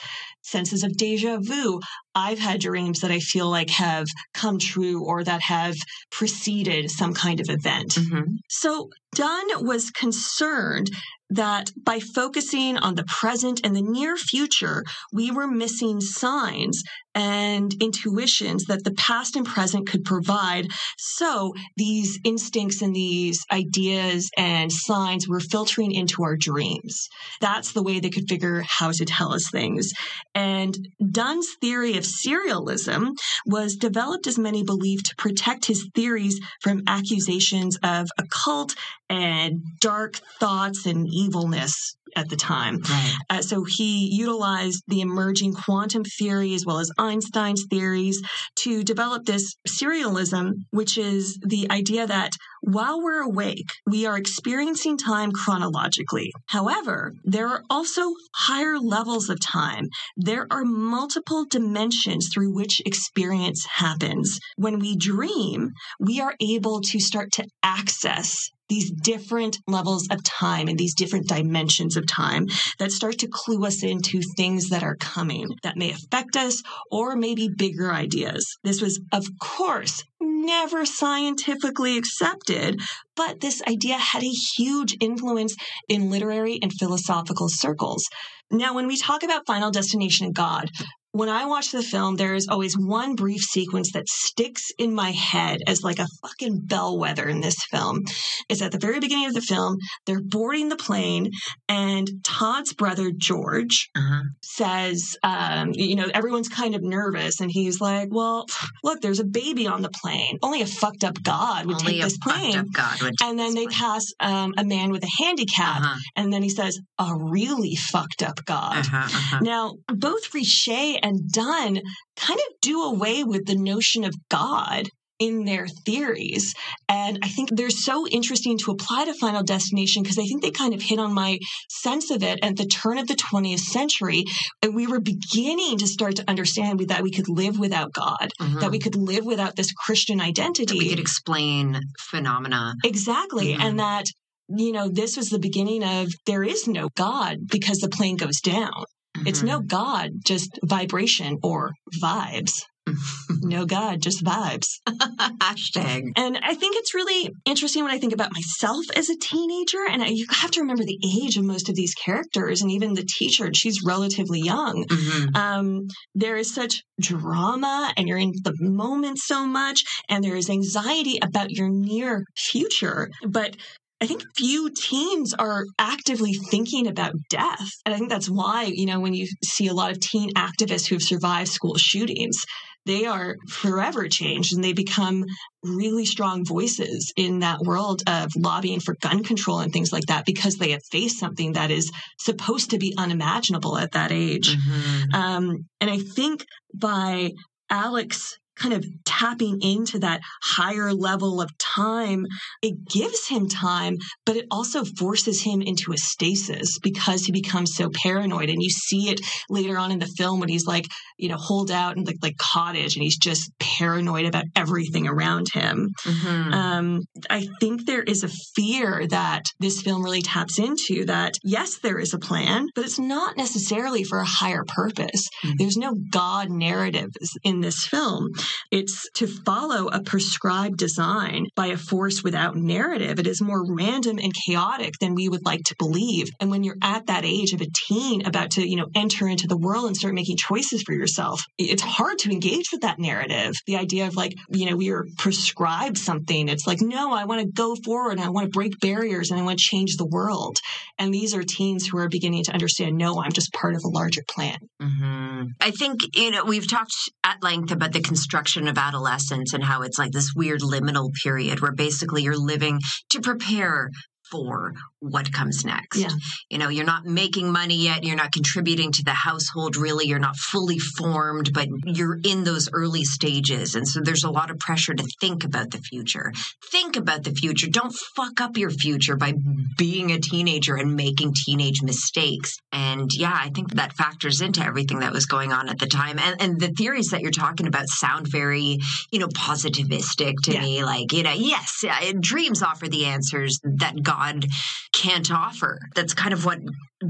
Senses 0.47 0.85
of 0.85 0.97
deja 0.97 1.39
vu. 1.41 1.81
I've 2.15 2.39
had 2.39 2.61
dreams 2.61 3.01
that 3.01 3.11
I 3.11 3.19
feel 3.19 3.51
like 3.51 3.71
have 3.71 4.07
come 4.33 4.59
true 4.61 5.05
or 5.05 5.25
that 5.25 5.41
have 5.41 5.77
preceded 6.13 6.89
some 6.89 7.13
kind 7.15 7.41
of 7.41 7.51
event. 7.51 7.95
Mhm. 7.95 8.39
So 8.49 8.89
Dunne 9.13 9.65
was 9.67 9.91
concerned 9.91 10.91
that 11.31 11.73
by 11.85 11.99
focusing 11.99 12.77
on 12.79 12.95
the 12.95 13.05
present 13.05 13.61
and 13.65 13.75
the 13.75 13.83
near 13.83 14.17
future, 14.17 14.85
we 15.13 15.33
were 15.33 15.49
missing 15.49 16.01
signs 16.01 16.81
and 17.17 17.75
intuitions 17.83 18.67
that 18.67 18.85
the 18.85 18.93
past 18.93 19.37
and 19.37 19.47
present 19.47 19.89
could 19.89 20.05
provide. 20.05 20.69
So 20.99 21.55
these 21.77 22.21
instincts 22.25 22.83
and 22.83 22.95
these 22.95 23.43
ideas 23.51 24.31
and 24.37 24.71
signs 24.71 25.27
were 25.27 25.41
filtering 25.41 25.93
into 25.93 26.23
our 26.23 26.37
dreams. 26.37 27.09
That's 27.41 27.73
the 27.73 27.83
way 27.83 27.99
they 27.99 28.11
could 28.11 28.29
figure 28.29 28.63
how 28.69 28.93
to 28.93 29.05
tell 29.07 29.33
us 29.33 29.49
things. 29.51 29.93
And 30.35 30.77
Dunne's 31.11 31.55
theory 31.61 31.97
of 31.97 32.05
serialism 32.05 33.13
was 33.47 33.77
developed, 33.77 34.27
as 34.27 34.39
many 34.39 34.63
believe, 34.63 35.03
to 35.05 35.17
protect 35.17 35.65
his 35.65 35.89
theories 35.95 36.39
from 36.61 36.83
accusations 36.87 37.79
of 37.83 38.09
occult 38.19 38.75
and 39.09 39.63
dark 39.81 40.21
thoughts 40.39 40.85
and 40.85 41.07
evilness 41.09 41.97
at 42.15 42.29
the 42.29 42.37
time. 42.37 42.81
Right. 42.81 43.15
Uh, 43.31 43.43
so 43.43 43.65
he 43.65 44.09
utilized 44.15 44.83
the 44.89 45.01
emerging 45.01 45.55
quantum 45.55 46.05
theory 46.05 46.55
as 46.55 46.65
well 46.65 46.79
as 46.79 46.91
Einstein's 46.99 47.67
theories 47.71 48.23
to 48.57 48.83
develop 48.83 49.25
this 49.25 49.57
serialism, 49.69 50.53
which 50.71 50.99
is 50.99 51.39
the 51.43 51.71
idea 51.71 52.07
that 52.07 52.33
while 52.63 53.01
we're 53.01 53.23
awake, 53.23 53.71
we 53.87 54.07
are 54.07 54.17
experiencing 54.17 54.99
time 54.99 55.31
chronologically. 55.31 56.33
However, 56.47 57.13
there 57.25 57.49
are 57.49 57.63
also 57.71 58.13
higher 58.35 58.79
levels 58.79 59.29
of 59.29 59.39
time. 59.41 59.89
There 60.17 60.47
are 60.51 60.65
multiple 60.65 61.45
dimensions 61.49 62.29
through 62.33 62.55
which 62.55 62.81
experience 62.85 63.65
happens. 63.67 64.41
When 64.57 64.81
we 64.81 64.97
dream, 64.97 65.73
we 66.01 66.21
are 66.21 66.35
able 66.41 66.81
to 66.81 66.99
start 66.99 67.33
to 67.33 67.47
access 67.63 68.51
these 68.69 68.91
different 68.91 69.59
levels 69.67 70.09
of 70.11 70.23
time 70.23 70.69
and 70.69 70.79
these 70.79 70.95
different 70.95 71.29
dimensions 71.29 71.97
of 71.97 72.07
time 72.07 72.47
that 72.79 72.93
start 72.93 73.19
to 73.19 73.29
clue 73.29 73.65
us 73.65 73.83
into 73.83 74.21
things 74.37 74.69
that 74.71 74.83
are 74.83 74.97
coming 74.97 75.49
that 75.63 75.77
may 75.77 75.91
affect 75.91 76.37
us 76.37 76.63
or 76.91 77.17
maybe 77.17 77.49
bigger 77.49 77.93
ideas. 77.93 78.57
This 78.65 78.81
was, 78.81 79.01
of 79.13 79.27
course, 79.41 80.05
never 80.21 80.85
scientifically 80.85 81.99
accepted, 81.99 82.81
but 83.15 83.41
this 83.41 83.63
idea 83.69 83.97
had 83.97 84.23
a 84.23 84.35
huge 84.57 84.97
influence 85.01 85.55
in 85.89 86.11
literary 86.11 86.59
and 86.63 86.73
philosophical 86.73 87.49
circles. 87.49 88.05
Now, 88.51 88.75
when 88.75 88.87
we 88.87 88.97
talk 88.97 89.23
about 89.25 89.47
Final 89.47 89.71
Destination 89.71 90.27
and 90.27 90.35
God, 90.35 90.71
when 91.17 91.29
I 91.29 91.47
watch 91.47 91.73
the 91.73 91.83
film, 91.83 92.17
there 92.17 92.35
is 92.35 92.47
always 92.49 92.75
one 92.77 93.15
brief 93.15 93.43
sequence 93.43 93.93
that 93.93 94.09
sticks 94.09 94.71
in 94.79 94.95
my 94.95 95.11
head 95.11 95.59
as 95.67 95.83
like 95.83 95.99
a 95.99 96.07
fucking 96.23 96.63
bellwether 96.65 97.29
in 97.29 97.41
this 97.41 97.57
film. 97.71 98.03
It's 98.49 98.63
at 98.63 98.73
the 98.73 98.79
very 98.79 99.01
beginning 99.01 99.27
of 99.27 99.35
the 99.35 99.41
film. 99.41 99.77
They're 100.07 100.23
boarding 100.23 100.69
the 100.69 100.77
plane, 100.77 101.31
and 101.69 102.09
Todd's 102.25 102.73
brother, 102.75 103.11
George, 103.17 103.89
Uh-huh. 103.97 104.23
says, 104.43 105.17
um, 105.23 105.71
you 105.75 105.97
know, 105.97 106.09
everyone's 106.15 106.49
kind 106.49 106.75
of 106.75 106.83
nervous. 106.83 107.41
And 107.41 107.51
he's 107.51 107.81
like, 107.81 108.09
well, 108.11 108.47
look, 108.85 109.01
there's 109.01 109.21
a 109.21 109.25
baby 109.25 109.67
on 109.67 109.83
the 109.83 109.91
plane. 110.03 110.39
Only 110.43 110.63
a 110.63 110.67
fucked 110.67 111.05
up 111.05 111.23
God 111.23 111.67
would 111.67 111.77
Only 111.81 111.93
take 111.95 112.03
this 112.03 112.19
plane. 112.19 112.57
up 112.57 112.67
God 112.73 113.03
would 113.03 113.15
And 113.23 113.39
then 113.39 113.55
they 113.55 113.67
pass 113.67 114.05
um, 114.21 114.55
a 114.57 114.65
man 114.65 114.91
with 114.91 115.03
a 115.05 115.11
handicap. 115.23 115.81
Uh-huh. 115.83 115.97
And 116.17 116.33
then 116.33 116.43
he 116.43 116.49
says, 116.51 116.79
a 116.99 117.15
really 117.15 117.75
fucked 117.75 118.23
up 118.23 118.45
God. 118.45 118.79
Uh-huh, 118.79 118.97
uh-huh. 118.97 119.39
Now, 119.43 119.75
both 119.89 120.31
Richet 120.33 120.99
and 121.07 121.31
Dunne 121.31 121.81
kind 122.17 122.41
of 122.41 122.61
do 122.61 122.83
away 122.83 123.23
with 123.23 123.47
the 123.47 123.55
notion 123.55 124.05
of 124.05 124.15
God 124.29 124.89
in 125.19 125.45
their 125.45 125.67
theories. 125.67 126.53
And 126.89 127.19
I 127.23 127.29
think 127.29 127.51
they're 127.51 127.71
so 127.71 128.07
interesting 128.07 128.59
to 128.59 128.71
apply 128.71 129.07
to 129.07 129.15
Final 129.15 129.43
Destination 129.43 130.03
because 130.03 130.19
I 130.19 130.25
think 130.25 130.43
they 130.43 130.51
kind 130.51 130.75
of 130.75 130.83
hit 130.83 130.99
on 130.99 131.15
my 131.15 131.39
sense 131.71 132.11
of 132.11 132.23
it 132.23 132.39
at 132.43 132.57
the 132.57 132.67
turn 132.67 132.99
of 132.99 133.07
the 133.07 133.15
20th 133.15 133.61
century. 133.61 134.25
And 134.63 134.75
we 134.75 134.87
were 134.87 135.01
beginning 135.01 135.79
to 135.79 135.87
start 135.87 136.17
to 136.17 136.25
understand 136.29 136.81
that 136.89 137.03
we 137.03 137.11
could 137.11 137.29
live 137.29 137.59
without 137.59 137.93
God, 137.93 138.29
mm-hmm. 138.41 138.59
that 138.59 138.71
we 138.71 138.79
could 138.79 138.97
live 138.97 139.25
without 139.25 139.57
this 139.57 139.73
Christian 139.73 140.21
identity. 140.21 140.79
That 140.79 140.85
we 140.85 140.91
could 140.91 141.01
explain 141.01 141.81
phenomena. 142.11 142.75
Exactly. 142.85 143.53
Mm-hmm. 143.53 143.63
And 143.63 143.81
that 143.81 144.07
you 144.49 144.71
know, 144.71 144.89
this 144.89 145.17
was 145.17 145.29
the 145.29 145.41
beginning 145.41 145.83
of 145.83 146.09
there 146.25 146.45
is 146.45 146.69
no 146.69 146.89
God 146.95 147.39
because 147.51 147.79
the 147.79 147.89
plane 147.89 148.17
goes 148.17 148.41
down. 148.41 148.85
Mm-hmm. 149.27 149.29
It's 149.29 149.43
no 149.43 149.61
God, 149.61 150.11
just 150.25 150.59
vibration 150.65 151.39
or 151.43 151.73
vibes. 152.03 152.63
no 153.43 153.67
God, 153.67 154.01
just 154.01 154.25
vibes. 154.25 154.67
Hashtag. 154.87 156.13
And 156.17 156.39
I 156.41 156.55
think 156.55 156.77
it's 156.77 156.95
really 156.95 157.31
interesting 157.45 157.83
when 157.83 157.93
I 157.93 157.99
think 157.99 158.13
about 158.13 158.33
myself 158.33 158.85
as 158.95 159.11
a 159.11 159.17
teenager. 159.17 159.85
And 159.89 160.03
I, 160.03 160.07
you 160.09 160.27
have 160.31 160.53
to 160.53 160.61
remember 160.61 160.85
the 160.85 160.99
age 161.21 161.37
of 161.37 161.45
most 161.45 161.69
of 161.69 161.75
these 161.75 161.95
characters 161.95 162.63
and 162.63 162.71
even 162.71 162.95
the 162.95 163.05
teacher. 163.19 163.51
She's 163.53 163.83
relatively 163.85 164.41
young. 164.41 164.85
Mm-hmm. 164.89 165.37
Um, 165.37 165.81
there 166.15 166.37
is 166.37 166.55
such 166.55 166.83
drama 167.01 167.93
and 167.97 168.07
you're 168.07 168.19
in 168.19 168.33
the 168.45 168.55
moment 168.61 169.19
so 169.19 169.47
much. 169.47 169.83
And 170.09 170.23
there 170.23 170.37
is 170.37 170.49
anxiety 170.49 171.19
about 171.23 171.51
your 171.51 171.69
near 171.69 172.25
future. 172.37 173.11
But 173.27 173.57
I 174.01 174.07
think 174.07 174.23
few 174.37 174.71
teens 174.71 175.33
are 175.35 175.65
actively 175.79 176.35
thinking 176.35 176.87
about 176.87 177.15
death. 177.31 177.71
And 177.85 177.95
I 177.95 177.99
think 177.99 178.11
that's 178.11 178.29
why, 178.29 178.65
you 178.65 178.85
know, 178.85 179.01
when 179.01 179.15
you 179.15 179.27
see 179.43 179.69
a 179.69 179.75
lot 179.75 179.91
of 179.91 180.01
teen 180.01 180.35
activists 180.35 180.87
who've 180.87 181.03
survived 181.03 181.49
school 181.49 181.77
shootings, 181.77 182.45
they 182.85 183.07
are 183.07 183.37
forever 183.49 184.07
changed 184.07 184.55
and 184.55 184.63
they 184.63 184.73
become 184.73 185.25
really 185.65 186.05
strong 186.05 186.45
voices 186.45 187.13
in 187.17 187.41
that 187.41 187.61
world 187.61 188.03
of 188.07 188.31
lobbying 188.37 188.81
for 188.81 188.95
gun 189.01 189.25
control 189.25 189.61
and 189.61 189.73
things 189.73 189.93
like 189.93 190.07
that 190.07 190.25
because 190.25 190.57
they 190.57 190.71
have 190.71 190.83
faced 190.91 191.19
something 191.19 191.55
that 191.55 191.71
is 191.71 191.91
supposed 192.19 192.71
to 192.71 192.79
be 192.79 192.95
unimaginable 192.97 193.77
at 193.77 193.93
that 193.93 194.13
age. 194.13 194.57
Mm-hmm. 194.57 195.15
Um, 195.15 195.67
and 195.81 195.91
I 195.91 195.99
think 195.99 196.45
by 196.75 197.33
Alex 197.71 198.39
kind 198.59 198.75
of 198.75 198.85
tapping 199.05 199.61
into 199.63 199.99
that 200.01 200.21
higher 200.43 200.93
level 200.93 201.41
of 201.41 201.51
time, 201.59 202.25
it 202.63 202.75
gives 202.89 203.29
him 203.29 203.49
time, 203.49 203.97
but 204.25 204.37
it 204.37 204.47
also 204.51 204.85
forces 204.99 205.43
him 205.43 205.63
into 205.63 205.93
a 205.93 205.97
stasis 205.97 206.79
because 206.83 207.25
he 207.25 207.33
becomes 207.33 207.75
so 207.75 207.91
paranoid. 207.91 208.51
And 208.51 208.63
you 208.63 208.71
see 208.71 209.11
it 209.11 209.21
later 209.49 209.79
on 209.79 209.91
in 209.91 209.99
the 209.99 210.13
film 210.19 210.41
when 210.41 210.49
he's 210.49 210.67
like, 210.67 210.87
you 211.19 211.29
know, 211.29 211.37
holed 211.37 211.71
out 211.71 211.97
in 211.97 212.05
the 212.05 212.15
like 212.23 212.37
cottage 212.37 212.97
and 212.97 213.03
he's 213.03 213.19
just 213.19 213.51
paranoid 213.59 214.27
about 214.27 214.45
everything 214.55 215.07
around 215.07 215.49
him. 215.53 215.89
Mm-hmm. 216.05 216.53
Um, 216.53 217.01
I 217.31 217.47
think 217.61 217.87
there 217.87 218.03
is 218.03 218.25
a 218.25 218.29
fear 218.55 219.07
that 219.09 219.43
this 219.61 219.83
film 219.83 220.03
really 220.03 220.23
taps 220.23 220.59
into 220.59 221.05
that, 221.07 221.35
yes, 221.43 221.79
there 221.79 221.99
is 221.99 222.15
a 222.15 222.19
plan, 222.19 222.67
but 222.75 222.85
it's 222.85 222.99
not 222.99 223.37
necessarily 223.37 224.05
for 224.05 224.19
a 224.19 224.25
higher 224.25 224.65
purpose. 224.67 225.29
Mm-hmm. 225.45 225.55
There's 225.59 225.77
no 225.77 225.95
God 226.11 226.51
narrative 226.51 227.11
in 227.43 227.61
this 227.61 227.87
film. 227.87 228.29
It's 228.71 229.09
to 229.15 229.27
follow 229.27 229.89
a 229.89 230.03
prescribed 230.03 230.79
design 230.79 231.47
by 231.55 231.67
a 231.67 231.77
force 231.77 232.23
without 232.23 232.57
narrative. 232.57 233.19
It 233.19 233.27
is 233.27 233.41
more 233.41 233.65
random 233.67 234.19
and 234.19 234.33
chaotic 234.47 234.95
than 235.01 235.15
we 235.15 235.29
would 235.29 235.45
like 235.45 235.63
to 235.65 235.77
believe. 235.79 236.29
And 236.41 236.51
when 236.51 236.65
you're 236.65 236.79
at 236.83 237.07
that 237.07 237.25
age 237.25 237.53
of 237.53 237.61
a 237.61 237.67
teen 237.89 238.27
about 238.27 238.53
to, 238.53 238.69
you 238.69 238.77
know, 238.77 238.89
enter 238.95 239.29
into 239.29 239.47
the 239.47 239.57
world 239.57 239.87
and 239.87 239.97
start 239.97 240.15
making 240.15 240.37
choices 240.37 240.83
for 240.83 240.93
yourself, 240.93 241.43
it's 241.59 241.83
hard 241.83 242.19
to 242.21 242.31
engage 242.31 242.67
with 242.73 242.83
that 242.83 242.99
narrative. 242.99 243.55
The 243.67 243.77
idea 243.77 244.07
of 244.07 244.17
like, 244.17 244.35
you 244.51 244.69
know, 244.69 244.77
we 244.77 244.91
are 244.91 245.07
prescribed 245.19 245.99
something. 245.99 246.49
It's 246.49 246.67
like, 246.67 246.81
no, 246.81 247.13
I 247.13 247.25
want 247.25 247.43
to 247.43 247.53
go 247.53 247.75
forward 247.85 248.13
and 248.13 248.21
I 248.21 248.31
want 248.31 248.47
to 248.47 248.51
break 248.51 248.79
barriers 248.81 249.31
and 249.31 249.41
I 249.41 249.45
want 249.45 249.59
to 249.59 249.65
change 249.65 249.97
the 249.97 250.07
world. 250.07 250.57
And 250.99 251.13
these 251.13 251.35
are 251.35 251.43
teens 251.43 251.87
who 251.87 251.99
are 251.99 252.09
beginning 252.09 252.45
to 252.45 252.53
understand, 252.53 252.97
no, 252.97 253.21
I'm 253.23 253.33
just 253.33 253.53
part 253.53 253.75
of 253.75 253.83
a 253.85 253.89
larger 253.89 254.23
plan. 254.29 254.59
Mm-hmm. 254.81 255.45
I 255.61 255.71
think, 255.71 256.01
you 256.15 256.31
know, 256.31 256.45
we've 256.45 256.69
talked 256.69 256.95
at 257.25 257.43
length 257.43 257.73
about 257.73 257.93
the 257.93 258.01
construction 258.01 258.36
of 258.69 258.79
adolescence 258.79 259.55
and 259.55 259.65
how 259.65 259.83
it's 259.83 259.99
like 259.99 260.13
this 260.13 260.33
weird 260.37 260.61
liminal 260.61 261.11
period 261.23 261.61
where 261.61 261.73
basically 261.73 262.23
you're 262.23 262.37
living 262.37 262.79
to 263.09 263.21
prepare 263.21 263.91
for 264.31 264.73
what 265.01 265.33
comes 265.33 265.65
next. 265.65 265.99
Yeah. 265.99 266.11
You 266.51 266.59
know, 266.59 266.69
you're 266.69 266.85
not 266.85 267.05
making 267.05 267.53
money 267.53 267.77
yet, 267.77 268.05
you're 268.05 268.17
not 268.17 268.33
contributing 268.33 268.93
to 268.93 269.05
the 269.05 269.13
household 269.13 269.77
really, 269.77 270.07
you're 270.07 270.19
not 270.19 270.37
fully 270.37 270.79
formed, 270.79 271.53
but 271.53 271.69
you're 271.85 272.19
in 272.25 272.45
those 272.45 272.69
early 272.73 273.05
stages. 273.05 273.75
And 273.75 273.87
so 273.87 274.01
there's 274.01 274.25
a 274.25 274.31
lot 274.31 274.51
of 274.51 274.59
pressure 274.59 274.95
to 274.95 275.05
think 275.21 275.45
about 275.45 275.71
the 275.71 275.79
future. 275.79 276.33
Think 276.71 276.97
about 276.97 277.25
the 277.25 277.33
future. 277.33 277.69
Don't 277.69 277.95
fuck 278.17 278.41
up 278.41 278.57
your 278.57 278.71
future 278.71 279.17
by 279.17 279.35
being 279.77 280.13
a 280.13 280.19
teenager 280.19 280.77
and 280.77 280.95
making 280.95 281.35
teenage 281.35 281.83
mistakes. 281.83 282.57
And 282.73 283.11
yeah, 283.15 283.35
I 283.35 283.51
think 283.51 283.75
that 283.75 283.93
factors 283.93 284.41
into 284.41 284.65
everything 284.65 285.01
that 285.01 285.13
was 285.13 285.27
going 285.27 285.53
on 285.53 285.69
at 285.69 285.79
the 285.79 285.87
time. 285.87 286.19
And 286.19 286.41
and 286.41 286.61
the 286.61 286.69
theories 286.69 287.09
that 287.09 287.21
you're 287.21 287.31
talking 287.31 287.67
about 287.67 287.89
sound 287.89 288.27
very, 288.31 288.79
you 289.11 289.19
know, 289.19 289.29
positivistic 289.29 290.35
to 290.45 290.53
yeah. 290.53 290.61
me. 290.61 290.85
Like, 290.85 291.13
you 291.13 291.23
know, 291.23 291.33
yes, 291.33 291.85
dreams 292.21 292.63
offer 292.63 292.89
the 292.89 293.07
answers 293.07 293.59
that 293.63 294.03
God 294.17 294.47
can't 294.93 295.31
offer. 295.31 295.79
That's 295.95 296.15
kind 296.15 296.33
of 296.33 296.45
what 296.45 296.59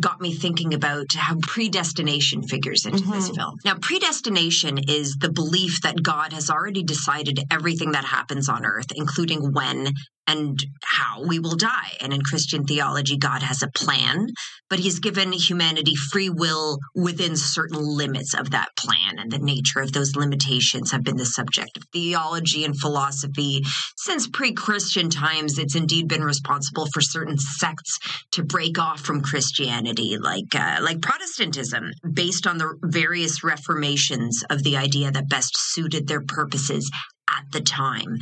got 0.01 0.21
me 0.21 0.35
thinking 0.35 0.75
about 0.75 1.07
how 1.15 1.37
predestination 1.43 2.43
figures 2.43 2.87
into 2.87 3.03
mm-hmm. 3.03 3.13
this 3.13 3.31
film. 3.31 3.55
Now, 3.65 3.77
predestination 3.81 4.79
is 4.89 5.17
the 5.21 5.33
belief 5.33 5.83
that 5.83 6.03
God 6.03 6.33
has 6.33 6.51
already 6.51 6.83
decided 6.83 7.41
everything 7.51 7.93
that 7.93 8.05
happens 8.05 8.49
on 8.49 8.65
earth, 8.65 8.87
including 8.95 9.53
when 9.53 9.93
and 10.27 10.59
how 10.83 11.23
we 11.25 11.39
will 11.39 11.57
die. 11.57 11.93
And 12.01 12.13
in 12.13 12.21
Christian 12.23 12.65
theology, 12.65 13.17
God 13.17 13.43
has 13.43 13.63
a 13.63 13.71
plan, 13.71 14.29
but 14.69 14.81
He's 14.81 14.99
given 14.99 15.33
humanity 15.33 15.95
free 15.95 16.29
will 16.29 16.79
within 16.95 17.37
certain 17.37 17.79
limits 17.79 18.35
of 18.35 18.51
that 18.51 18.71
plan. 18.77 19.19
And 19.19 19.31
the 19.31 19.39
nature 19.39 19.81
of 19.81 19.93
those 19.93 20.17
limitations 20.17 20.91
have 20.91 21.05
been 21.05 21.17
the 21.17 21.27
subject 21.27 21.77
of 21.77 21.85
theology 21.93 22.65
and 22.65 22.79
philosophy. 22.79 23.63
Since 23.97 24.29
pre 24.29 24.53
Christian 24.53 25.11
times, 25.11 25.59
it's 25.59 25.77
indeed 25.77 26.09
been 26.09 26.25
responsible 26.25 26.87
for 26.93 27.01
certain 27.01 27.39
sects 27.39 27.99
to 28.33 28.43
break 28.43 28.79
off 28.79 29.01
from 29.01 29.23
Christianity, 29.23 29.76
like, 30.21 30.55
uh, 30.55 30.79
like 30.83 31.01
Protestantism, 31.01 31.91
based 32.13 32.47
on 32.47 32.59
the 32.59 32.75
various 32.83 33.43
reformations 33.45 34.45
of 34.51 34.63
the 34.63 34.77
idea 34.77 35.11
that 35.11 35.29
best 35.29 35.57
suited 35.57 36.07
their 36.07 36.23
purposes 36.23 36.91
at 37.29 37.45
the 37.53 37.61
time. 37.61 38.19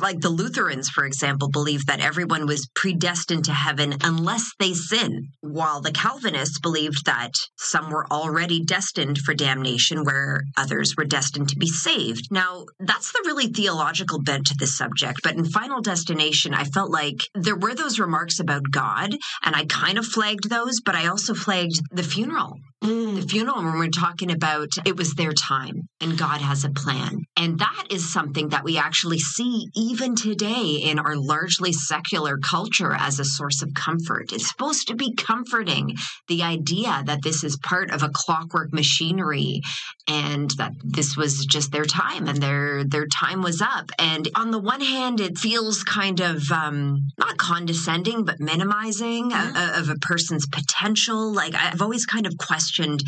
Like 0.00 0.20
the 0.20 0.28
Lutherans, 0.28 0.88
for 0.88 1.04
example, 1.04 1.48
believed 1.48 1.86
that 1.86 2.00
everyone 2.00 2.46
was 2.46 2.68
predestined 2.74 3.44
to 3.46 3.52
heaven 3.52 3.96
unless 4.02 4.50
they 4.58 4.72
sin, 4.72 5.28
while 5.40 5.80
the 5.80 5.92
Calvinists 5.92 6.58
believed 6.60 7.06
that 7.06 7.32
some 7.56 7.90
were 7.90 8.06
already 8.10 8.62
destined 8.64 9.18
for 9.18 9.34
damnation, 9.34 10.04
where 10.04 10.42
others 10.56 10.94
were 10.96 11.04
destined 11.04 11.48
to 11.48 11.56
be 11.56 11.68
saved. 11.68 12.28
Now, 12.30 12.64
that's 12.78 13.12
the 13.12 13.22
really 13.26 13.46
theological 13.48 14.22
bent 14.22 14.46
to 14.46 14.54
this 14.58 14.76
subject, 14.76 15.20
but 15.22 15.34
in 15.34 15.44
Final 15.44 15.80
Destination, 15.80 16.54
I 16.54 16.64
felt 16.64 16.90
like 16.90 17.20
there 17.34 17.56
were 17.56 17.74
those 17.74 17.98
remarks 17.98 18.40
about 18.40 18.70
God, 18.70 19.14
and 19.42 19.56
I 19.56 19.64
kind 19.66 19.98
of 19.98 20.06
flagged 20.06 20.48
those, 20.48 20.80
but 20.84 20.94
I 20.94 21.06
also 21.06 21.34
flagged 21.34 21.80
the 21.90 22.02
funeral 22.02 22.58
Mm. 22.84 23.16
The 23.16 23.26
funeral, 23.26 23.64
when 23.64 23.78
we're 23.78 23.88
talking 23.88 24.30
about 24.30 24.68
it 24.84 24.94
was 24.96 25.14
their 25.14 25.32
time 25.32 25.88
and 26.02 26.18
God 26.18 26.42
has 26.42 26.64
a 26.64 26.70
plan. 26.70 27.22
And 27.34 27.58
that 27.58 27.86
is 27.88 28.12
something 28.12 28.50
that 28.50 28.62
we 28.62 28.76
actually 28.76 29.18
see 29.18 29.68
even 29.74 30.14
today 30.14 30.82
in 30.84 30.98
our 30.98 31.16
largely 31.16 31.72
secular 31.72 32.36
culture 32.36 32.92
as 32.92 33.18
a 33.18 33.24
source 33.24 33.62
of 33.62 33.72
comfort. 33.74 34.32
It's 34.32 34.50
supposed 34.50 34.88
to 34.88 34.96
be 34.96 35.14
comforting 35.14 35.96
the 36.28 36.42
idea 36.42 37.02
that 37.06 37.22
this 37.22 37.42
is 37.42 37.56
part 37.56 37.90
of 37.90 38.02
a 38.02 38.10
clockwork 38.12 38.72
machinery 38.74 39.62
and 40.06 40.50
that 40.52 40.72
this 40.82 41.16
was 41.16 41.46
just 41.46 41.72
their 41.72 41.84
time 41.84 42.28
and 42.28 42.42
their 42.42 42.84
their 42.84 43.06
time 43.06 43.42
was 43.42 43.62
up. 43.62 43.90
And 43.98 44.28
on 44.34 44.50
the 44.50 44.58
one 44.58 44.80
hand, 44.80 45.20
it 45.20 45.38
feels 45.38 45.82
kind 45.82 46.20
of 46.20 46.50
um, 46.50 47.08
not 47.18 47.36
condescending, 47.38 48.24
but 48.24 48.40
minimizing 48.40 49.30
yeah. 49.30 49.78
of, 49.78 49.88
of 49.88 49.96
a 49.96 49.98
person's 49.98 50.46
potential. 50.46 51.32
Like 51.32 51.54
I've 51.54 51.80
always 51.80 52.04
kind 52.06 52.26
of 52.26 52.36
questioned 52.38 53.02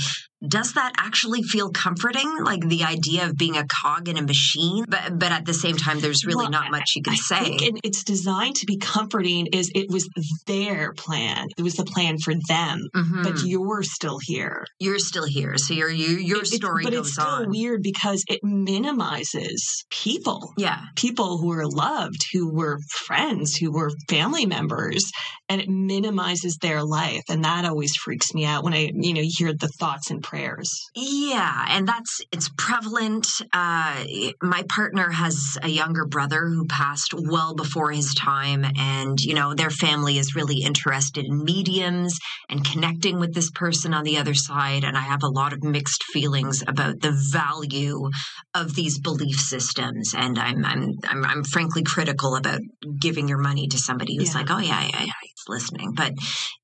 does 0.49 0.73
that 0.75 0.93
actually 0.99 1.43
feel 1.43 1.71
comforting 1.71 2.37
like 2.43 2.67
the 2.69 2.85
idea 2.85 3.27
of 3.27 3.37
being 3.37 3.57
a 3.57 3.67
cog 3.67 4.09
in 4.09 4.17
a 4.17 4.23
machine? 4.23 4.85
But 4.89 5.19
but 5.19 5.33
at 5.33 5.45
the 5.45 5.55
same 5.55 5.77
time 5.77 6.01
there's 6.01 6.25
really 6.25 6.45
well, 6.45 6.51
not 6.51 6.71
much 6.71 6.93
you 6.97 7.03
can 7.03 7.15
I 7.15 7.17
say. 7.17 7.57
it's 7.85 8.05
designed 8.05 8.57
to 8.57 8.67
be 8.67 8.79
comforting 8.79 9.47
is 9.47 9.71
it 9.75 9.91
was 9.91 10.09
their 10.47 10.93
plan. 10.93 11.49
It 11.57 11.63
was 11.63 11.75
the 11.75 11.85
plan 11.85 12.19
for 12.19 12.35
them 12.49 12.89
mm-hmm. 12.95 13.23
but 13.23 13.43
you're 13.45 13.83
still 13.83 14.19
here. 14.23 14.65
You're 14.79 14.99
still 14.99 15.27
here. 15.27 15.57
So 15.59 15.75
your 15.75 15.91
you, 15.91 16.17
your 16.17 16.43
it, 16.43 16.47
story 16.47 16.85
but 16.85 16.93
goes 16.93 17.07
it's 17.07 17.15
still 17.15 17.27
on. 17.27 17.51
weird 17.51 17.83
because 17.83 18.25
it 18.29 18.41
minimizes 18.43 19.85
people. 19.91 20.53
Yeah. 20.57 20.81
People 20.97 21.39
who 21.39 21.49
were 21.49 21.67
loved 21.67 22.25
who 22.33 22.53
were 22.53 22.79
friends 22.91 23.57
who 23.57 23.73
were 23.73 23.91
family 24.09 24.47
members 24.47 25.11
and 25.49 25.61
it 25.61 25.69
minimizes 25.69 26.59
their 26.61 26.83
life. 26.83 27.23
And 27.29 27.45
that 27.45 27.65
always 27.65 27.95
freaks 27.97 28.35
me 28.35 28.45
out 28.45 28.65
when 28.65 28.75
i 28.75 28.91
you 28.95 29.15
know 29.15 29.23
hear 29.25 29.53
the 29.53 29.69
thoughts 29.79 30.11
and 30.11 30.23
prayers 30.23 30.36
prayers. 30.37 30.91
Yeah, 30.95 31.65
and 31.69 31.87
that's 31.89 32.21
it's 32.33 32.51
prevalent. 32.57 33.27
Uh, 33.53 34.05
my 34.43 34.63
partner 34.69 35.11
has 35.11 35.59
a 35.63 35.69
younger 35.69 36.05
brother 36.07 36.47
who 36.47 36.67
passed 36.67 37.15
well 37.15 37.55
before 37.55 37.91
his 37.91 38.15
time, 38.15 38.65
and 38.77 39.19
you 39.21 39.35
know 39.35 39.55
their 39.55 39.71
family 39.71 40.19
is 40.19 40.35
really 40.35 40.63
interested 40.63 41.25
in 41.25 41.45
mediums 41.45 42.19
and 42.49 42.65
connecting 42.65 43.19
with 43.19 43.35
this 43.35 43.51
person 43.51 43.95
on 43.95 44.05
the 44.05 44.19
other 44.19 44.35
side. 44.35 44.85
And 44.85 44.97
I 44.97 45.01
have 45.03 45.23
a 45.23 45.29
lot 45.29 45.53
of 45.53 45.63
mixed 45.63 46.05
feelings 46.13 46.63
about 46.67 47.01
the 47.01 47.13
value 47.33 48.09
of 48.55 48.75
these 48.75 48.99
belief 48.99 49.39
systems, 49.41 50.15
and 50.17 50.39
I'm 50.39 50.65
I'm 50.65 50.93
I'm, 51.09 51.25
I'm 51.25 51.45
frankly 51.45 51.83
critical 51.83 52.37
about 52.37 52.61
giving 53.01 53.29
your 53.29 53.39
money 53.39 53.69
to 53.69 53.79
somebody 53.79 54.17
who's 54.17 54.35
Yeah. 54.35 54.41
like, 54.41 54.51
oh 54.51 54.59
yeah, 54.59 54.83
yeah, 54.83 55.01
yeah, 55.05 55.13
he's 55.23 55.45
listening. 55.49 55.93
But 55.95 56.13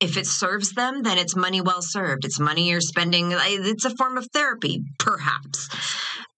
if 0.01 0.17
it 0.17 0.27
serves 0.27 0.73
them, 0.73 1.03
then 1.03 1.19
it's 1.19 1.37
money 1.37 1.61
well 1.61 1.83
served. 1.83 2.25
It's 2.25 2.39
money 2.39 2.69
you're 2.69 2.81
spending. 2.81 3.33
It's 3.55 3.85
a 3.85 3.91
form 3.97 4.17
of 4.19 4.27
therapy, 4.33 4.83
perhaps. 4.99 5.69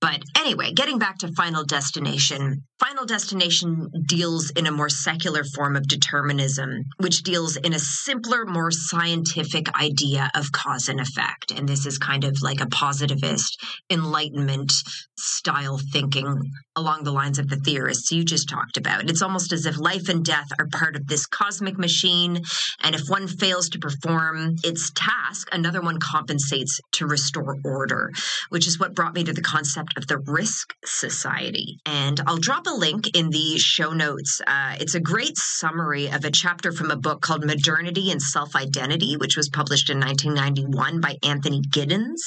But 0.05 0.23
anyway, 0.37 0.71
getting 0.73 0.99
back 0.99 1.17
to 1.21 1.33
Final 1.33 1.65
Destination, 1.65 2.63
Final 2.79 3.07
Destination 3.07 3.89
deals 4.07 4.51
in 4.51 4.67
a 4.67 4.71
more 4.71 4.91
secular 4.91 5.45
form 5.45 5.77
of 5.77 5.89
determinism, 5.89 6.83
which 6.99 7.23
deals 7.23 7.57
in 7.57 7.73
a 7.73 7.79
simpler, 7.79 8.45
more 8.45 8.71
scientific 8.71 9.75
idea 9.81 10.31
of 10.35 10.53
cause 10.53 10.91
and 10.91 11.01
effect. 11.01 11.53
And 11.53 11.67
this 11.67 11.87
is 11.87 11.97
kind 11.97 12.25
of 12.25 12.43
like 12.43 12.61
a 12.61 12.67
positivist 12.67 13.57
enlightenment 13.89 14.75
style 15.17 15.81
thinking 15.93 16.51
along 16.77 17.05
the 17.05 17.13
lines 17.13 17.39
of 17.39 17.49
the 17.49 17.57
theorists 17.57 18.13
you 18.13 18.25
just 18.25 18.49
talked 18.49 18.77
about. 18.77 19.09
It's 19.09 19.23
almost 19.23 19.53
as 19.53 19.65
if 19.65 19.79
life 19.79 20.11
and 20.11 20.23
death 20.23 20.49
are 20.59 20.67
part 20.67 20.97
of 20.97 21.07
this 21.07 21.25
cosmic 21.25 21.79
machine, 21.79 22.43
and 22.83 22.95
if 22.95 23.09
one 23.09 23.27
fails 23.27 23.71
to 23.71 23.79
perform 23.79 24.57
its 24.65 24.91
task, 24.95 25.49
another 25.53 25.81
one 25.81 25.99
compensates 25.99 26.79
to 26.93 27.07
restore 27.07 27.57
order, 27.65 28.11
which 28.51 28.67
is 28.67 28.79
what 28.79 28.95
brought 28.95 29.15
me 29.15 29.25
to 29.25 29.33
the 29.33 29.41
concept 29.41 29.94
of 29.97 30.07
the 30.07 30.19
Risk 30.19 30.75
Society. 30.85 31.79
And 31.87 32.21
I'll 32.27 32.39
drop 32.39 32.67
a 32.67 32.75
link 32.75 33.17
in 33.17 33.31
the 33.31 33.59
show 33.59 33.93
notes. 33.93 34.41
Uh, 34.47 34.77
it's 34.81 34.95
a 34.95 35.01
great 35.01 35.37
summary 35.37 36.11
of 36.11 36.25
a 36.25 36.31
chapter 36.31 36.73
from 36.73 36.91
a 36.91 36.97
book 36.97 37.21
called 37.21 37.45
Modernity 37.45 38.11
and 38.11 38.21
Self 38.21 38.57
Identity, 38.57 39.17
which 39.17 39.37
was 39.37 39.49
published 39.49 39.91
in 39.91 40.01
1991 40.01 41.01
by 41.01 41.17
Anthony 41.23 41.63
Giddens. 41.71 42.21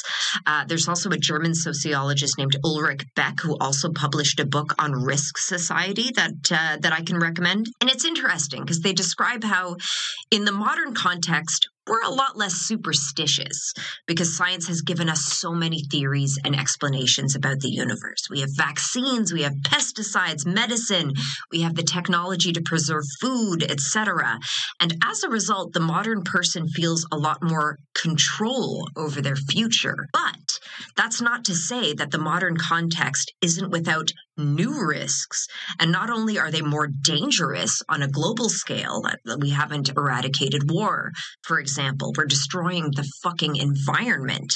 Uh, 0.45 0.65
there's 0.65 0.87
also 0.87 1.09
a 1.09 1.17
German 1.17 1.53
sociologist 1.55 2.37
named 2.37 2.55
Ulrich 2.63 3.05
Beck 3.15 3.39
who 3.39 3.57
also 3.59 3.91
published 3.91 4.39
a 4.39 4.45
book 4.45 4.73
on 4.79 4.91
Risk 4.91 5.37
Society 5.37 6.11
that 6.15 6.51
uh, 6.51 6.77
that 6.81 6.93
I 6.93 7.01
can 7.01 7.19
recommend. 7.19 7.67
And 7.81 7.89
it's 7.89 8.05
interesting 8.05 8.61
because 8.61 8.81
they 8.81 8.93
describe 8.93 9.43
how, 9.43 9.77
in 10.31 10.45
the 10.45 10.51
modern 10.51 10.93
context, 10.93 11.69
we're 11.87 12.03
a 12.03 12.09
lot 12.09 12.37
less 12.37 12.53
superstitious 12.53 13.73
because 14.05 14.35
science 14.35 14.67
has 14.67 14.81
given 14.81 15.09
us 15.09 15.23
so 15.23 15.51
many 15.51 15.83
theories 15.91 16.37
and 16.43 16.55
explanations 16.55 17.35
about 17.35 17.59
the 17.59 17.69
universe. 17.69 18.27
We 18.29 18.41
have 18.41 18.49
vaccines, 18.55 19.33
we 19.33 19.43
have 19.43 19.53
pesticides, 19.65 20.45
medicine, 20.45 21.13
we 21.51 21.61
have 21.61 21.75
the 21.75 21.83
technology 21.83 22.51
to 22.53 22.61
preserve 22.61 23.03
food, 23.21 23.63
etc. 23.63 24.39
And 24.79 24.95
as 25.03 25.23
a 25.23 25.29
result, 25.29 25.73
the 25.73 25.79
modern 25.79 26.23
person 26.23 26.67
feels 26.67 27.05
a 27.11 27.17
lot 27.17 27.39
more 27.41 27.77
control 27.93 28.87
over 28.95 29.21
their 29.21 29.35
future. 29.35 30.07
But 30.13 30.46
that's 30.95 31.21
not 31.21 31.45
to 31.45 31.55
say 31.55 31.93
that 31.93 32.11
the 32.11 32.17
modern 32.17 32.57
context 32.57 33.33
isn't 33.41 33.69
without 33.71 34.11
new 34.37 34.85
risks. 34.85 35.47
And 35.79 35.91
not 35.91 36.09
only 36.09 36.37
are 36.39 36.51
they 36.51 36.61
more 36.61 36.87
dangerous 36.87 37.81
on 37.89 38.01
a 38.01 38.07
global 38.07 38.49
scale, 38.49 39.03
uh, 39.05 39.37
we 39.39 39.49
haven't 39.49 39.89
eradicated 39.89 40.69
war, 40.69 41.11
for 41.43 41.59
example, 41.59 42.13
we're 42.17 42.25
destroying 42.25 42.91
the 42.91 43.09
fucking 43.23 43.55
environment. 43.55 44.53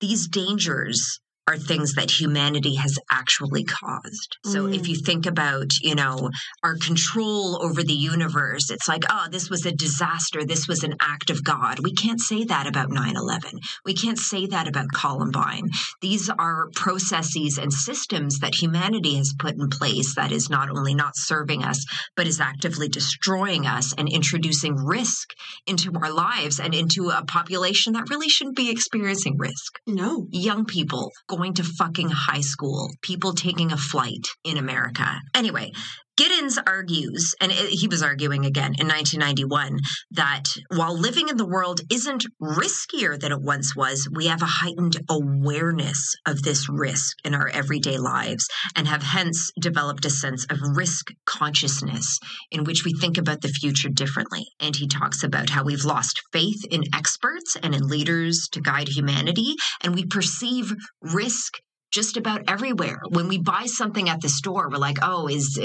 These 0.00 0.28
dangers 0.28 1.20
are 1.48 1.56
things 1.56 1.94
that 1.94 2.10
humanity 2.10 2.74
has 2.74 2.98
actually 3.10 3.64
caused. 3.64 4.36
So 4.44 4.66
if 4.66 4.86
you 4.86 4.96
mm. 4.96 5.06
think 5.06 5.24
about, 5.24 5.70
you 5.80 5.94
know, 5.94 6.30
our 6.62 6.76
control 6.76 7.62
over 7.64 7.82
the 7.82 7.94
universe, 7.94 8.70
it's 8.70 8.86
like, 8.86 9.04
oh, 9.10 9.28
this 9.30 9.48
was 9.48 9.64
a 9.64 9.72
disaster. 9.72 10.44
This 10.44 10.68
was 10.68 10.84
an 10.84 10.96
act 11.00 11.30
of 11.30 11.42
God. 11.42 11.78
We 11.82 11.94
can't 11.94 12.20
say 12.20 12.44
that 12.44 12.66
about 12.66 12.90
9 12.90 13.16
11. 13.16 13.52
We 13.86 13.94
can't 13.94 14.18
say 14.18 14.44
that 14.46 14.68
about 14.68 14.92
Columbine. 14.94 15.70
These 16.02 16.28
are 16.28 16.68
processes 16.74 17.56
and 17.56 17.72
systems 17.72 18.40
that 18.40 18.54
humanity 18.54 19.16
has 19.16 19.34
put 19.38 19.54
in 19.54 19.70
place 19.70 20.14
that 20.16 20.32
is 20.32 20.50
not 20.50 20.68
only 20.68 20.94
not 20.94 21.16
serving 21.16 21.64
us, 21.64 21.82
but 22.14 22.26
is 22.26 22.40
actively 22.40 22.88
destroying 22.88 23.66
us 23.66 23.94
and 23.96 24.08
introducing 24.12 24.74
risk 24.74 25.30
into 25.66 25.92
our 25.94 26.12
lives 26.12 26.60
and 26.60 26.74
into 26.74 27.08
a 27.08 27.24
population 27.24 27.94
that 27.94 28.10
really 28.10 28.28
shouldn't 28.28 28.56
be 28.56 28.70
experiencing 28.70 29.38
risk 29.38 29.78
No. 29.86 30.26
young 30.30 30.66
people 30.66 31.10
going 31.38 31.54
to 31.54 31.62
fucking 31.62 32.10
high 32.10 32.40
school, 32.40 32.90
people 33.00 33.32
taking 33.32 33.70
a 33.70 33.76
flight 33.76 34.26
in 34.42 34.56
America. 34.56 35.20
Anyway, 35.36 35.70
Giddens 36.18 36.58
argues, 36.66 37.32
and 37.40 37.52
he 37.52 37.86
was 37.86 38.02
arguing 38.02 38.44
again 38.44 38.74
in 38.76 38.88
1991, 38.88 39.78
that 40.10 40.46
while 40.74 40.98
living 40.98 41.28
in 41.28 41.36
the 41.36 41.46
world 41.46 41.80
isn't 41.92 42.26
riskier 42.42 43.16
than 43.16 43.30
it 43.30 43.40
once 43.40 43.76
was, 43.76 44.08
we 44.12 44.26
have 44.26 44.42
a 44.42 44.46
heightened 44.46 44.96
awareness 45.08 46.16
of 46.26 46.42
this 46.42 46.68
risk 46.68 47.16
in 47.24 47.36
our 47.36 47.46
everyday 47.48 47.98
lives 47.98 48.48
and 48.74 48.88
have 48.88 49.04
hence 49.04 49.52
developed 49.60 50.04
a 50.06 50.10
sense 50.10 50.44
of 50.50 50.58
risk 50.74 51.12
consciousness 51.24 52.18
in 52.50 52.64
which 52.64 52.84
we 52.84 52.92
think 52.94 53.16
about 53.16 53.40
the 53.40 53.48
future 53.48 53.88
differently. 53.88 54.44
And 54.58 54.74
he 54.74 54.88
talks 54.88 55.22
about 55.22 55.50
how 55.50 55.62
we've 55.62 55.84
lost 55.84 56.20
faith 56.32 56.64
in 56.68 56.82
experts 56.92 57.56
and 57.62 57.76
in 57.76 57.86
leaders 57.86 58.48
to 58.52 58.60
guide 58.60 58.88
humanity, 58.88 59.54
and 59.84 59.94
we 59.94 60.04
perceive 60.04 60.74
risk 61.00 61.58
just 61.90 62.16
about 62.16 62.42
everywhere. 62.48 63.00
When 63.08 63.28
we 63.28 63.38
buy 63.38 63.66
something 63.66 64.08
at 64.08 64.20
the 64.20 64.28
store, 64.28 64.68
we're 64.70 64.78
like, 64.78 64.98
"Oh, 65.02 65.28
is 65.28 65.58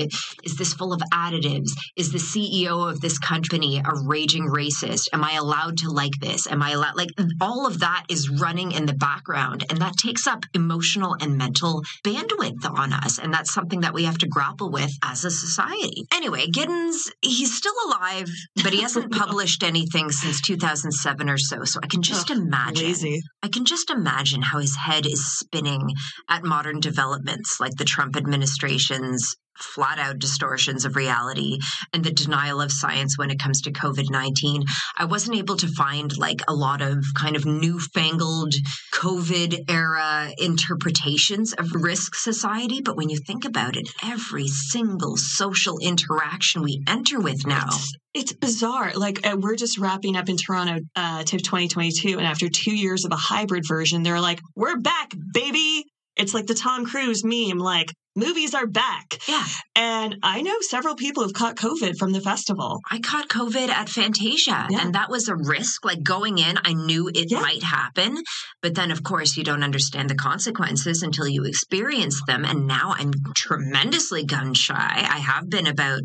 is 0.43 0.55
this 0.57 0.73
full 0.73 0.93
of 0.93 1.01
additives? 1.13 1.71
Is 1.95 2.11
the 2.11 2.19
CEO 2.19 2.89
of 2.89 3.01
this 3.01 3.17
company 3.19 3.79
a 3.79 3.91
raging 4.05 4.47
racist? 4.47 5.09
Am 5.13 5.23
I 5.23 5.33
allowed 5.33 5.77
to 5.79 5.89
like 5.89 6.19
this? 6.19 6.47
Am 6.47 6.61
I 6.61 6.71
allowed 6.71 6.95
like 6.95 7.09
all 7.41 7.67
of 7.67 7.79
that 7.79 8.05
is 8.09 8.29
running 8.29 8.71
in 8.71 8.85
the 8.85 8.93
background 8.93 9.65
and 9.69 9.79
that 9.79 9.97
takes 9.97 10.27
up 10.27 10.45
emotional 10.53 11.15
and 11.19 11.37
mental 11.37 11.81
bandwidth 12.05 12.65
on 12.69 12.93
us 12.93 13.19
and 13.19 13.33
that's 13.33 13.53
something 13.53 13.81
that 13.81 13.93
we 13.93 14.03
have 14.03 14.17
to 14.19 14.27
grapple 14.27 14.71
with 14.71 14.91
as 15.03 15.25
a 15.25 15.31
society. 15.31 16.05
Anyway, 16.13 16.47
Giddens, 16.47 17.09
he's 17.21 17.55
still 17.55 17.75
alive, 17.87 18.29
but 18.63 18.73
he 18.73 18.81
hasn't 18.81 19.11
published 19.23 19.63
anything 19.63 20.09
since 20.11 20.41
2007 20.41 21.29
or 21.29 21.37
so. 21.37 21.63
So 21.63 21.79
I 21.83 21.87
can 21.87 22.01
just 22.01 22.31
Ugh, 22.31 22.37
imagine 22.37 22.87
lazy. 22.87 23.21
I 23.41 23.47
can 23.47 23.65
just 23.65 23.89
imagine 23.89 24.41
how 24.41 24.59
his 24.59 24.75
head 24.75 25.05
is 25.05 25.37
spinning 25.39 25.89
at 26.29 26.43
modern 26.43 26.79
developments 26.79 27.59
like 27.59 27.75
the 27.75 27.85
Trump 27.85 28.15
administration's 28.15 29.35
flat 29.57 29.99
out 29.99 30.19
distortions 30.19 30.85
of 30.85 30.95
reality 30.95 31.59
and 31.93 32.03
the 32.03 32.11
denial 32.11 32.61
of 32.61 32.71
science 32.71 33.17
when 33.17 33.29
it 33.29 33.39
comes 33.39 33.61
to 33.61 33.71
COVID 33.71 34.09
19. 34.09 34.63
I 34.97 35.05
wasn't 35.05 35.37
able 35.37 35.55
to 35.57 35.67
find 35.67 36.15
like 36.17 36.41
a 36.47 36.53
lot 36.53 36.81
of 36.81 37.03
kind 37.17 37.35
of 37.35 37.45
newfangled 37.45 38.53
COVID 38.93 39.69
era 39.69 40.31
interpretations 40.37 41.53
of 41.53 41.71
risk 41.73 42.15
society. 42.15 42.81
But 42.83 42.97
when 42.97 43.09
you 43.09 43.17
think 43.25 43.45
about 43.45 43.77
it, 43.77 43.87
every 44.03 44.47
single 44.47 45.17
social 45.17 45.79
interaction 45.79 46.61
we 46.61 46.81
enter 46.87 47.19
with 47.19 47.45
now. 47.45 47.67
It's 48.13 48.33
bizarre. 48.33 48.93
Like 48.93 49.25
uh, 49.25 49.37
we're 49.39 49.55
just 49.55 49.79
wrapping 49.79 50.15
up 50.15 50.29
in 50.29 50.37
Toronto 50.37 50.81
uh, 50.95 51.23
TIFF 51.23 51.41
2022, 51.41 52.19
and 52.19 52.27
after 52.27 52.47
two 52.47 52.75
years 52.75 53.05
of 53.05 53.11
a 53.11 53.15
hybrid 53.15 53.63
version, 53.67 54.03
they're 54.03 54.21
like, 54.21 54.39
"We're 54.55 54.79
back, 54.79 55.13
baby." 55.33 55.85
It's 56.15 56.33
like 56.33 56.45
the 56.47 56.53
Tom 56.53 56.85
Cruise 56.85 57.23
meme, 57.23 57.57
like 57.57 57.91
movies 58.15 58.53
are 58.53 58.67
back. 58.67 59.17
Yeah. 59.27 59.43
And 59.75 60.17
I 60.21 60.41
know 60.43 60.53
several 60.61 60.95
people 60.95 61.23
have 61.23 61.33
caught 61.33 61.55
COVID 61.55 61.97
from 61.97 62.11
the 62.11 62.21
festival. 62.21 62.79
I 62.91 62.99
caught 62.99 63.27
COVID 63.29 63.69
at 63.69 63.89
Fantasia, 63.89 64.67
Yeah. 64.69 64.81
and 64.81 64.93
that 64.93 65.09
was 65.09 65.27
a 65.27 65.35
risk. 65.35 65.83
Like 65.83 66.03
going 66.03 66.37
in, 66.37 66.59
I 66.63 66.73
knew 66.73 67.09
it 67.13 67.31
Yeah. 67.31 67.41
might 67.41 67.63
happen, 67.63 68.21
but 68.61 68.75
then, 68.75 68.91
of 68.91 69.01
course, 69.01 69.35
you 69.35 69.43
don't 69.43 69.63
understand 69.63 70.09
the 70.11 70.15
consequences 70.15 71.01
until 71.01 71.27
you 71.27 71.43
experience 71.45 72.21
them. 72.27 72.45
And 72.45 72.67
now 72.67 72.93
I'm 72.95 73.11
tremendously 73.35 74.23
gun 74.25 74.53
shy. 74.53 75.07
I 75.09 75.17
have 75.19 75.49
been 75.49 75.65
about 75.65 76.03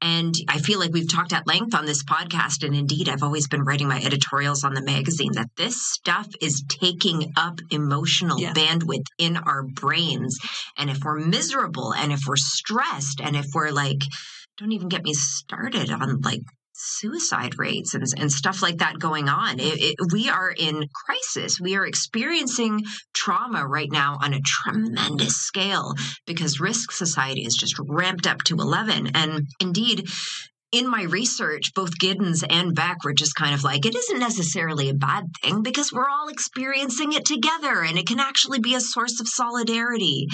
And 0.00 0.34
I 0.48 0.58
feel 0.58 0.78
like 0.78 0.92
we've 0.92 1.10
talked 1.10 1.32
at 1.32 1.46
length 1.46 1.74
on 1.74 1.86
this 1.86 2.04
podcast. 2.04 2.64
And 2.64 2.74
indeed, 2.74 3.08
I've 3.08 3.22
always 3.22 3.48
been 3.48 3.62
writing 3.62 3.88
my 3.88 4.00
editorials 4.00 4.64
on 4.64 4.74
the 4.74 4.82
magazine 4.82 5.32
that 5.34 5.50
this 5.56 5.76
stuff 5.80 6.28
is 6.40 6.64
taking 6.68 7.32
up 7.36 7.60
emotional 7.70 8.38
bandwidth 8.38 9.06
in 9.18 9.36
our 9.36 9.62
brains. 9.62 10.38
And 10.78 10.90
if 10.90 10.98
we're 11.04 11.18
miserable, 11.18 11.92
and 11.94 12.12
if 12.12 12.20
we're 12.26 12.36
stressed, 12.36 13.20
and 13.20 13.36
if 13.36 13.46
we're 13.54 13.70
like, 13.70 14.02
don't 14.58 14.72
even 14.72 14.88
get 14.88 15.04
me 15.04 15.14
started 15.14 15.90
on 15.90 16.20
like 16.20 16.42
suicide 16.74 17.58
rates 17.58 17.94
and, 17.94 18.04
and 18.18 18.30
stuff 18.30 18.62
like 18.62 18.78
that 18.78 18.98
going 18.98 19.28
on. 19.28 19.60
It, 19.60 19.80
it, 19.80 19.96
we 20.12 20.28
are 20.28 20.50
in 20.50 20.88
crisis. 20.92 21.60
We 21.60 21.76
are 21.76 21.86
experiencing 21.86 22.82
trauma 23.14 23.66
right 23.66 23.90
now 23.90 24.18
on 24.20 24.34
a 24.34 24.40
tremendous 24.40 25.36
scale 25.36 25.94
because 26.26 26.60
risk 26.60 26.92
society 26.92 27.42
is 27.42 27.54
just 27.54 27.76
ramped 27.78 28.26
up 28.26 28.42
to 28.44 28.56
11. 28.56 29.10
And 29.14 29.46
indeed, 29.60 30.08
in 30.72 30.90
my 30.90 31.02
research, 31.04 31.72
both 31.74 31.98
Giddens 31.98 32.44
and 32.48 32.74
Beck 32.74 33.04
were 33.04 33.12
just 33.12 33.36
kind 33.36 33.54
of 33.54 33.62
like, 33.62 33.86
it 33.86 33.94
isn't 33.94 34.18
necessarily 34.18 34.88
a 34.88 34.94
bad 34.94 35.24
thing 35.40 35.62
because 35.62 35.92
we're 35.92 36.08
all 36.08 36.28
experiencing 36.28 37.12
it 37.12 37.24
together 37.24 37.82
and 37.82 37.96
it 37.96 38.08
can 38.08 38.18
actually 38.18 38.58
be 38.58 38.74
a 38.74 38.80
source 38.80 39.20
of 39.20 39.28
solidarity. 39.28 40.26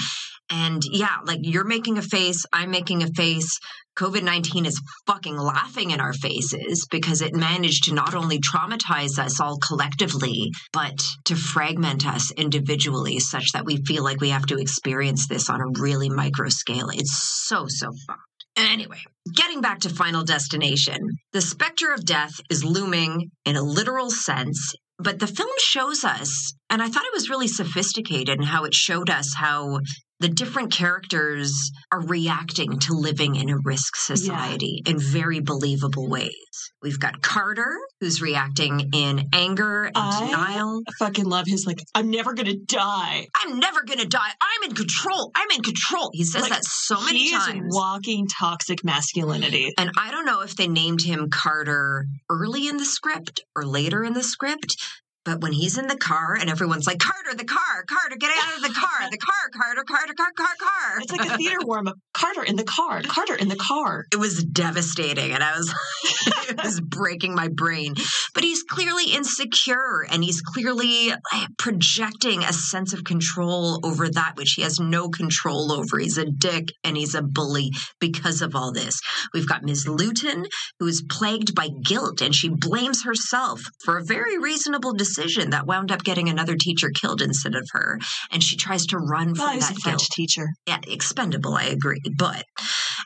And 0.49 0.83
yeah, 0.91 1.19
like 1.25 1.41
you're 1.43 1.65
making 1.65 1.99
a 1.99 2.03
face, 2.03 2.45
I'm 2.53 2.71
making 2.71 3.03
a 3.03 3.09
face. 3.09 3.59
COVID 4.01 4.23
19 4.23 4.65
is 4.65 4.81
fucking 5.07 5.37
laughing 5.37 5.91
in 5.91 6.01
our 6.01 6.15
faces 6.15 6.87
because 6.91 7.21
it 7.21 7.35
managed 7.35 7.85
to 7.85 7.95
not 7.95 8.15
only 8.15 8.41
traumatize 8.41 9.19
us 9.19 9.41
all 9.41 9.59
collectively, 9.59 10.51
but 10.73 11.07
to 11.27 11.37
fragment 11.37 12.07
us 12.07 12.33
individually 12.33 13.19
such 13.19 13.53
that 13.53 13.67
we 13.67 13.85
feel 13.85 14.03
like 14.03 14.23
we 14.23 14.31
have 14.31 14.47
to 14.47 14.57
experience 14.57 15.29
this 15.29 15.51
on 15.51 15.61
a 15.61 15.81
really 15.81 16.09
micro 16.09 16.49
scale. 16.49 16.89
It's 16.89 17.45
so, 17.47 17.67
so 17.69 17.93
fucked. 18.07 18.21
Anyway, 18.57 19.03
getting 19.35 19.61
back 19.61 19.81
to 19.81 19.91
Final 19.91 20.25
Destination, 20.25 20.99
the 21.35 21.43
specter 21.43 21.93
of 21.93 22.07
death 22.07 22.33
is 22.49 22.65
looming 22.65 23.31
in 23.45 23.57
a 23.57 23.63
literal 23.63 24.11
sense. 24.11 24.75
But 24.99 25.19
the 25.19 25.27
film 25.27 25.51
shows 25.59 26.05
us, 26.05 26.55
and 26.71 26.83
I 26.83 26.89
thought 26.89 27.05
it 27.05 27.13
was 27.13 27.31
really 27.31 27.49
sophisticated 27.49 28.39
in 28.39 28.43
how 28.43 28.65
it 28.65 28.75
showed 28.75 29.11
us 29.11 29.35
how 29.35 29.81
the 30.21 30.29
different 30.29 30.73
characters 30.73 31.71
are 31.91 32.01
reacting 32.01 32.79
to 32.79 32.93
living 32.93 33.37
in 33.37 33.49
a 33.49 33.57
risk 33.59 33.97
society 33.97 34.83
yeah. 34.85 34.93
in 34.93 35.01
very 35.01 35.41
believable 35.41 36.09
ways. 36.09 36.35
We've 36.83 37.01
got 37.01 37.23
Carter, 37.23 37.77
who's 38.01 38.23
reacting 38.23 38.91
in 38.93 39.29
anger 39.33 39.85
and 39.87 39.97
I 39.97 40.27
denial. 40.27 40.83
I 40.87 40.93
fucking 40.99 41.25
love 41.25 41.47
his 41.47 41.67
like, 41.67 41.83
I'm 41.95 42.11
never 42.11 42.35
gonna 42.35 42.57
die. 42.57 43.27
I'm 43.35 43.59
never 43.59 43.83
gonna 43.83 44.05
die. 44.05 44.31
I'm 44.41 44.71
in 44.71 44.75
control. 44.77 45.33
I'm 45.35 45.51
in 45.51 45.63
control. 45.63 46.11
He 46.13 46.25
says 46.25 46.43
like, 46.43 46.53
that 46.53 46.65
so 46.65 47.01
many 47.01 47.25
he 47.25 47.31
times. 47.33 47.67
Is 47.67 47.77
walking 47.77 48.27
toxic 48.29 48.85
masculinity. 48.85 49.73
And 49.79 49.91
I 49.99 50.11
don't 50.11 50.27
know 50.27 50.43
if 50.43 50.57
they 50.57 50.69
named 50.69 51.03
him 51.03 51.31
Carter 51.31 52.07
early 52.29 52.69
in 52.69 52.77
the 52.77 52.85
script 52.85 53.43
or 53.57 53.65
later 53.65 54.05
in 54.05 54.13
the 54.13 54.23
script, 54.23 54.77
but 55.25 55.43
when 55.43 55.53
he's 55.53 55.77
in 55.77 55.87
the 55.87 55.97
car 55.97 56.35
and 56.41 56.49
everyone's 56.49 56.87
like, 56.87 56.99
Carter, 56.99 57.37
the 57.37 57.45
car, 57.45 57.85
Carter, 57.87 58.17
get 58.19 58.31
out 58.31 58.57
of 58.57 58.63
the 58.63 58.75
car, 58.75 59.11
the 59.11 59.19
car, 59.19 59.51
Carter, 59.53 59.85
Carter, 59.85 60.15
car, 60.15 60.33
car, 60.35 60.55
car. 60.59 61.01
It's 61.01 61.13
like 61.13 61.29
a 61.29 61.37
theater 61.37 61.59
warm 61.61 61.89
up. 61.89 61.97
Carter 62.15 62.43
in 62.43 62.57
the 62.57 62.65
car, 62.65 63.03
Carter 63.03 63.35
in 63.35 63.49
the 63.49 63.57
car. 63.57 64.07
It 64.13 64.17
was 64.17 64.43
devastating. 64.43 65.33
And 65.33 65.45
I 65.45 65.57
was, 65.57 65.75
it 66.49 66.65
was 66.65 66.81
breaking 66.81 67.35
my 67.35 67.49
brain. 67.49 67.95
But 68.35 68.45
he's 68.45 68.63
clearly 68.63 69.13
insecure 69.13 70.07
and 70.11 70.25
he's 70.25 70.41
clearly 70.41 71.13
projecting 71.59 72.43
a 72.43 72.53
sense 72.53 72.95
of 72.95 73.05
control 73.05 73.81
over 73.85 74.09
that 74.09 74.37
which 74.37 74.53
he 74.53 74.63
has 74.63 74.81
no 74.81 75.11
control 75.11 75.71
over. 75.71 75.99
He's 75.99 76.19
a 76.19 76.25
dick 76.25 76.73
and 76.83 76.97
he's 76.97 77.15
a 77.15 77.23
bully 77.23 77.73
because 78.01 78.41
of 78.41 78.57
all 78.57 78.73
this. 78.73 79.01
We've 79.35 79.49
got 79.49 79.65
Ms. 79.65 79.87
Lewton, 79.87 80.47
who 80.79 80.87
is 80.87 81.05
plagued 81.11 81.55
by 81.55 81.69
guilt 81.69 82.23
and 82.23 82.35
she 82.35 82.49
blames 82.49 83.05
herself 83.05 83.61
for 83.85 83.99
a 83.99 84.05
very 84.05 84.39
reasonable 84.39 84.95
decision 84.95 85.10
decision 85.11 85.51
that 85.51 85.67
wound 85.67 85.93
up 85.93 86.03
getting 86.05 86.29
another 86.29 86.57
teacher 86.57 86.91
killed 86.91 87.23
instead 87.23 87.55
of 87.55 87.67
her. 87.73 87.99
And 88.31 88.43
she 88.43 88.57
tries 88.57 88.87
to 88.87 88.99
run 88.99 89.35
from 89.35 89.59
that 89.59 89.77
French 89.83 90.09
teacher. 90.11 90.49
Yeah, 90.67 90.79
expendable. 90.87 91.55
I 91.55 91.65
agree, 91.65 92.01
but 92.17 92.45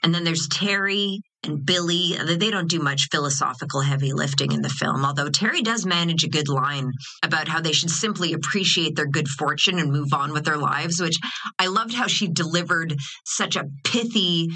and 0.02 0.14
then 0.14 0.24
there's 0.24 0.48
Terry 0.48 1.20
and 1.44 1.64
Billy. 1.64 2.14
They 2.16 2.50
don't 2.50 2.70
do 2.70 2.78
much 2.80 3.08
philosophical 3.10 3.80
heavy 3.80 4.12
lifting 4.12 4.52
in 4.52 4.62
the 4.62 4.68
film, 4.68 5.04
although 5.04 5.28
Terry 5.28 5.62
does 5.62 5.86
manage 5.86 6.24
a 6.24 6.28
good 6.28 6.48
line 6.48 6.90
about 7.22 7.48
how 7.48 7.60
they 7.60 7.72
should 7.72 7.90
simply 7.90 8.32
appreciate 8.32 8.96
their 8.96 9.06
good 9.06 9.28
fortune 9.28 9.78
and 9.78 9.92
move 9.92 10.12
on 10.12 10.32
with 10.32 10.44
their 10.44 10.56
lives, 10.56 11.00
which 11.00 11.16
I 11.58 11.66
loved 11.66 11.94
how 11.94 12.06
she 12.06 12.28
delivered 12.28 12.94
such 13.24 13.56
a 13.56 13.64
pithy, 13.84 14.48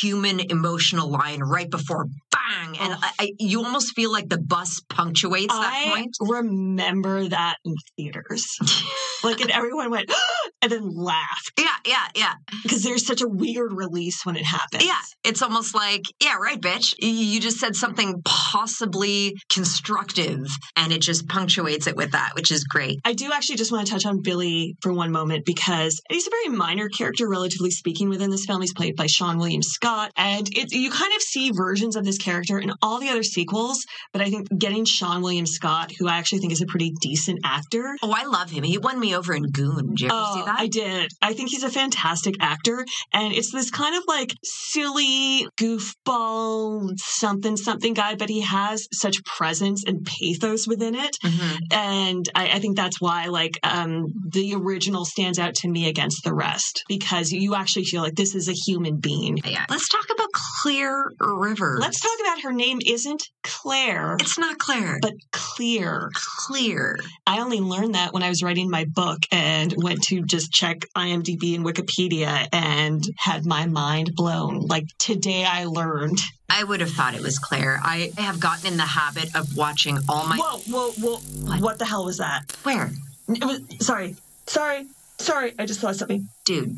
human, 0.00 0.40
emotional 0.40 1.10
line 1.10 1.40
right 1.40 1.70
before 1.70 2.06
bang. 2.52 2.76
And 2.80 2.94
oh. 2.94 3.10
I, 3.18 3.32
you 3.38 3.64
almost 3.64 3.94
feel 3.94 4.12
like 4.12 4.28
the 4.28 4.38
bus 4.38 4.80
punctuates 4.88 5.54
that 5.54 5.72
I 5.72 5.90
point. 5.90 6.16
remember 6.20 7.28
that 7.28 7.56
in 7.64 7.74
theaters. 7.96 8.58
like, 9.22 9.40
and 9.40 9.50
everyone 9.50 9.90
went, 9.90 10.12
and 10.62 10.70
then 10.70 10.88
laughed. 10.94 11.52
Yeah, 11.58 11.76
yeah, 11.86 12.06
yeah. 12.14 12.34
Because 12.62 12.82
there's 12.82 13.06
such 13.06 13.22
a 13.22 13.28
weird 13.28 13.72
release 13.72 14.24
when 14.24 14.36
it 14.36 14.44
happens. 14.44 14.84
Yeah. 14.84 15.00
It's 15.24 15.42
almost 15.42 15.74
like 15.74 16.02
yeah, 16.20 16.36
right, 16.36 16.60
bitch. 16.60 16.94
You 16.98 17.40
just 17.40 17.58
said 17.58 17.74
something 17.74 18.22
possibly 18.24 19.36
constructive 19.48 20.46
and 20.76 20.92
it 20.92 21.00
just 21.00 21.28
punctuates 21.28 21.86
it 21.86 21.96
with 21.96 22.12
that, 22.12 22.32
which 22.34 22.50
is 22.50 22.64
great. 22.64 23.00
I 23.04 23.12
do 23.12 23.30
actually 23.32 23.56
just 23.56 23.72
want 23.72 23.86
to 23.86 23.92
touch 23.92 24.06
on 24.06 24.22
Billy 24.22 24.76
for 24.82 24.92
one 24.92 25.10
moment 25.10 25.44
because 25.44 26.00
he's 26.10 26.26
a 26.26 26.30
very 26.30 26.56
minor 26.56 26.88
character, 26.88 27.28
relatively 27.28 27.70
speaking, 27.70 28.08
within 28.08 28.30
this 28.30 28.46
film. 28.46 28.60
He's 28.60 28.72
played 28.72 28.96
by 28.96 29.06
Seann 29.06 29.38
William 29.38 29.62
Scott. 29.62 30.12
And 30.16 30.48
it, 30.52 30.72
you 30.72 30.90
kind 30.90 31.12
of 31.14 31.22
see 31.22 31.50
versions 31.50 31.96
of 31.96 32.04
this 32.04 32.18
character 32.18 32.58
in 32.58 32.72
all 32.82 33.00
the 33.00 33.08
other 33.08 33.22
sequels. 33.22 33.84
But 34.12 34.22
I 34.22 34.30
think 34.30 34.48
getting 34.56 34.84
Seann 34.84 35.22
William 35.22 35.46
Scott, 35.46 35.92
who 35.98 36.08
I 36.08 36.18
actually 36.18 36.38
think 36.38 36.52
is 36.52 36.62
a 36.62 36.66
pretty 36.66 36.92
decent 37.00 37.40
actor. 37.44 37.96
Oh, 38.02 38.14
I 38.16 38.24
love 38.24 38.50
him. 38.50 38.64
He 38.64 38.78
won 38.78 38.98
me 39.00 39.11
over 39.14 39.34
in 39.34 39.44
Goon. 39.44 39.90
Did 39.90 40.00
you 40.00 40.06
ever 40.08 40.16
oh, 40.16 40.34
see 40.34 40.44
that? 40.44 40.60
I 40.60 40.66
did. 40.66 41.10
I 41.20 41.32
think 41.34 41.50
he's 41.50 41.64
a 41.64 41.70
fantastic 41.70 42.36
actor. 42.40 42.84
And 43.12 43.32
it's 43.32 43.52
this 43.52 43.70
kind 43.70 43.96
of 43.96 44.04
like 44.06 44.34
silly 44.42 45.46
goofball 45.58 46.92
something 46.98 47.56
something 47.56 47.94
guy, 47.94 48.14
but 48.14 48.28
he 48.28 48.40
has 48.40 48.88
such 48.92 49.24
presence 49.24 49.84
and 49.86 50.04
pathos 50.04 50.66
within 50.66 50.94
it, 50.94 51.16
mm-hmm. 51.24 51.56
and 51.70 52.28
I, 52.34 52.52
I, 52.52 52.58
think 52.58 52.76
that's 52.76 53.00
why 53.00 53.26
like 53.26 53.58
um, 53.62 54.06
the 54.30 54.54
original 54.54 55.04
stands 55.04 55.38
out 55.38 55.54
to 55.56 55.68
me 55.68 55.88
against 55.88 56.24
the 56.24 56.34
rest 56.34 56.84
because 56.88 57.32
you 57.32 57.54
actually 57.54 57.84
feel 57.84 58.02
like 58.02 58.14
this 58.14 58.34
is 58.34 58.48
a 58.48 58.52
human 58.52 58.96
being. 58.96 59.38
Yeah. 59.44 59.64
Let's 59.68 59.88
talk 59.88 60.06
about 60.12 60.28
Clear 60.62 61.10
River. 61.20 61.78
Let's 61.80 62.00
talk 62.00 62.18
about 62.20 62.42
her 62.42 62.52
name 62.52 62.78
isn't 62.86 63.22
Claire. 63.42 64.16
It's 64.20 64.38
not 64.38 64.58
Claire, 64.58 64.98
but 65.00 65.12
Clear. 65.32 66.10
Clear. 66.46 66.98
I 67.26 67.40
only 67.40 67.60
learned 67.60 67.94
that 67.94 68.12
when 68.12 68.22
I 68.22 68.28
was 68.28 68.42
writing 68.42 68.70
my 68.70 68.84
book 68.84 69.01
and 69.30 69.74
went 69.76 70.02
to 70.04 70.22
just 70.22 70.52
check 70.52 70.86
IMDb 70.96 71.54
and 71.54 71.64
Wikipedia 71.64 72.48
and 72.52 73.04
had 73.16 73.44
my 73.44 73.66
mind 73.66 74.14
blown. 74.14 74.66
Like 74.66 74.86
today, 74.98 75.44
I 75.44 75.64
learned. 75.64 76.18
I 76.48 76.64
would 76.64 76.80
have 76.80 76.90
thought 76.90 77.14
it 77.14 77.22
was 77.22 77.38
Claire. 77.38 77.80
I 77.82 78.12
have 78.18 78.40
gotten 78.40 78.66
in 78.72 78.76
the 78.76 78.82
habit 78.84 79.34
of 79.34 79.56
watching 79.56 79.98
all 80.08 80.26
my. 80.26 80.36
Whoa, 80.36 80.58
whoa, 80.68 80.90
whoa! 80.92 81.16
What, 81.48 81.60
what 81.60 81.78
the 81.78 81.84
hell 81.86 82.04
was 82.04 82.18
that? 82.18 82.42
Where? 82.62 82.90
It 83.28 83.44
Was, 83.44 83.60
sorry, 83.86 84.16
sorry, 84.46 84.86
sorry. 85.18 85.54
I 85.58 85.66
just 85.66 85.80
saw 85.80 85.92
something. 85.92 86.28
Dude, 86.44 86.74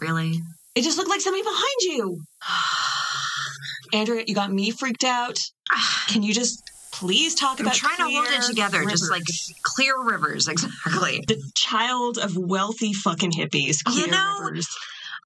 really? 0.00 0.40
It 0.74 0.82
just 0.82 0.98
looked 0.98 1.10
like 1.10 1.20
something 1.20 1.44
behind 1.44 1.80
you. 1.82 2.20
Andrea, 3.92 4.24
you 4.26 4.34
got 4.34 4.52
me 4.52 4.70
freaked 4.72 5.04
out. 5.04 5.38
Can 6.08 6.22
you 6.22 6.34
just 6.34 6.62
please 6.94 7.34
talk 7.34 7.58
I'm 7.58 7.66
about 7.66 7.74
trying 7.74 7.96
to 7.96 8.04
hold 8.04 8.28
it 8.28 8.42
together, 8.42 8.78
rivers. 8.78 9.00
just 9.00 9.10
like 9.10 9.24
clear 9.62 9.94
rivers, 10.00 10.48
exactly. 10.48 11.24
The 11.26 11.42
child 11.54 12.18
of 12.18 12.36
wealthy 12.36 12.92
fucking 12.92 13.32
hippies, 13.32 13.82
clear 13.84 14.06
you 14.06 14.10
know, 14.12 14.38
rivers. 14.40 14.68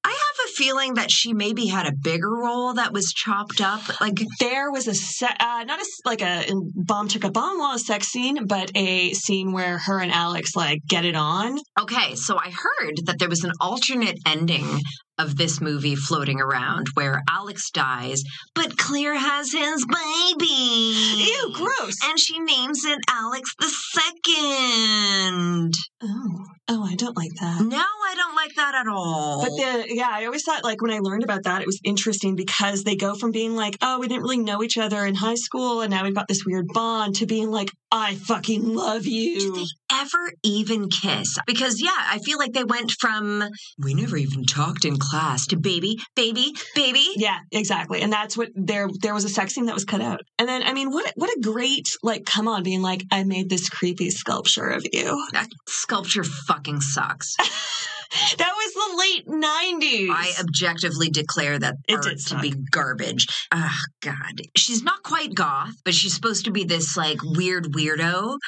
I 0.04 0.10
have 0.10 0.48
a 0.48 0.52
feeling 0.52 0.94
that 0.94 1.10
she 1.10 1.34
maybe 1.34 1.66
had 1.66 1.86
a 1.86 1.92
bigger 1.92 2.30
role 2.30 2.72
that 2.74 2.92
was 2.92 3.12
chopped 3.12 3.60
up. 3.60 4.00
Like 4.00 4.18
there 4.40 4.70
was 4.70 4.86
a 4.86 4.94
se- 4.94 5.36
uh, 5.40 5.64
not 5.64 5.80
a 5.80 5.86
like 6.04 6.22
a 6.22 6.44
bomb 6.74 7.08
took 7.08 7.24
a 7.24 7.30
bomb 7.30 7.58
while 7.58 7.74
a 7.74 7.78
sex 7.78 8.08
scene, 8.08 8.46
but 8.46 8.70
a 8.74 9.12
scene 9.12 9.52
where 9.52 9.78
her 9.78 10.00
and 10.00 10.12
Alex 10.12 10.56
like 10.56 10.80
get 10.86 11.04
it 11.04 11.16
on. 11.16 11.58
Okay, 11.78 12.14
so 12.14 12.38
I 12.38 12.50
heard 12.50 12.94
that 13.04 13.18
there 13.18 13.28
was 13.28 13.44
an 13.44 13.52
alternate 13.60 14.18
ending 14.24 14.80
of 15.18 15.36
this 15.36 15.60
movie 15.60 15.96
floating 15.96 16.40
around 16.40 16.88
where 16.94 17.22
Alex 17.30 17.70
dies, 17.70 18.22
but 18.54 18.78
Claire 18.78 19.18
has 19.18 19.52
his 19.52 19.84
baby. 19.86 20.46
Ew, 20.46 21.50
gross. 21.52 21.96
And 22.04 22.18
she 22.18 22.38
names 22.38 22.84
it 22.84 22.98
Alex 23.10 23.54
the 23.58 23.68
Second. 23.68 25.74
Oh, 26.02 26.44
oh, 26.68 26.84
I 26.84 26.94
don't 26.94 27.16
like 27.16 27.32
that. 27.40 27.62
No, 27.62 27.76
I 27.76 28.14
don't 28.14 28.36
like 28.36 28.54
that 28.54 28.74
at 28.74 28.86
all. 28.86 29.42
But 29.42 29.50
the 29.50 29.94
yeah, 29.94 30.08
I 30.10 30.26
always 30.26 30.44
thought 30.44 30.64
like 30.64 30.80
when 30.80 30.92
I 30.92 31.00
learned 31.00 31.24
about 31.24 31.44
that, 31.44 31.60
it 31.60 31.66
was 31.66 31.80
interesting 31.84 32.36
because 32.36 32.84
they 32.84 32.94
go 32.94 33.14
from 33.14 33.32
being 33.32 33.56
like, 33.56 33.76
oh, 33.82 33.98
we 33.98 34.08
didn't 34.08 34.22
really 34.22 34.38
know 34.38 34.62
each 34.62 34.78
other 34.78 35.04
in 35.04 35.14
high 35.14 35.34
school, 35.34 35.80
and 35.80 35.90
now 35.90 36.04
we've 36.04 36.14
got 36.14 36.28
this 36.28 36.44
weird 36.46 36.66
bond, 36.72 37.16
to 37.16 37.26
being 37.26 37.50
like, 37.50 37.70
I 37.90 38.14
fucking 38.14 38.74
love 38.74 39.06
you. 39.06 39.40
Did 39.40 39.54
they 39.54 39.66
ever 39.92 40.32
even 40.44 40.88
kiss? 40.88 41.36
Because 41.46 41.82
yeah, 41.82 41.96
I 41.96 42.18
feel 42.18 42.38
like 42.38 42.52
they 42.52 42.64
went 42.64 42.92
from 43.00 43.48
we 43.78 43.94
never 43.94 44.16
even 44.16 44.44
talked 44.44 44.84
in 44.84 44.98
class 45.11 45.46
to 45.48 45.56
baby, 45.56 45.98
baby, 46.14 46.52
baby. 46.74 47.06
Yeah, 47.16 47.38
exactly. 47.52 48.02
And 48.02 48.12
that's 48.12 48.36
what 48.36 48.50
there 48.54 48.88
there 49.00 49.14
was 49.14 49.24
a 49.24 49.28
sex 49.28 49.54
scene 49.54 49.66
that 49.66 49.74
was 49.74 49.84
cut 49.84 50.00
out. 50.00 50.20
And 50.38 50.48
then 50.48 50.62
I 50.62 50.72
mean, 50.72 50.90
what 50.90 51.12
what 51.16 51.30
a 51.30 51.40
great 51.40 51.88
like 52.02 52.24
come 52.24 52.48
on 52.48 52.62
being 52.62 52.82
like 52.82 53.04
I 53.11 53.24
made 53.24 53.48
this 53.48 53.68
creepy 53.68 54.11
sculpture 54.11 54.68
of 54.68 54.84
you. 54.92 55.26
That 55.32 55.48
sculpture 55.68 56.24
fucking 56.24 56.80
sucks. 56.80 57.36
that 58.38 58.52
was 58.56 58.74
the 58.74 58.96
late 58.98 59.26
90s. 59.28 60.11
I 60.11 60.32
objectively 60.40 61.11
declare 61.11 61.59
that 61.59 61.76
It 61.86 61.94
art 61.94 62.18
to 62.28 62.38
be 62.38 62.54
garbage. 62.70 63.26
Ah, 63.52 63.78
God. 64.00 64.40
She's 64.56 64.82
not 64.82 65.02
quite 65.02 65.34
goth, 65.34 65.74
but 65.84 65.94
she's 65.94 66.14
supposed 66.14 66.46
to 66.46 66.50
be 66.50 66.64
this 66.64 66.96
like 66.96 67.18
weird 67.22 67.72
weirdo. 67.74 68.38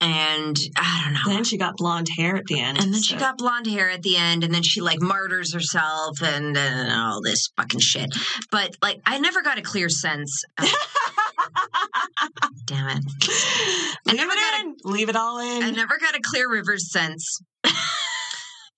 And 0.00 0.56
I 0.76 1.02
don't 1.04 1.14
know. 1.14 1.34
then 1.34 1.44
she 1.44 1.56
got 1.56 1.76
blonde 1.76 2.08
hair 2.18 2.36
at 2.36 2.44
the 2.46 2.60
end. 2.60 2.78
and 2.78 2.92
then 2.92 3.00
she 3.02 3.16
got 3.16 3.38
blonde 3.38 3.66
hair 3.66 3.88
at 3.90 4.02
the 4.02 4.16
end, 4.16 4.44
and 4.44 4.52
then 4.54 4.62
she 4.62 4.82
like 4.82 5.00
martyrs 5.00 5.54
herself 5.54 6.20
and, 6.22 6.54
and 6.56 6.92
all 6.92 7.22
this 7.22 7.48
fucking 7.56 7.80
shit. 7.80 8.14
But 8.50 8.76
like, 8.82 9.00
I 9.06 9.18
never 9.18 9.40
got 9.42 9.56
a 9.58 9.62
clear 9.62 9.88
sense. 9.88 10.42
Of, 10.58 10.68
damn 12.66 12.88
it! 12.88 13.04
I 14.06 14.12
Leave 14.12 14.16
never 14.16 14.32
it 14.32 14.36
got 14.36 14.64
a- 14.64 14.88
Leave 14.88 15.08
it 15.08 15.16
all 15.16 15.38
in. 15.38 15.62
I 15.62 15.70
never 15.70 15.96
got 15.98 16.14
a 16.14 16.20
clear 16.22 16.50
Rivers 16.50 16.92
sense 16.92 17.40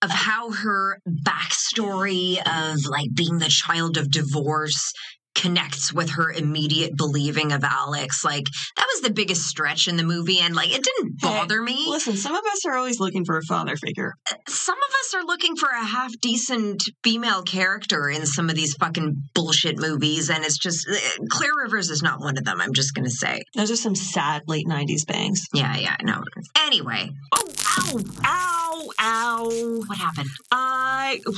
of 0.02 0.10
how 0.10 0.52
her 0.52 1.00
backstory 1.24 2.38
of 2.38 2.76
like 2.88 3.08
being 3.14 3.38
the 3.38 3.48
child 3.48 3.96
of 3.96 4.10
divorce 4.10 4.92
connects 5.38 5.92
with 5.92 6.10
her 6.10 6.30
immediate 6.32 6.96
believing 6.96 7.52
of 7.52 7.64
Alex. 7.64 8.24
Like 8.24 8.44
that 8.76 8.86
was 8.94 9.02
the 9.02 9.10
biggest 9.10 9.46
stretch 9.46 9.88
in 9.88 9.96
the 9.96 10.02
movie, 10.02 10.40
and 10.40 10.54
like 10.54 10.68
it 10.74 10.82
didn't 10.82 11.12
Hey, 11.20 11.28
bother 11.28 11.62
me. 11.62 11.86
Listen, 11.88 12.16
some 12.16 12.34
of 12.34 12.44
us 12.52 12.64
are 12.66 12.76
always 12.76 13.00
looking 13.00 13.24
for 13.24 13.38
a 13.38 13.42
father 13.44 13.76
figure. 13.76 14.12
Some 14.48 14.76
of 14.76 14.94
us 15.00 15.14
are 15.14 15.24
looking 15.24 15.56
for 15.56 15.68
a 15.68 15.84
half 15.84 16.12
decent 16.20 16.82
female 17.02 17.42
character 17.42 18.08
in 18.10 18.26
some 18.26 18.50
of 18.50 18.56
these 18.56 18.74
fucking 18.74 19.16
bullshit 19.34 19.78
movies, 19.78 20.28
and 20.30 20.44
it's 20.44 20.58
just 20.58 20.86
uh, 20.88 20.94
Claire 21.30 21.52
Rivers 21.64 21.90
is 21.90 22.02
not 22.02 22.20
one 22.20 22.36
of 22.36 22.44
them. 22.44 22.60
I'm 22.60 22.74
just 22.74 22.94
gonna 22.94 23.08
say, 23.10 23.42
Those 23.54 23.70
are 23.70 23.76
some 23.76 23.94
sad 23.94 24.42
late 24.46 24.66
90s 24.66 25.06
bangs. 25.06 25.44
yeah, 25.54 25.76
yeah, 25.76 25.96
no. 26.02 26.22
Anyway, 26.56 27.10
Oh, 27.32 27.48
ow, 27.78 28.00
ow, 28.24 28.90
ow. 29.00 29.82
what 29.86 29.98
happened? 29.98 30.28
I. 30.50 31.20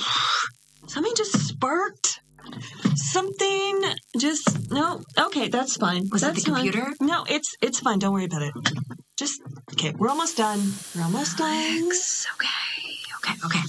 Something 0.86 1.12
just 1.16 1.38
sparked. 1.46 2.20
Something 2.94 3.82
just 4.18 4.70
no. 4.70 5.02
Okay, 5.18 5.48
that's 5.48 5.76
fine. 5.76 6.08
Was 6.10 6.22
it 6.22 6.26
that's 6.26 6.44
the 6.44 6.50
fine. 6.52 6.64
computer? 6.64 6.92
No, 7.00 7.24
it's 7.28 7.56
it's 7.60 7.80
fine. 7.80 7.98
Don't 7.98 8.12
worry 8.12 8.24
about 8.24 8.42
it. 8.42 8.52
Just 9.16 9.40
okay. 9.72 9.92
We're 9.96 10.08
almost 10.08 10.36
done. 10.36 10.60
We're 10.94 11.02
almost 11.02 11.38
done. 11.38 11.90
Okay, 12.34 12.48
okay, 13.18 13.34
okay. 13.44 13.60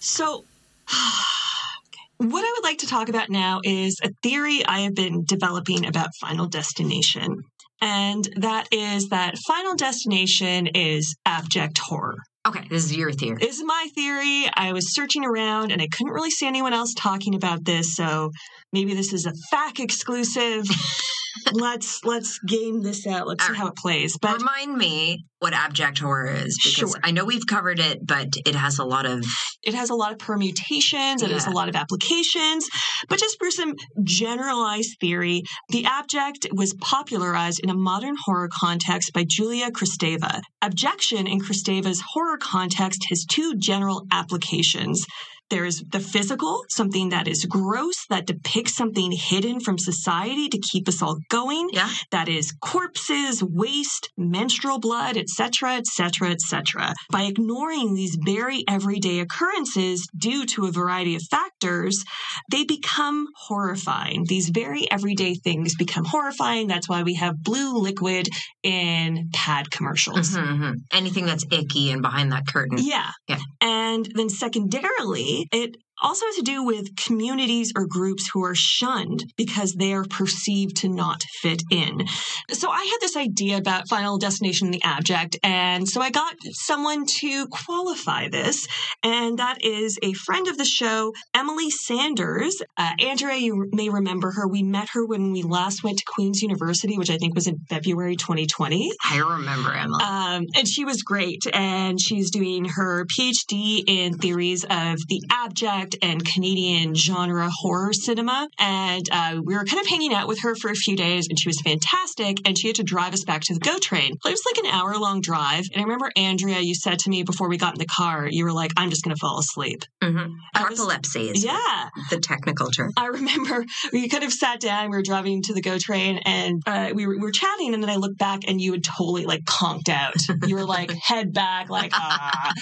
So, 0.00 0.44
what 2.18 2.44
I 2.44 2.52
would 2.56 2.64
like 2.64 2.78
to 2.78 2.86
talk 2.86 3.08
about 3.08 3.30
now 3.30 3.60
is 3.64 4.00
a 4.02 4.10
theory 4.22 4.64
I 4.64 4.80
have 4.80 4.94
been 4.94 5.24
developing 5.24 5.86
about 5.86 6.10
Final 6.20 6.46
Destination. 6.46 7.42
And 7.80 8.28
that 8.36 8.68
is 8.70 9.08
that 9.08 9.36
Final 9.46 9.74
Destination 9.74 10.68
is 10.68 11.16
abject 11.26 11.78
horror. 11.78 12.16
Okay, 12.44 12.66
this 12.68 12.84
is 12.84 12.96
your 12.96 13.12
theory. 13.12 13.38
This 13.38 13.58
is 13.58 13.64
my 13.64 13.86
theory. 13.94 14.46
I 14.52 14.72
was 14.72 14.94
searching 14.94 15.24
around 15.24 15.70
and 15.70 15.80
I 15.80 15.86
couldn't 15.86 16.12
really 16.12 16.30
see 16.30 16.48
anyone 16.48 16.72
else 16.72 16.92
talking 16.92 17.36
about 17.36 17.64
this, 17.64 17.94
so 17.94 18.32
maybe 18.72 18.94
this 18.94 19.12
is 19.12 19.26
a 19.26 19.32
fact 19.50 19.78
exclusive. 19.78 20.64
let's 21.52 22.04
let's 22.04 22.38
game 22.40 22.82
this 22.82 23.06
out. 23.06 23.26
Let's 23.26 23.46
see 23.46 23.54
how 23.54 23.68
it 23.68 23.76
plays. 23.76 24.16
But 24.18 24.38
Remind 24.38 24.76
me 24.76 25.24
what 25.38 25.52
abject 25.52 25.98
horror 25.98 26.30
is 26.30 26.58
because 26.62 26.92
Sure. 26.92 27.00
I 27.02 27.10
know 27.10 27.24
we've 27.24 27.46
covered 27.46 27.80
it, 27.80 28.06
but 28.06 28.28
it 28.46 28.54
has 28.54 28.78
a 28.78 28.84
lot 28.84 29.06
of 29.06 29.24
it 29.62 29.74
has 29.74 29.90
a 29.90 29.94
lot 29.94 30.12
of 30.12 30.18
permutations, 30.18 31.22
it 31.22 31.30
has 31.30 31.46
a 31.46 31.50
lot 31.50 31.68
of 31.68 31.76
applications. 31.76 32.68
But 33.08 33.18
just 33.18 33.38
for 33.38 33.50
some 33.50 33.74
generalized 34.04 34.96
theory, 35.00 35.42
the 35.68 35.84
abject 35.84 36.46
was 36.52 36.74
popularized 36.74 37.60
in 37.60 37.70
a 37.70 37.74
modern 37.74 38.14
horror 38.24 38.48
context 38.52 39.12
by 39.12 39.24
Julia 39.26 39.70
Kristeva. 39.70 40.40
Abjection 40.62 41.26
in 41.26 41.40
Kristeva's 41.40 42.02
horror 42.12 42.38
context 42.38 43.06
has 43.08 43.24
two 43.24 43.54
general 43.56 44.06
applications. 44.12 45.04
There's 45.52 45.82
the 45.82 46.00
physical, 46.00 46.64
something 46.70 47.10
that 47.10 47.28
is 47.28 47.44
gross, 47.44 48.06
that 48.08 48.24
depicts 48.26 48.74
something 48.74 49.12
hidden 49.12 49.60
from 49.60 49.76
society 49.76 50.48
to 50.48 50.58
keep 50.58 50.88
us 50.88 51.02
all 51.02 51.18
going. 51.28 51.68
Yeah. 51.74 51.90
That 52.10 52.30
is 52.30 52.52
corpses, 52.62 53.44
waste, 53.44 54.08
menstrual 54.16 54.80
blood, 54.80 55.18
etc., 55.18 55.74
etc., 55.74 56.30
etc. 56.30 56.94
By 57.10 57.24
ignoring 57.24 57.92
these 57.92 58.16
very 58.24 58.64
everyday 58.66 59.20
occurrences 59.20 60.08
due 60.16 60.46
to 60.46 60.64
a 60.64 60.72
variety 60.72 61.16
of 61.16 61.22
factors, 61.30 62.02
they 62.50 62.64
become 62.64 63.26
horrifying. 63.36 64.24
These 64.26 64.48
very 64.48 64.90
everyday 64.90 65.34
things 65.34 65.74
become 65.76 66.06
horrifying. 66.06 66.66
That's 66.66 66.88
why 66.88 67.02
we 67.02 67.16
have 67.16 67.42
blue 67.42 67.76
liquid 67.76 68.26
in 68.62 69.28
pad 69.34 69.70
commercials. 69.70 70.30
Mhm, 70.30 70.58
mhm. 70.58 70.74
anything 70.92 71.26
that's 71.26 71.44
icky 71.50 71.90
and 71.90 72.00
behind 72.00 72.32
that 72.32 72.46
curtain. 72.46 72.78
Yeah. 72.80 73.10
Yeah. 73.28 73.40
And 73.60 74.08
then 74.14 74.30
secondarily, 74.30 75.41
it 75.52 75.76
also 76.02 76.26
has 76.26 76.36
to 76.36 76.42
do 76.42 76.64
with 76.64 76.96
communities 76.96 77.72
or 77.76 77.86
groups 77.86 78.28
who 78.32 78.44
are 78.44 78.54
shunned 78.54 79.24
because 79.36 79.74
they 79.74 79.92
are 79.92 80.04
perceived 80.04 80.76
to 80.76 80.88
not 80.88 81.22
fit 81.40 81.62
in. 81.70 82.06
So 82.50 82.70
I 82.70 82.84
had 82.84 82.98
this 83.00 83.16
idea 83.16 83.56
about 83.58 83.88
Final 83.88 84.18
Destination 84.18 84.68
in 84.68 84.72
the 84.72 84.82
Abject, 84.82 85.38
and 85.42 85.88
so 85.88 86.00
I 86.00 86.10
got 86.10 86.34
someone 86.52 87.06
to 87.20 87.46
qualify 87.48 88.28
this, 88.28 88.66
and 89.02 89.38
that 89.38 89.64
is 89.64 89.98
a 90.02 90.12
friend 90.12 90.48
of 90.48 90.58
the 90.58 90.64
show, 90.64 91.12
Emily 91.34 91.70
Sanders. 91.70 92.60
Uh, 92.76 92.92
Andrea, 92.98 93.36
you 93.36 93.68
may 93.72 93.88
remember 93.88 94.32
her. 94.32 94.48
We 94.48 94.62
met 94.62 94.88
her 94.92 95.06
when 95.06 95.32
we 95.32 95.42
last 95.42 95.84
went 95.84 95.98
to 95.98 96.04
Queen's 96.06 96.42
University, 96.42 96.98
which 96.98 97.10
I 97.10 97.16
think 97.16 97.34
was 97.34 97.46
in 97.46 97.58
February 97.68 98.16
2020. 98.16 98.92
I 99.04 99.18
remember 99.18 99.72
Emily. 99.72 100.02
Um, 100.02 100.46
and 100.56 100.66
she 100.66 100.84
was 100.84 101.02
great. 101.02 101.42
And 101.52 102.00
she's 102.00 102.30
doing 102.30 102.64
her 102.64 103.06
PhD 103.06 103.82
in 103.86 104.18
theories 104.18 104.64
of 104.64 104.98
the 105.08 105.22
abject 105.30 105.91
and 106.02 106.24
Canadian 106.24 106.94
genre 106.94 107.48
horror 107.50 107.92
cinema. 107.92 108.48
And 108.58 109.08
uh, 109.10 109.40
we 109.44 109.54
were 109.54 109.64
kind 109.64 109.80
of 109.80 109.86
hanging 109.86 110.14
out 110.14 110.28
with 110.28 110.40
her 110.42 110.54
for 110.54 110.70
a 110.70 110.74
few 110.74 110.96
days, 110.96 111.26
and 111.28 111.38
she 111.38 111.48
was 111.48 111.60
fantastic. 111.60 112.38
And 112.46 112.58
she 112.58 112.68
had 112.68 112.76
to 112.76 112.82
drive 112.82 113.12
us 113.12 113.24
back 113.24 113.42
to 113.42 113.54
the 113.54 113.60
GO 113.60 113.78
train. 113.78 114.12
It 114.24 114.30
was 114.30 114.42
like 114.46 114.64
an 114.64 114.70
hour 114.70 114.96
long 114.96 115.20
drive. 115.20 115.64
And 115.72 115.80
I 115.80 115.82
remember, 115.82 116.10
Andrea, 116.16 116.60
you 116.60 116.74
said 116.74 116.98
to 117.00 117.10
me 117.10 117.22
before 117.22 117.48
we 117.48 117.56
got 117.58 117.74
in 117.74 117.78
the 117.78 117.86
car, 117.86 118.26
you 118.30 118.44
were 118.44 118.52
like, 118.52 118.72
I'm 118.76 118.90
just 118.90 119.04
going 119.04 119.14
to 119.14 119.20
fall 119.20 119.38
asleep. 119.38 119.82
Mhm. 120.02 120.30
Was- 120.70 120.78
is 121.16 121.44
Yeah. 121.44 121.88
the 122.10 122.18
technical 122.20 122.70
term. 122.70 122.90
I 122.96 123.06
remember 123.06 123.64
we 123.92 124.08
kind 124.08 124.24
of 124.24 124.32
sat 124.32 124.60
down, 124.60 124.90
we 124.90 124.96
were 124.96 125.02
driving 125.02 125.42
to 125.42 125.54
the 125.54 125.60
GO 125.60 125.78
train 125.78 126.18
and 126.24 126.62
uh, 126.66 126.90
we, 126.94 127.06
were, 127.06 127.14
we 127.14 127.20
were 127.20 127.30
chatting. 127.32 127.74
And 127.74 127.82
then 127.82 127.90
I 127.90 127.96
looked 127.96 128.18
back 128.18 128.40
and 128.46 128.60
you 128.60 128.72
had 128.72 128.84
totally 128.84 129.24
like 129.24 129.44
conked 129.44 129.88
out. 129.88 130.14
You 130.46 130.56
were 130.56 130.64
like 130.64 130.90
head 131.02 131.32
back, 131.32 131.68
like, 131.70 131.90
ah. 131.94 132.52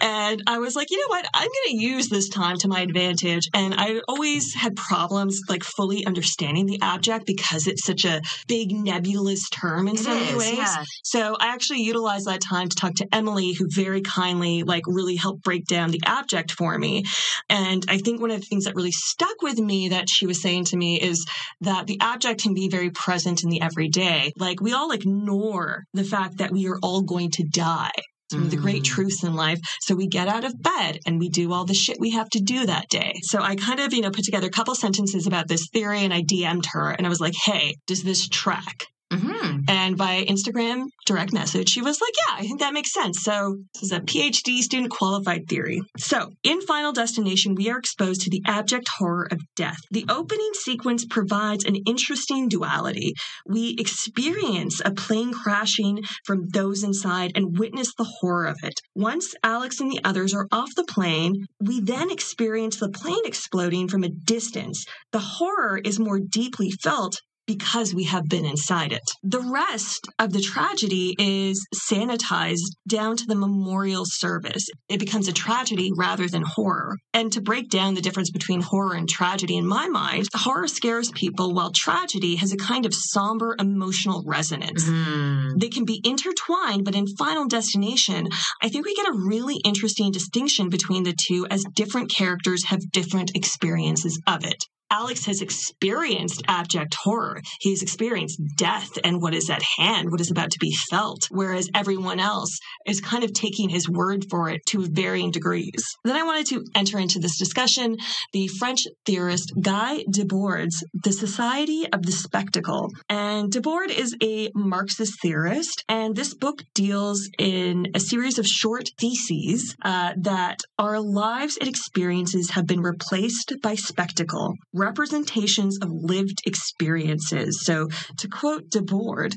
And 0.00 0.42
I 0.46 0.58
was 0.58 0.74
like, 0.76 0.90
you 0.90 0.98
know 1.00 1.08
what? 1.08 1.26
I'm 1.34 1.48
going 1.48 1.78
to 1.78 1.82
use 1.84 2.08
this 2.08 2.28
time 2.28 2.56
to 2.58 2.68
my 2.72 2.80
advantage. 2.80 3.48
And 3.54 3.74
I 3.76 4.00
always 4.08 4.54
had 4.54 4.74
problems 4.76 5.40
like 5.48 5.62
fully 5.62 6.04
understanding 6.06 6.66
the 6.66 6.80
abject 6.82 7.26
because 7.26 7.66
it's 7.66 7.84
such 7.84 8.04
a 8.04 8.20
big 8.48 8.72
nebulous 8.72 9.48
term 9.50 9.88
in 9.88 9.94
It 9.94 10.00
so 10.00 10.14
many 10.14 10.36
ways. 10.36 10.56
yeah. 10.56 10.84
So 11.04 11.36
I 11.38 11.48
actually 11.48 11.82
utilized 11.82 12.26
that 12.26 12.40
time 12.40 12.68
to 12.68 12.76
talk 12.76 12.94
to 12.96 13.06
Emily, 13.12 13.52
who 13.52 13.68
very 13.70 14.00
kindly, 14.00 14.62
like, 14.62 14.84
really 14.86 15.16
helped 15.16 15.42
break 15.42 15.66
down 15.66 15.90
the 15.90 16.00
abject 16.04 16.52
for 16.52 16.78
me. 16.78 17.04
And 17.48 17.84
I 17.88 17.98
think 17.98 18.20
one 18.20 18.30
of 18.30 18.40
the 18.40 18.46
things 18.46 18.64
that 18.64 18.74
really 18.74 18.92
stuck 18.92 19.42
with 19.42 19.58
me 19.58 19.90
that 19.90 20.08
she 20.08 20.26
was 20.26 20.40
saying 20.40 20.64
to 20.66 20.76
me 20.76 21.00
is 21.00 21.26
that 21.60 21.86
the 21.86 21.98
abject 22.00 22.42
can 22.42 22.54
be 22.54 22.68
very 22.68 22.90
present 22.90 23.42
in 23.44 23.50
the 23.50 23.60
everyday. 23.60 24.32
Like, 24.36 24.60
we 24.60 24.72
all 24.72 24.92
ignore 24.92 25.84
the 25.92 26.04
fact 26.04 26.38
that 26.38 26.52
we 26.52 26.66
are 26.68 26.78
all 26.82 27.02
going 27.02 27.30
to 27.32 27.44
die. 27.44 27.90
It's 28.32 28.38
one 28.38 28.44
of 28.46 28.50
the 28.50 28.56
great 28.56 28.82
Mm. 28.82 28.86
truths 28.86 29.22
in 29.24 29.34
life. 29.34 29.60
So 29.82 29.94
we 29.94 30.06
get 30.06 30.26
out 30.26 30.44
of 30.44 30.62
bed 30.62 31.00
and 31.04 31.20
we 31.20 31.28
do 31.28 31.52
all 31.52 31.66
the 31.66 31.74
shit 31.74 32.00
we 32.00 32.12
have 32.12 32.30
to 32.30 32.40
do 32.40 32.64
that 32.64 32.88
day. 32.88 33.12
So 33.24 33.42
I 33.42 33.56
kind 33.56 33.78
of, 33.78 33.92
you 33.92 34.00
know, 34.00 34.10
put 34.10 34.24
together 34.24 34.46
a 34.46 34.50
couple 34.50 34.74
sentences 34.74 35.26
about 35.26 35.48
this 35.48 35.68
theory 35.70 36.00
and 36.00 36.14
I 36.14 36.22
DM'd 36.22 36.64
her 36.72 36.92
and 36.92 37.06
I 37.06 37.10
was 37.10 37.20
like, 37.20 37.34
hey, 37.44 37.76
does 37.86 38.04
this 38.04 38.26
track? 38.26 38.86
Hmm 39.12 39.58
And 39.68 39.96
by 39.98 40.24
Instagram 40.24 40.86
direct 41.06 41.32
message, 41.32 41.68
she 41.68 41.82
was 41.82 42.00
like, 42.00 42.12
Yeah, 42.26 42.36
I 42.38 42.42
think 42.42 42.60
that 42.60 42.72
makes 42.72 42.92
sense. 42.92 43.22
So, 43.22 43.58
this 43.74 43.82
is 43.84 43.92
a 43.92 44.00
PhD 44.00 44.60
student 44.60 44.90
qualified 44.90 45.48
theory. 45.48 45.82
So, 45.98 46.30
in 46.42 46.62
Final 46.62 46.92
Destination, 46.92 47.54
we 47.54 47.68
are 47.70 47.78
exposed 47.78 48.22
to 48.22 48.30
the 48.30 48.42
abject 48.46 48.88
horror 48.98 49.28
of 49.30 49.40
death. 49.54 49.76
The 49.90 50.06
opening 50.08 50.50
sequence 50.54 51.04
provides 51.04 51.64
an 51.64 51.76
interesting 51.86 52.48
duality. 52.48 53.12
We 53.46 53.76
experience 53.78 54.80
a 54.84 54.92
plane 54.92 55.32
crashing 55.32 56.02
from 56.24 56.48
those 56.48 56.82
inside 56.82 57.32
and 57.34 57.58
witness 57.58 57.92
the 57.94 58.10
horror 58.20 58.46
of 58.46 58.56
it. 58.62 58.80
Once 58.94 59.34
Alex 59.44 59.80
and 59.80 59.90
the 59.90 60.00
others 60.04 60.32
are 60.32 60.48
off 60.50 60.70
the 60.74 60.84
plane, 60.84 61.46
we 61.60 61.80
then 61.80 62.10
experience 62.10 62.76
the 62.76 62.88
plane 62.88 63.24
exploding 63.24 63.88
from 63.88 64.04
a 64.04 64.08
distance. 64.08 64.86
The 65.12 65.18
horror 65.18 65.80
is 65.84 65.98
more 65.98 66.18
deeply 66.18 66.70
felt 66.70 67.20
because 67.46 67.94
we 67.94 68.04
have 68.04 68.24
been 68.28 68.44
inside 68.44 68.92
it. 68.92 69.02
The 69.22 69.40
rest 69.40 70.06
of 70.18 70.32
the 70.32 70.40
tragedy 70.40 71.14
is 71.18 71.66
sanitized 71.74 72.76
down 72.88 73.16
to 73.16 73.26
the 73.26 73.34
memorial 73.34 74.04
service. 74.06 74.66
It 74.88 75.00
becomes 75.00 75.28
a 75.28 75.32
tragedy 75.32 75.90
rather 75.96 76.28
than 76.28 76.42
horror. 76.42 76.96
And 77.12 77.32
to 77.32 77.40
break 77.40 77.68
down 77.68 77.94
the 77.94 78.00
difference 78.00 78.30
between 78.30 78.60
horror 78.60 78.94
and 78.94 79.08
tragedy, 79.08 79.56
in 79.56 79.66
my 79.66 79.88
mind, 79.88 80.28
horror 80.34 80.68
scares 80.68 81.10
people 81.10 81.54
while 81.54 81.72
tragedy 81.72 82.36
has 82.36 82.52
a 82.52 82.56
kind 82.56 82.86
of 82.86 82.94
somber 82.94 83.56
emotional 83.58 84.22
resonance. 84.26 84.84
Mm. 84.84 85.60
They 85.60 85.68
can 85.68 85.84
be 85.84 86.00
intertwined, 86.04 86.84
but 86.84 86.94
in 86.94 87.06
Final 87.16 87.46
Destination, 87.46 88.28
I 88.62 88.68
think 88.68 88.86
we 88.86 88.94
get 88.94 89.08
a 89.08 89.18
really 89.18 89.56
interesting 89.64 90.12
distinction 90.12 90.68
between 90.68 91.02
the 91.02 91.14
two 91.14 91.46
as 91.50 91.64
different 91.74 92.10
characters 92.10 92.66
have 92.66 92.90
different 92.92 93.32
experiences 93.34 94.20
of 94.26 94.44
it. 94.44 94.64
Alex 94.92 95.24
has 95.24 95.40
experienced 95.40 96.42
abject 96.48 96.94
horror. 97.02 97.40
He's 97.60 97.82
experienced 97.82 98.38
death 98.58 98.98
and 99.02 99.22
what 99.22 99.32
is 99.32 99.48
at 99.48 99.62
hand, 99.62 100.10
what 100.10 100.20
is 100.20 100.30
about 100.30 100.50
to 100.50 100.58
be 100.60 100.76
felt, 100.90 101.28
whereas 101.30 101.70
everyone 101.74 102.20
else 102.20 102.58
is 102.86 103.00
kind 103.00 103.24
of 103.24 103.32
taking 103.32 103.70
his 103.70 103.88
word 103.88 104.26
for 104.30 104.50
it 104.50 104.60
to 104.66 104.86
varying 104.86 105.30
degrees. 105.30 105.82
Then 106.04 106.16
I 106.16 106.24
wanted 106.24 106.46
to 106.48 106.64
enter 106.74 106.98
into 106.98 107.20
this 107.20 107.38
discussion 107.38 107.96
the 108.34 108.48
French 108.48 108.82
theorist 109.06 109.54
Guy 109.62 110.04
Debord's 110.10 110.84
The 110.92 111.12
Society 111.12 111.90
of 111.90 112.02
the 112.02 112.12
Spectacle. 112.12 112.90
And 113.08 113.50
Debord 113.50 113.88
is 113.88 114.14
a 114.22 114.50
Marxist 114.54 115.22
theorist, 115.22 115.84
and 115.88 116.14
this 116.14 116.34
book 116.34 116.64
deals 116.74 117.30
in 117.38 117.86
a 117.94 118.00
series 118.00 118.38
of 118.38 118.46
short 118.46 118.90
theses 119.00 119.74
uh, 119.82 120.12
that 120.18 120.58
our 120.78 121.00
lives 121.00 121.56
and 121.56 121.68
experiences 121.68 122.50
have 122.50 122.66
been 122.66 122.82
replaced 122.82 123.54
by 123.62 123.74
spectacle 123.74 124.54
representations 124.82 125.78
of 125.82 125.88
lived 125.90 126.42
experiences. 126.44 127.60
So, 127.64 127.88
to 128.18 128.28
quote 128.28 128.68
Debord, 128.70 129.34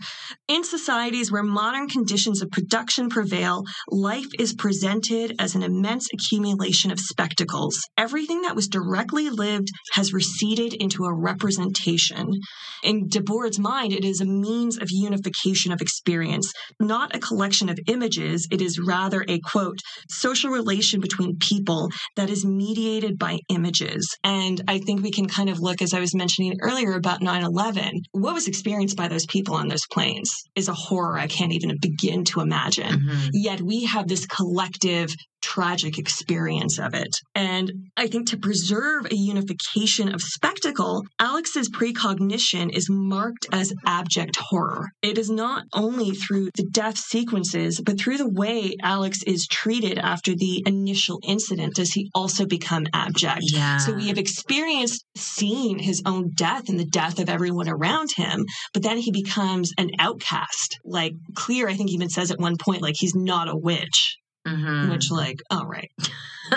in 0.48 0.64
societies 0.64 1.32
where 1.32 1.44
modern 1.44 1.88
conditions 1.88 2.42
of 2.42 2.52
production 2.52 3.10
prevail, 3.10 3.64
life 3.90 4.28
is 4.40 4.54
presented 4.54 5.36
as 5.40 5.56
an 5.56 5.64
immense 5.64 6.08
accumulation 6.14 6.92
of 6.92 7.00
spectacles. 7.00 7.78
Everything 7.98 8.42
that 8.44 8.56
was 8.56 8.68
directly 8.68 9.30
lived 9.30 9.70
has 9.94 10.14
receded 10.14 10.74
into 10.74 11.06
a 11.06 11.14
representation. 11.14 12.32
In 12.84 13.08
Debord's 13.08 13.60
mind, 13.60 13.94
it 13.94 14.06
is 14.06 14.22
a 14.22 14.26
means 14.26 14.78
of 14.78 14.88
unification 14.92 15.72
of 15.72 15.82
experience, 15.82 16.52
not 16.80 17.16
a 17.16 17.20
collection 17.20 17.70
of 17.70 17.80
images. 17.88 18.48
It 18.52 18.62
is 18.62 18.80
rather 18.80 19.24
a 19.28 19.40
quote, 19.40 19.80
social 20.10 20.52
relation 20.52 21.00
between 21.00 21.38
people 21.40 21.90
that 22.16 22.30
is 22.30 22.46
mediated 22.46 23.18
by 23.18 23.40
images. 23.50 24.18
And 24.24 24.62
I 24.68 24.80
think 24.80 25.02
we 25.02 25.12
can 25.12 25.28
kind 25.36 25.50
of 25.50 25.60
look, 25.60 25.82
as 25.82 25.94
I 25.94 26.00
was 26.00 26.16
mentioning 26.16 26.58
earlier 26.62 26.94
about 26.94 27.22
9 27.22 27.44
11, 27.44 28.02
what 28.12 28.34
was 28.34 28.48
experienced 28.48 28.98
by 28.98 29.08
those 29.08 29.26
people 29.26 29.56
on 29.56 29.68
those 29.68 29.86
planes 29.92 30.34
is 30.56 30.68
a 30.68 30.74
horror 30.74 31.18
I 31.18 31.28
can't 31.28 31.54
even 31.54 31.78
begin 31.82 32.24
to 32.26 32.42
imagine. 32.42 33.00
Mhm. 33.00 33.30
Yet 33.34 33.62
we 33.62 33.86
have 33.86 34.08
this 34.08 34.26
collective 34.26 35.14
tragic 35.46 36.00
experience 36.00 36.80
of 36.80 36.96
it. 36.96 37.16
And 37.36 37.72
I 37.96 38.08
think 38.08 38.30
to 38.30 38.38
preserve 38.38 39.06
a 39.06 39.16
unification 39.16 40.14
of 40.14 40.22
spectacle, 40.22 41.04
Alex's 41.20 41.70
precognition 41.70 42.72
is 42.72 42.88
marked 42.90 43.46
as 43.52 43.72
abject 43.86 44.38
horror. 44.38 44.88
It 45.04 45.20
is 45.20 45.30
not 45.30 45.66
only 45.74 46.12
through 46.12 46.50
the 46.56 46.66
death 46.72 46.98
sequences, 46.98 47.80
but 47.80 48.00
through 48.00 48.18
the 48.18 48.30
way 48.30 48.76
Alex 48.82 49.20
is 49.28 49.46
treated 49.46 50.00
after 50.00 50.34
the 50.34 50.64
initial 50.66 51.20
incident 51.28 51.76
does 51.76 51.92
he 51.92 52.10
also 52.16 52.48
become 52.48 52.88
abject. 52.94 53.44
Yeah. 53.44 53.78
So 53.78 53.94
we 53.94 54.08
have 54.08 54.18
experienced 54.18 55.06
seeing 55.16 55.78
his 55.78 56.02
own 56.08 56.32
death 56.34 56.70
and 56.70 56.80
the 56.80 56.86
death 56.86 57.20
of 57.20 57.30
everyone 57.30 57.70
around 57.70 58.10
him, 58.16 58.46
but 58.74 58.82
then 58.82 58.98
he 58.98 59.12
becomes 59.12 59.72
an 59.78 59.92
outcast. 60.00 60.80
Like 60.84 61.14
Clear, 61.36 61.68
I 61.68 61.76
think 61.76 61.92
even 61.92 62.10
says 62.10 62.32
at 62.32 62.40
one 62.40 62.58
point, 62.58 62.82
like 62.82 62.96
he's 62.98 63.14
not 63.14 63.48
a 63.48 63.56
witch. 63.56 64.18
Mhm. 64.48 64.92
Which, 64.92 65.10
like, 65.12 65.42
all 65.50 65.66
right. 65.66 65.90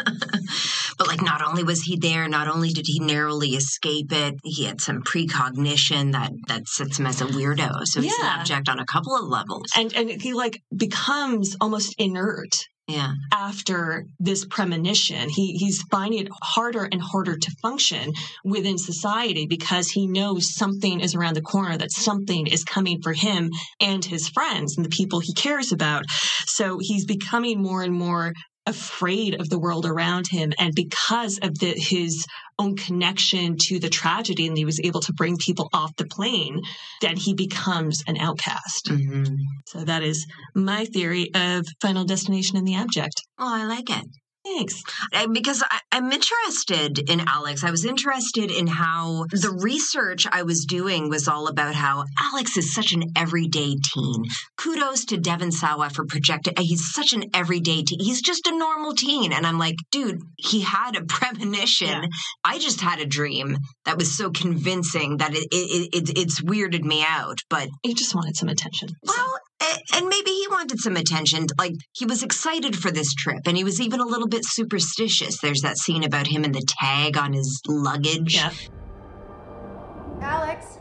but 0.98 1.06
like 1.08 1.22
not 1.22 1.40
only 1.46 1.64
was 1.64 1.80
he 1.80 1.96
there 1.96 2.28
not 2.28 2.46
only 2.46 2.68
did 2.68 2.84
he 2.86 3.00
narrowly 3.00 3.50
escape 3.50 4.12
it 4.12 4.34
he 4.44 4.64
had 4.64 4.82
some 4.82 5.00
precognition 5.02 6.10
that 6.12 6.30
that 6.48 6.68
sets 6.68 6.98
him 6.98 7.06
as 7.06 7.22
a 7.22 7.24
weirdo 7.26 7.70
so 7.84 8.02
he's 8.02 8.12
an 8.18 8.18
Yeah. 8.22 8.36
abject 8.40 8.68
on 8.68 8.78
a 8.78 8.84
couple 8.84 9.16
of 9.16 9.24
levels 9.28 9.64
And 9.76 9.94
and 9.96 10.10
he 10.20 10.34
like 10.34 10.60
becomes 10.76 11.56
almost 11.58 11.94
inert 11.98 12.50
yeah 12.88 13.12
after 13.48 14.06
this 14.18 14.44
premonition. 14.44 15.28
He 15.28 15.52
he's 15.52 15.82
finding 15.90 16.26
it 16.26 16.32
harder 16.42 16.88
and 16.90 17.00
harder 17.00 17.36
to 17.36 17.50
function 17.62 18.12
within 18.44 18.78
society 18.78 19.46
because 19.46 19.88
he 19.88 20.06
knows 20.06 20.54
something 20.54 21.00
is 21.00 21.14
around 21.14 21.34
the 21.34 21.42
corner, 21.42 21.76
that 21.78 21.92
something 21.92 22.46
is 22.46 22.64
coming 22.64 23.00
for 23.02 23.12
him 23.12 23.50
and 23.80 24.04
his 24.04 24.28
friends 24.28 24.76
and 24.76 24.84
the 24.84 24.90
people 24.90 25.20
he 25.20 25.32
cares 25.34 25.72
about. 25.72 26.04
So 26.46 26.78
he's 26.80 27.06
becoming 27.06 27.62
more 27.62 27.82
and 27.82 27.94
more 27.94 28.32
afraid 28.68 29.40
of 29.40 29.48
the 29.48 29.58
world 29.58 29.86
around 29.86 30.26
him 30.30 30.52
and 30.58 30.72
because 30.74 31.38
of 31.46 31.58
the 31.58 31.72
his 31.76 32.24
own 32.58 32.76
connection 32.76 33.56
to 33.66 33.78
the 33.78 33.88
tragedy 33.88 34.46
and 34.46 34.56
he 34.58 34.64
was 34.64 34.80
able 34.88 35.00
to 35.00 35.12
bring 35.12 35.36
people 35.36 35.68
off 35.72 35.92
the 35.96 36.06
plane 36.16 36.60
then 37.00 37.16
he 37.16 37.32
becomes 37.34 38.02
an 38.06 38.16
outcast 38.18 38.84
Mhm. 38.90 39.36
so 39.66 39.84
that 39.84 40.02
is 40.02 40.26
my 40.54 40.84
theory 40.84 41.30
of 41.34 41.66
Final 41.80 42.04
Destination 42.04 42.56
and 42.58 42.66
the 42.68 42.74
Abject. 42.74 43.22
oh 43.38 43.54
i 43.60 43.64
like 43.64 43.88
it 43.90 44.04
Thanks. 44.56 44.82
I- 45.12 45.26
because 45.26 45.62
I, 45.68 45.78
I'm 45.92 46.10
interested 46.12 46.98
in 47.10 47.20
Alex. 47.28 47.64
I 47.64 47.70
was 47.70 47.84
interested 47.84 48.50
in 48.50 48.66
how 48.66 49.24
the 49.30 49.50
research 49.62 50.26
I 50.30 50.42
was 50.42 50.64
doing 50.64 51.08
was 51.10 51.28
all 51.28 51.48
about 51.48 51.74
how 51.74 52.04
Alex 52.18 52.56
is 52.56 52.74
such 52.74 52.92
an 52.92 53.02
everyday 53.16 53.74
teen. 53.92 54.24
Kudos 54.56 55.04
to 55.06 55.16
Devon 55.18 55.52
Sawa 55.52 55.90
for 55.90 56.04
projecting. 56.06 56.54
He's 56.58 56.92
such 56.92 57.12
an 57.12 57.24
everyday 57.34 57.82
teen. 57.82 58.00
He's 58.00 58.22
just 58.22 58.46
a 58.46 58.56
normal 58.56 58.94
teen. 58.94 59.32
And 59.32 59.46
I'm 59.46 59.58
like, 59.58 59.76
dude, 59.90 60.20
he 60.38 60.60
had 60.62 60.96
a 60.96 61.04
premonition. 61.08 61.88
Yeah. 61.88 62.06
I 62.44 62.58
just 62.58 62.80
had 62.80 63.00
a 63.00 63.06
dream 63.06 63.56
that 63.84 63.98
was 63.98 64.16
so 64.16 64.30
convincing 64.30 65.18
that 65.18 65.34
it, 65.34 65.46
it, 65.50 65.88
it, 65.92 66.18
it's 66.18 66.40
weirded 66.40 66.84
me 66.84 67.04
out. 67.06 67.38
But 67.50 67.68
He 67.82 67.94
just 67.94 68.14
wanted 68.14 68.36
some 68.36 68.48
attention. 68.48 68.88
Well, 69.04 69.38
a- 69.57 69.57
and 69.94 70.06
maybe 70.08 70.30
he 70.30 70.46
wanted 70.48 70.78
some 70.80 70.96
attention. 70.96 71.46
Like 71.58 71.74
he 71.92 72.04
was 72.04 72.22
excited 72.22 72.76
for 72.76 72.90
this 72.90 73.12
trip, 73.14 73.40
and 73.46 73.56
he 73.56 73.64
was 73.64 73.80
even 73.80 74.00
a 74.00 74.04
little 74.06 74.28
bit 74.28 74.44
superstitious. 74.44 75.40
There's 75.40 75.60
that 75.62 75.78
scene 75.78 76.04
about 76.04 76.26
him 76.26 76.44
and 76.44 76.54
the 76.54 76.64
tag 76.80 77.16
on 77.16 77.32
his 77.32 77.60
luggage. 77.66 78.34
yeah. 78.36 78.52
Alex. 80.20 80.78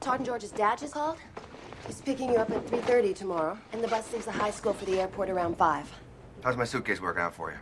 Todd 0.00 0.16
and 0.16 0.26
George's 0.26 0.50
dad 0.50 0.78
just 0.78 0.94
called. 0.94 1.16
He's 1.86 2.00
picking 2.00 2.30
you 2.30 2.36
up 2.36 2.50
at 2.50 2.64
3.30 2.66 3.14
tomorrow, 3.14 3.58
and 3.72 3.82
the 3.82 3.88
bus 3.88 4.12
leaves 4.12 4.24
the 4.24 4.32
high 4.32 4.50
school 4.50 4.72
for 4.72 4.84
the 4.84 5.00
airport 5.00 5.30
around 5.30 5.56
5. 5.56 5.92
How's 6.44 6.56
my 6.56 6.64
suitcase 6.64 7.00
working 7.00 7.22
out 7.22 7.34
for 7.34 7.50
you? 7.50 7.56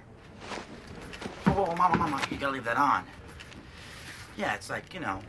Whoa, 1.52 1.64
whoa, 1.64 1.74
mama, 1.76 1.96
mama, 1.96 2.22
you 2.30 2.36
gotta 2.36 2.52
leave 2.52 2.64
that 2.64 2.76
on. 2.76 3.04
Yeah, 4.36 4.54
it's 4.54 4.70
like, 4.70 4.92
you 4.94 5.00
know, 5.00 5.20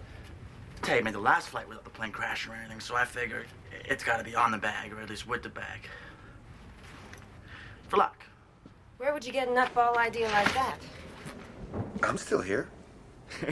tell 0.81 0.97
you 0.97 1.03
made 1.03 1.13
the 1.13 1.19
last 1.19 1.49
flight 1.49 1.67
without 1.67 1.83
the 1.83 1.89
plane 1.89 2.11
crash 2.11 2.47
or 2.47 2.53
anything, 2.53 2.79
so 2.79 2.95
I 2.95 3.05
figured 3.05 3.47
it's 3.86 4.03
gotta 4.03 4.24
be 4.24 4.36
on 4.36 4.51
the 4.51 4.57
bag, 4.57 4.93
or 4.93 5.01
at 5.01 5.09
least 5.09 5.28
with 5.28 5.43
the 5.43 5.49
bag. 5.49 5.88
For 7.89 7.97
luck. 7.97 8.26
Where 8.97 9.13
would 9.13 9.26
you 9.26 9.34
get 9.34 9.47
a 9.47 9.51
nutball 9.51 9.97
idea 9.97 10.28
like 10.30 10.53
that? 10.53 10.78
I'm 12.03 12.17
still 12.17 12.41
here. 12.41 12.69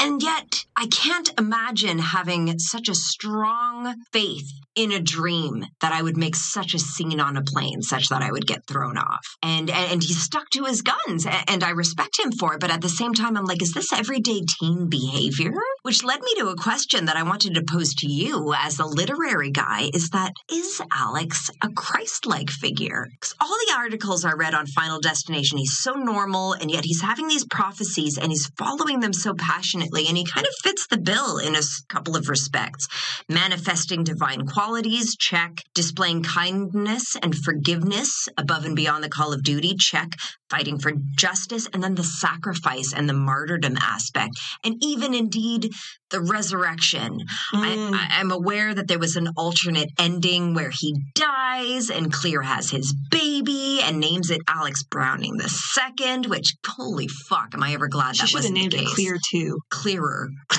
And 0.00 0.22
yet, 0.22 0.57
I 0.80 0.86
can't 0.86 1.28
imagine 1.36 1.98
having 1.98 2.56
such 2.60 2.88
a 2.88 2.94
strong 2.94 3.96
faith 4.12 4.48
in 4.76 4.92
a 4.92 5.00
dream 5.00 5.66
that 5.80 5.92
I 5.92 6.02
would 6.02 6.16
make 6.16 6.36
such 6.36 6.72
a 6.72 6.78
scene 6.78 7.18
on 7.18 7.36
a 7.36 7.42
plane 7.42 7.82
such 7.82 8.08
that 8.10 8.22
I 8.22 8.30
would 8.30 8.46
get 8.46 8.64
thrown 8.68 8.96
off. 8.96 9.26
And 9.42 9.68
and, 9.70 9.92
and 9.92 10.02
he 10.04 10.14
stuck 10.14 10.48
to 10.50 10.66
his 10.66 10.82
guns, 10.82 11.26
and 11.48 11.64
I 11.64 11.70
respect 11.70 12.20
him 12.20 12.30
for 12.30 12.54
it. 12.54 12.60
But 12.60 12.70
at 12.70 12.80
the 12.80 12.88
same 12.88 13.12
time, 13.12 13.36
I'm 13.36 13.44
like, 13.44 13.60
is 13.60 13.72
this 13.72 13.92
everyday 13.92 14.42
teen 14.60 14.88
behavior? 14.88 15.52
Which 15.82 16.04
led 16.04 16.20
me 16.20 16.32
to 16.36 16.48
a 16.50 16.56
question 16.56 17.06
that 17.06 17.16
I 17.16 17.24
wanted 17.24 17.54
to 17.54 17.64
pose 17.68 17.92
to 17.94 18.06
you 18.06 18.54
as 18.56 18.78
a 18.78 18.86
literary 18.86 19.50
guy: 19.50 19.90
Is 19.92 20.10
that 20.10 20.32
is 20.48 20.80
Alex 20.92 21.50
a 21.60 21.70
Christ-like 21.70 22.50
figure? 22.50 23.08
Cuz 23.20 23.34
all 23.40 23.48
the 23.48 23.74
articles 23.76 24.24
I 24.24 24.32
read 24.34 24.54
on 24.54 24.68
Final 24.68 25.00
Destination, 25.00 25.58
he's 25.58 25.76
so 25.76 25.94
normal, 25.94 26.52
and 26.52 26.70
yet 26.70 26.84
he's 26.84 27.02
having 27.02 27.26
these 27.26 27.46
prophecies 27.46 28.16
and 28.16 28.30
he's 28.30 28.46
following 28.56 29.00
them 29.00 29.12
so 29.12 29.34
passionately, 29.34 30.06
and 30.06 30.16
he 30.16 30.24
kind 30.24 30.46
of 30.46 30.54
fits 30.68 30.86
the 30.88 30.98
bill 30.98 31.38
in 31.38 31.56
a 31.56 31.62
couple 31.88 32.14
of 32.14 32.28
respects. 32.28 32.88
Manifesting 33.26 34.04
divine 34.04 34.46
qualities, 34.46 35.16
check. 35.16 35.62
Displaying 35.74 36.22
kindness 36.22 37.16
and 37.22 37.34
forgiveness 37.34 38.28
above 38.36 38.66
and 38.66 38.76
beyond 38.76 39.02
the 39.02 39.08
call 39.08 39.32
of 39.32 39.42
duty, 39.42 39.74
check. 39.78 40.10
Fighting 40.50 40.78
for 40.78 40.92
justice, 41.16 41.68
and 41.72 41.82
then 41.82 41.94
the 41.94 42.04
sacrifice 42.04 42.92
and 42.94 43.08
the 43.08 43.14
martyrdom 43.14 43.76
aspect, 43.76 44.32
and 44.64 44.76
even 44.82 45.14
indeed 45.14 45.70
the 46.10 46.20
resurrection. 46.20 47.18
Mm. 47.52 47.94
I, 47.94 48.08
I'm 48.18 48.30
aware 48.30 48.74
that 48.74 48.88
there 48.88 48.98
was 48.98 49.16
an 49.16 49.28
alternate 49.36 49.90
ending 49.98 50.54
where 50.54 50.70
he 50.72 50.94
dies 51.14 51.90
and 51.90 52.12
Clear 52.12 52.42
has 52.42 52.70
his 52.70 52.94
baby 53.10 53.80
and 53.82 54.00
names 54.00 54.30
it 54.30 54.40
Alex 54.48 54.82
Browning 54.84 55.36
the 55.36 55.48
second. 55.48 56.26
Which 56.26 56.54
holy 56.66 57.08
fuck, 57.28 57.54
am 57.54 57.62
I 57.62 57.74
ever 57.74 57.88
glad 57.88 58.16
She 58.16 58.22
that 58.22 58.28
should 58.28 58.36
have 58.36 58.44
wasn't 58.44 58.54
named 58.54 58.72
the 58.72 58.78
it 58.78 58.80
case? 58.80 58.94
Clear 58.94 59.18
too. 59.30 59.58
Clearer. 59.70 60.28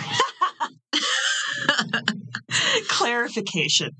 Clarification. 2.87 3.91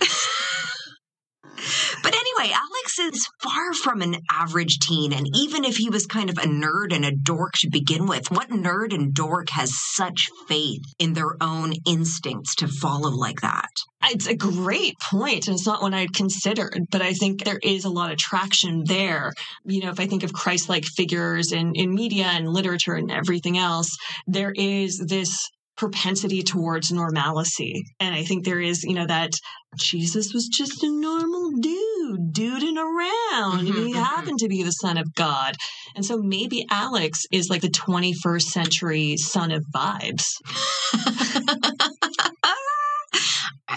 But 2.03 2.15
anyway, 2.15 2.53
Alex 2.53 2.99
is 2.99 3.27
far 3.41 3.73
from 3.73 4.01
an 4.01 4.17
average 4.31 4.79
teen. 4.79 5.13
And 5.13 5.27
even 5.35 5.65
if 5.65 5.77
he 5.77 5.89
was 5.89 6.05
kind 6.05 6.29
of 6.29 6.37
a 6.37 6.47
nerd 6.47 6.93
and 6.93 7.05
a 7.05 7.11
dork 7.11 7.53
to 7.59 7.69
begin 7.69 8.05
with, 8.05 8.31
what 8.31 8.49
nerd 8.49 8.93
and 8.93 9.13
dork 9.13 9.49
has 9.51 9.71
such 9.93 10.29
faith 10.47 10.83
in 10.99 11.13
their 11.13 11.35
own 11.41 11.73
instincts 11.85 12.55
to 12.55 12.67
follow 12.67 13.09
like 13.09 13.41
that? 13.41 13.69
It's 14.03 14.27
a 14.27 14.35
great 14.35 14.95
point, 15.11 15.47
and 15.47 15.55
it's 15.55 15.67
not 15.67 15.81
one 15.81 15.93
I'd 15.93 16.13
considered, 16.13 16.87
but 16.89 17.01
I 17.01 17.13
think 17.13 17.43
there 17.43 17.59
is 17.61 17.83
a 17.83 17.89
lot 17.89 18.11
of 18.11 18.17
traction 18.17 18.83
there. 18.85 19.33
You 19.65 19.81
know, 19.81 19.89
if 19.89 19.99
I 19.99 20.07
think 20.07 20.23
of 20.23 20.31
Christ 20.31 20.69
like 20.69 20.85
figures 20.85 21.51
in, 21.51 21.73
in 21.75 21.93
media 21.93 22.25
and 22.25 22.47
literature 22.47 22.93
and 22.93 23.11
everything 23.11 23.57
else, 23.57 23.97
there 24.25 24.53
is 24.55 25.03
this 25.05 25.49
propensity 25.79 26.43
towards 26.43 26.91
normalcy. 26.91 27.85
And 28.01 28.13
I 28.13 28.23
think 28.23 28.43
there 28.43 28.59
is, 28.59 28.83
you 28.83 28.93
know, 28.93 29.07
that 29.07 29.31
Jesus 29.77 30.33
was 30.33 30.47
just 30.47 30.83
a 30.83 30.89
normal 30.91 31.51
dude, 31.51 32.33
duding 32.33 32.77
around, 32.77 33.59
and 33.59 33.67
he 33.77 33.93
Mhm, 33.93 33.93
mhm. 33.93 34.03
happened 34.03 34.39
to 34.39 34.49
be 34.49 34.61
the 34.61 34.71
son 34.71 34.97
of 34.97 35.15
God. 35.15 35.55
And 35.95 36.05
so 36.05 36.17
maybe 36.17 36.65
Alex 36.69 37.25
is 37.31 37.49
like 37.49 37.61
the 37.61 37.69
21st 37.69 38.49
century 38.49 39.15
son 39.15 39.51
of 39.51 39.63
vibes. 39.73 40.25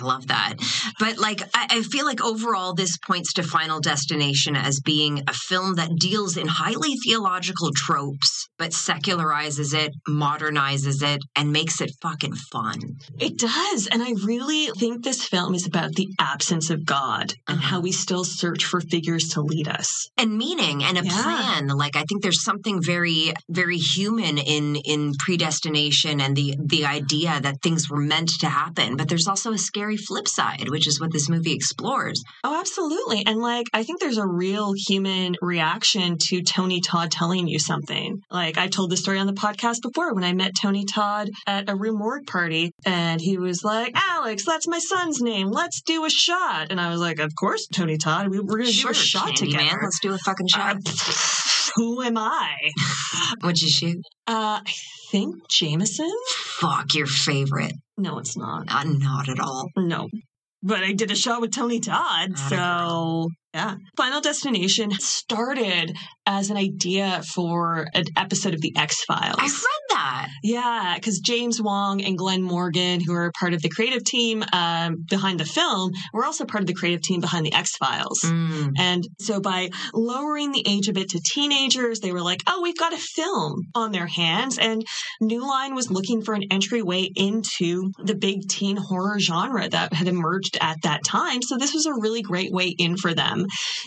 I 0.02 0.04
love 0.04 0.26
that. 0.28 0.54
But 0.98 1.18
like, 1.18 1.42
I, 1.54 1.66
I 1.70 1.82
feel 1.82 2.04
like 2.04 2.22
overall, 2.22 2.74
this 2.74 2.96
points 2.98 3.32
to 3.34 3.42
Final 3.42 3.80
Destination 3.80 4.56
as 4.56 4.80
being 4.80 5.22
a 5.28 5.32
film 5.32 5.76
that 5.76 5.90
deals 5.98 6.36
in 6.36 6.46
highly 6.48 6.94
theological 7.04 7.70
tropes, 7.74 8.48
but 8.58 8.70
secularizes 8.72 9.74
it, 9.74 9.92
modernizes 10.08 11.02
it, 11.02 11.20
and 11.36 11.52
makes 11.52 11.80
it 11.80 11.90
fucking 12.02 12.34
fun. 12.52 12.78
It 13.18 13.38
does. 13.38 13.86
And 13.86 14.02
I 14.02 14.12
really 14.24 14.66
think 14.78 15.04
this 15.04 15.24
film 15.26 15.54
is 15.54 15.66
about 15.66 15.92
the 15.92 16.08
absence 16.20 16.70
of 16.70 16.84
God 16.84 17.34
and 17.48 17.58
Uh-huh. 17.58 17.68
how 17.68 17.80
we 17.80 17.92
still 17.92 18.24
search 18.24 18.64
for 18.64 18.80
figures 18.80 19.28
to 19.34 19.40
lead 19.42 19.68
us. 19.68 20.08
and 20.16 20.36
meaning 20.36 20.82
and 20.84 20.98
a 20.98 21.04
Yeah. 21.04 21.22
plan 21.22 21.68
like 21.68 21.96
i 21.96 22.04
think 22.08 22.22
there's 22.22 22.42
something 22.44 22.82
very 22.82 23.32
very 23.48 23.78
human 23.78 24.36
in 24.38 24.76
in 24.76 25.14
predestination 25.18 26.20
and 26.20 26.36
the 26.36 26.54
the 26.74 26.84
idea 26.84 27.40
that 27.42 27.60
things 27.62 27.88
were 27.90 28.00
meant 28.14 28.30
to 28.40 28.48
happen 28.48 28.96
but 28.96 29.08
there's 29.08 29.26
also 29.28 29.52
a 29.52 29.58
scary 29.58 29.91
flip 29.96 30.28
side 30.28 30.68
which 30.70 30.86
is 30.86 31.00
what 31.00 31.12
this 31.12 31.28
movie 31.28 31.52
explores 31.52 32.22
Oh, 32.44 32.58
absolutely. 32.58 33.24
And 33.26 33.38
like, 33.40 33.66
I 33.72 33.82
think 33.82 34.00
there's 34.00 34.18
a 34.18 34.26
real 34.26 34.72
human 34.76 35.36
reaction 35.40 36.16
to 36.28 36.42
Tony 36.42 36.80
Todd 36.80 37.10
telling 37.10 37.46
you 37.46 37.58
something. 37.58 38.20
Like, 38.30 38.58
I 38.58 38.68
told 38.68 38.90
this 38.90 39.00
story 39.00 39.18
on 39.18 39.26
the 39.26 39.32
podcast 39.32 39.82
before 39.82 40.14
when 40.14 40.24
I 40.24 40.32
met 40.32 40.52
Tony 40.60 40.84
Todd 40.84 41.30
at 41.46 41.68
a 41.68 41.74
Morgue 41.76 42.26
party, 42.26 42.72
and 42.84 43.20
he 43.20 43.36
was 43.38 43.62
like, 43.64 43.92
Alex, 43.94 44.44
that's 44.44 44.66
my 44.66 44.78
son's 44.78 45.20
name. 45.20 45.48
Let's 45.50 45.82
do 45.82 46.04
a 46.04 46.10
shot. 46.10 46.68
And 46.70 46.80
I 46.80 46.90
was 46.90 47.00
like, 47.00 47.18
Of 47.20 47.32
course, 47.38 47.66
Tony 47.72 47.96
Todd. 47.98 48.28
We, 48.28 48.40
we're 48.40 48.58
going 48.58 48.72
to 48.72 48.76
do 48.80 48.88
a 48.88 48.94
shot 48.94 49.28
Candyman, 49.28 49.36
together. 49.58 49.80
let's 49.82 50.00
do 50.00 50.12
a 50.14 50.18
fucking 50.18 50.48
shot 50.48 50.76
Uh, 50.76 51.12
who 51.76 52.02
am 52.02 52.16
I? 52.18 52.54
what'd 53.40 53.60
you 53.60 53.68
shoot 53.68 53.98
Uh, 54.26 54.60
I 54.64 54.72
think 55.12 55.46
Jameson? 55.48 56.10
fuck 56.58 56.94
your 56.94 57.06
favorite 57.06 57.74
No, 57.98 58.18
it's 58.18 58.36
not. 58.36 58.64
uh, 58.74 58.84
not 58.84 59.28
at 59.28 59.38
all 59.38 59.68
No. 59.76 60.08
But 60.64 60.82
I 60.84 60.92
did 60.92 61.10
a 61.10 61.16
show 61.16 61.40
with 61.40 61.52
Tony 61.52 61.80
Todd. 61.80 62.30
Atta 62.32 62.48
So, 62.48 63.28
yeah. 63.54 63.76
Final 63.96 64.20
Destination 64.20 64.92
started 64.92 65.94
as 66.26 66.50
an 66.50 66.56
idea 66.56 67.22
for 67.34 67.86
an 67.94 68.04
episode 68.16 68.54
of 68.54 68.60
The 68.60 68.74
X 68.76 69.04
Files. 69.04 69.36
i 69.38 69.44
read 69.44 69.82
that 69.90 70.28
Yeah, 70.42 70.94
because 70.96 71.20
James 71.20 71.60
Wong 71.60 72.02
and 72.02 72.16
Glenn 72.16 72.42
Morgan, 72.42 73.00
who 73.00 73.12
are 73.14 73.32
part 73.38 73.54
of 73.54 73.62
the 73.62 73.68
creative 73.68 74.04
team 74.04 74.44
um, 74.52 75.04
behind 75.08 75.40
the 75.40 75.44
film, 75.44 75.92
were 76.12 76.24
also 76.24 76.44
part 76.44 76.62
of 76.62 76.66
the 76.66 76.74
creative 76.74 77.02
team 77.02 77.20
behind 77.20 77.44
the 77.44 77.52
X 77.52 77.76
Files. 77.76 78.20
Mm. 78.24 78.72
And 78.78 79.04
so 79.20 79.40
by 79.40 79.70
lowering 79.92 80.52
the 80.52 80.64
age 80.66 80.88
of 80.88 80.96
it 80.96 81.10
to 81.10 81.20
teenagers, 81.20 82.00
they 82.00 82.12
were 82.12 82.22
like, 82.22 82.42
oh, 82.46 82.62
we've 82.62 82.78
got 82.78 82.92
a 82.92 82.98
film 82.98 83.62
on 83.74 83.92
their 83.92 84.06
hands. 84.06 84.58
And 84.58 84.84
New 85.20 85.46
Line 85.46 85.74
was 85.74 85.90
looking 85.90 86.22
for 86.22 86.34
an 86.34 86.44
entryway 86.50 87.08
into 87.14 87.90
the 88.02 88.14
big 88.14 88.48
teen 88.48 88.76
horror 88.76 89.18
genre 89.18 89.68
that 89.68 89.92
had 89.92 90.08
emerged 90.08 90.56
at 90.60 90.82
that 90.82 91.04
time. 91.04 91.42
So 91.42 91.56
this 91.58 91.74
was 91.74 91.86
a 91.86 91.94
really 91.94 92.22
great 92.22 92.52
way 92.52 92.74
in 92.78 92.96
for 92.96 93.14
them. 93.14 93.41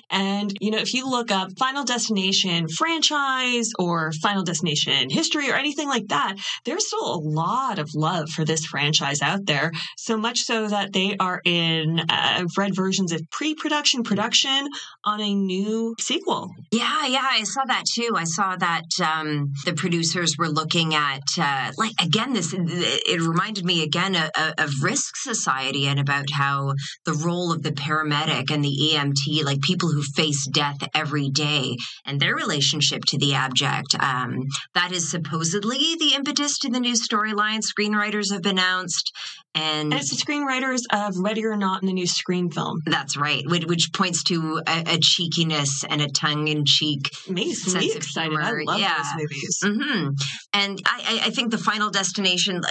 And, 0.10 0.53
you 0.62 0.72
know, 0.72 0.78
if 0.78 0.93
you 0.93 1.10
look 1.10 1.32
up 1.32 1.49
Final 1.58 1.84
Destination 1.84 2.68
franchise 2.68 3.72
or 3.80 4.12
Final 4.22 4.43
Destination 4.43 5.10
history 5.10 5.49
or 5.49 5.56
anything 5.56 5.88
like 5.88 6.08
that, 6.10 6.36
there's 6.66 6.88
still 6.88 7.16
a 7.16 7.20
lot 7.20 7.80
of 7.80 7.89
love 7.95 8.30
for 8.30 8.45
this 8.45 8.66
franchise 8.66 9.22
out 9.22 9.45
there. 9.45 9.72
So 9.97 10.18
much 10.18 10.41
so 10.41 10.68
that 10.68 10.93
they 10.93 11.16
are 11.20 11.41
in, 11.45 11.99
uh, 11.99 12.06
I've 12.10 12.58
read 12.58 12.76
versions 12.76 13.12
of 13.12 13.22
pre 13.32 13.56
production, 13.56 14.03
production 14.03 14.68
on 15.03 15.22
a 15.22 15.34
new 15.34 15.95
sequel. 15.99 16.51
Yeah, 16.72 17.08
yeah, 17.08 17.28
I 17.30 17.43
saw 17.43 17.64
that 17.66 17.84
too. 17.93 18.14
I 18.16 18.24
saw 18.26 18.56
that 18.56 18.86
um, 19.03 19.53
the 19.66 19.74
producers 19.74 20.36
were 20.38 20.49
looking 20.49 20.93
at, 20.95 21.24
uh, 21.39 21.72
like, 21.78 21.93
again, 22.01 22.34
this, 22.34 22.53
it 22.53 23.22
reminded 23.22 23.66
me 23.66 23.84
again 23.84 24.16
of, 24.16 24.32
of 24.58 24.72
Risk 24.82 25.16
Society 25.18 25.88
and 25.88 25.99
about 25.99 26.26
how 26.34 26.74
the 27.06 27.14
role 27.14 27.51
of 27.51 27.64
the 27.64 27.72
paramedic 27.72 28.51
and 28.51 28.64
the 28.64 28.93
EMT, 28.93 29.43
like 29.45 29.61
people 29.61 29.89
who 29.89 30.03
face 30.03 30.47
death 30.47 30.77
every 30.93 31.29
day 31.29 31.77
and 32.05 32.19
their 32.19 32.35
relationship 32.35 33.05
to 33.05 33.17
the 33.17 33.33
abject. 33.33 33.95
Um, 33.99 34.43
that 34.73 34.91
is 34.91 35.09
supposedly 35.09 35.95
the 35.99 36.13
impetus 36.15 36.57
to 36.59 36.69
the 36.69 36.79
new 36.79 36.93
storyline. 36.93 37.61
Screenwriters 37.61 38.33
have 38.33 38.45
announced. 38.45 39.11
And, 39.56 39.93
And 39.93 40.01
it's 40.01 40.10
the 40.10 40.18
screenwriters 40.24 40.82
of 40.91 41.16
Ready 41.18 41.45
or 41.45 41.56
Not 41.56 41.82
in 41.82 41.88
the 41.88 41.93
new 41.93 42.08
screen 42.08 42.51
film. 42.51 42.80
that's 42.86 43.16
right, 43.16 43.43
which, 43.47 43.66
which 43.66 43.89
points 43.93 44.24
to 44.24 44.62
a, 44.68 44.84
a 44.95 44.97
cheekiness 44.99 45.84
and 45.89 46.01
a 46.01 46.10
tongue 46.10 46.47
in 46.49 46.66
cheek 46.66 47.10
Makes 47.30 47.66
me 47.66 47.72
sense 47.72 47.91
of 47.91 47.95
excited. 47.97 48.38
I 48.38 48.45
humor. 48.47 48.64
love 48.66 48.80
Yeah. 48.80 48.97
those 48.97 49.22
movies. 49.24 49.60
hmm 49.64 50.10
And 50.53 50.80
I, 50.86 51.20
I- 51.22 51.28
I 51.28 51.30
think 51.32 51.51
the 51.51 51.58
final 51.58 51.89
destination, 51.89 52.62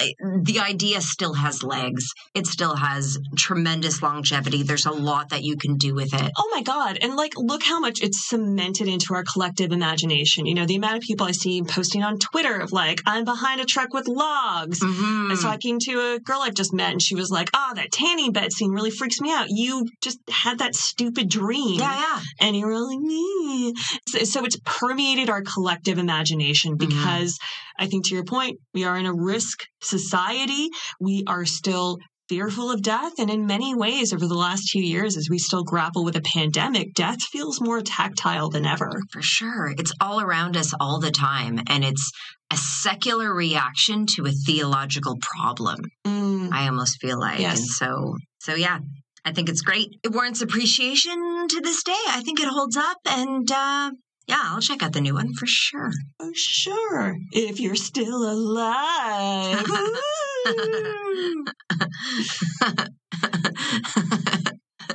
the 0.43 0.61
idea 0.61 1.01
still 1.01 1.35
has 1.35 1.63
legs. 1.63 2.05
It 2.35 2.47
still 2.47 2.77
has 2.77 3.19
tremendous 3.37 4.03
longevity. 4.03 4.63
There's 4.63 4.87
a 4.87 4.91
lot 4.93 5.31
that 5.31 5.43
you 5.43 5.57
can 5.57 5.77
do 5.77 5.95
with 5.95 6.13
it. 6.15 6.31
Oh 6.37 6.49
my 6.55 6.63
God. 6.63 6.99
And 7.01 7.17
like, 7.17 7.33
look 7.37 7.63
how 7.63 7.81
much 7.81 8.01
it's 8.03 8.29
cemented 8.29 8.87
into 8.89 9.15
our 9.15 9.25
collective 9.25 9.73
imagination. 9.73 10.47
You 10.47 10.55
know, 10.55 10.67
the 10.67 10.77
amount 10.77 10.97
of 10.97 11.03
people 11.03 11.27
I 11.27 11.33
see 11.33 11.63
posting 11.63 12.03
on 12.03 12.19
Twitter 12.19 12.59
of 12.61 12.73
like, 12.73 13.01
I'm 13.07 13.25
behind 13.25 13.61
a 13.61 13.65
truck 13.65 13.93
with 13.95 14.07
logs. 14.07 14.83
I 14.83 14.87
Mhm. 14.87 15.31
was 15.31 15.43
talking 15.43 15.81
to 15.87 15.93
a 16.15 16.19
girl 16.21 16.41
I've 16.43 16.55
just 16.55 16.73
met 16.75 16.93
and 16.93 17.03
she 17.03 17.15
was 17.15 17.31
like, 17.31 17.49
oh, 17.55 17.73
that 17.77 17.93
tanning 17.93 18.33
bed 18.33 18.53
scene 18.53 18.71
really 18.71 18.91
freaks 18.91 19.21
me 19.21 19.33
out. 19.33 19.47
You 19.49 19.87
just 20.03 20.19
had 20.29 20.59
that 20.59 20.75
stupid 20.75 21.29
dream. 21.31 21.79
Yeah, 21.79 21.95
yeah. 21.97 22.21
And 22.41 22.57
you 22.57 22.67
were 22.67 22.79
like, 22.79 22.99
me. 22.99 23.73
So, 24.09 24.19
so 24.25 24.45
it's 24.45 24.59
permeated 24.65 25.31
our 25.31 25.43
collective 25.43 25.99
imagination 25.99 26.45
Mm-hmm. 26.65 26.89
because 26.89 27.39
I 27.79 27.87
think 27.87 28.07
to 28.07 28.15
your 28.15 28.25
point, 28.25 28.59
we 28.73 28.85
are 28.85 28.97
in 28.97 29.07
a 29.07 29.15
risk 29.15 29.65
society. 29.83 30.69
We 31.01 31.25
are 31.27 31.45
still 31.45 31.99
fearful 32.29 32.71
of 32.71 32.83
death. 32.83 33.13
And 33.19 33.31
in 33.31 33.47
many 33.47 33.75
ways, 33.75 34.13
over 34.13 34.27
the 34.27 34.35
last 34.35 34.71
few 34.71 34.83
years, 34.83 35.17
as 35.17 35.29
we 35.31 35.39
still 35.39 35.65
grapple 35.65 36.05
with 36.05 36.17
a 36.17 36.23
pandemic, 36.23 36.95
death 36.95 37.23
feels 37.23 37.61
more 37.61 37.81
tactile 37.81 38.49
than 38.51 38.67
ever. 38.67 38.91
For 39.13 39.23
sure. 39.23 39.75
It's 39.79 39.93
all 40.01 40.21
around 40.21 40.57
us 40.57 40.73
all 40.81 41.01
the 41.01 41.11
time. 41.11 41.61
And 41.69 41.85
it's 41.85 42.11
a 42.53 42.57
secular 42.57 43.35
reaction 43.35 44.07
to 44.17 44.27
a 44.27 44.33
theological 44.47 45.19
problem. 45.21 45.81
Mm. 46.07 46.53
I 46.53 46.67
almost 46.67 47.01
feel 47.01 47.19
like. 47.19 47.41
Yes. 47.41 47.59
And 47.59 47.69
so, 47.69 48.17
so 48.41 48.55
yeah. 48.55 48.79
I 49.27 49.33
think 49.33 49.49
it's 49.49 49.63
great. 49.63 49.89
It 50.03 50.13
warrants 50.13 50.43
appreciation 50.43 51.49
to 51.49 51.61
this 51.63 51.83
day. 51.83 51.93
I 52.09 52.21
think 52.21 52.41
it 52.41 52.49
holds 52.49 52.77
up. 52.77 52.99
And 53.07 53.51
uh, 53.51 53.91
yeah, 54.29 54.43
I'll 54.45 54.61
check 54.61 54.83
out 54.83 54.93
the 54.93 55.01
new 55.01 55.15
one 55.15 55.33
for 55.33 55.47
sure. 55.47 55.91
Oh, 56.21 56.33
sure. 56.35 57.17
If 57.33 57.59
you're 57.59 57.75
still 57.75 58.31
alive. 58.31 59.65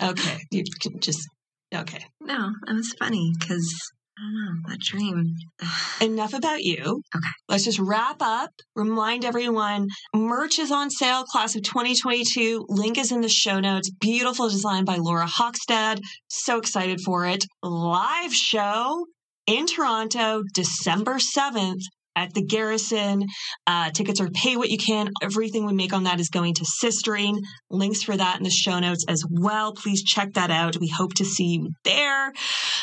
Okay. 0.02 0.38
You 0.52 0.64
can 0.82 1.00
just, 1.00 1.28
okay. 1.74 2.06
no, 2.22 2.52
that 2.66 2.74
was 2.74 2.94
funny 2.98 3.34
because 3.38 3.92
I 4.18 4.22
don't 4.22 4.34
know. 4.34 4.70
That 4.70 4.80
dream. 4.80 5.36
Enough 6.02 6.34
about 6.34 6.62
you. 6.62 7.02
Okay. 7.16 7.28
Let's 7.48 7.64
just 7.66 7.80
wrap 7.80 8.18
up. 8.22 8.52
Remind 8.76 9.24
everyone 9.24 9.88
merch 10.14 10.60
is 10.60 10.72
on 10.72 10.90
sale, 10.90 11.24
class 11.24 11.56
of 11.56 11.64
2022. 11.64 12.66
Link 12.70 12.98
is 12.98 13.12
in 13.12 13.22
the 13.22 13.30
show 13.30 13.60
notes. 13.60 13.90
Beautiful 14.00 14.50
design 14.50 14.86
by 14.86 14.98
Laura 14.98 15.28
Hochstad. 15.28 16.02
So 16.28 16.58
excited 16.58 17.02
for 17.02 17.26
it. 17.26 17.46
Live 17.64 18.34
show 18.34 19.06
in 19.48 19.68
Toronto, 19.68 20.44
December 20.54 21.16
7th 21.16 21.82
at 22.16 22.34
the 22.34 22.44
Garrison. 22.44 23.26
Uh, 23.68 23.90
tickets 23.92 24.20
are 24.22 24.30
pay 24.30 24.58
what 24.58 24.70
you 24.70 24.78
can. 24.78 25.10
Everything 25.22 25.66
we 25.66 25.74
make 25.74 25.94
on 25.94 26.04
that 26.04 26.20
is 26.20 26.30
going 26.30 26.54
to 26.56 26.66
Sistering. 26.84 27.38
Links 27.70 28.04
for 28.04 28.16
that 28.16 28.38
in 28.38 28.44
the 28.44 28.50
show 28.50 28.80
notes 28.80 29.06
as 29.08 29.24
well. 29.30 29.74
Please 29.74 30.04
check 30.04 30.34
that 30.34 30.52
out. 30.52 30.78
We 30.78 30.90
hope 30.90 31.14
to 31.16 31.26
see 31.26 31.46
you 31.60 31.70
there. 31.84 32.34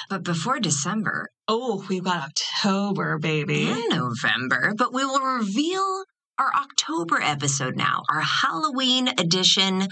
But 0.08 0.22
before 0.22 0.58
December, 0.60 1.28
Oh, 1.48 1.84
we've 1.88 2.02
got 2.02 2.24
October, 2.24 3.18
baby. 3.18 3.68
and 3.70 3.84
November, 3.90 4.72
but 4.76 4.92
we 4.92 5.04
will 5.04 5.20
reveal 5.20 6.02
our 6.38 6.52
October 6.54 7.20
episode 7.20 7.76
now, 7.76 8.02
our 8.10 8.20
Halloween 8.20 9.08
edition. 9.08 9.86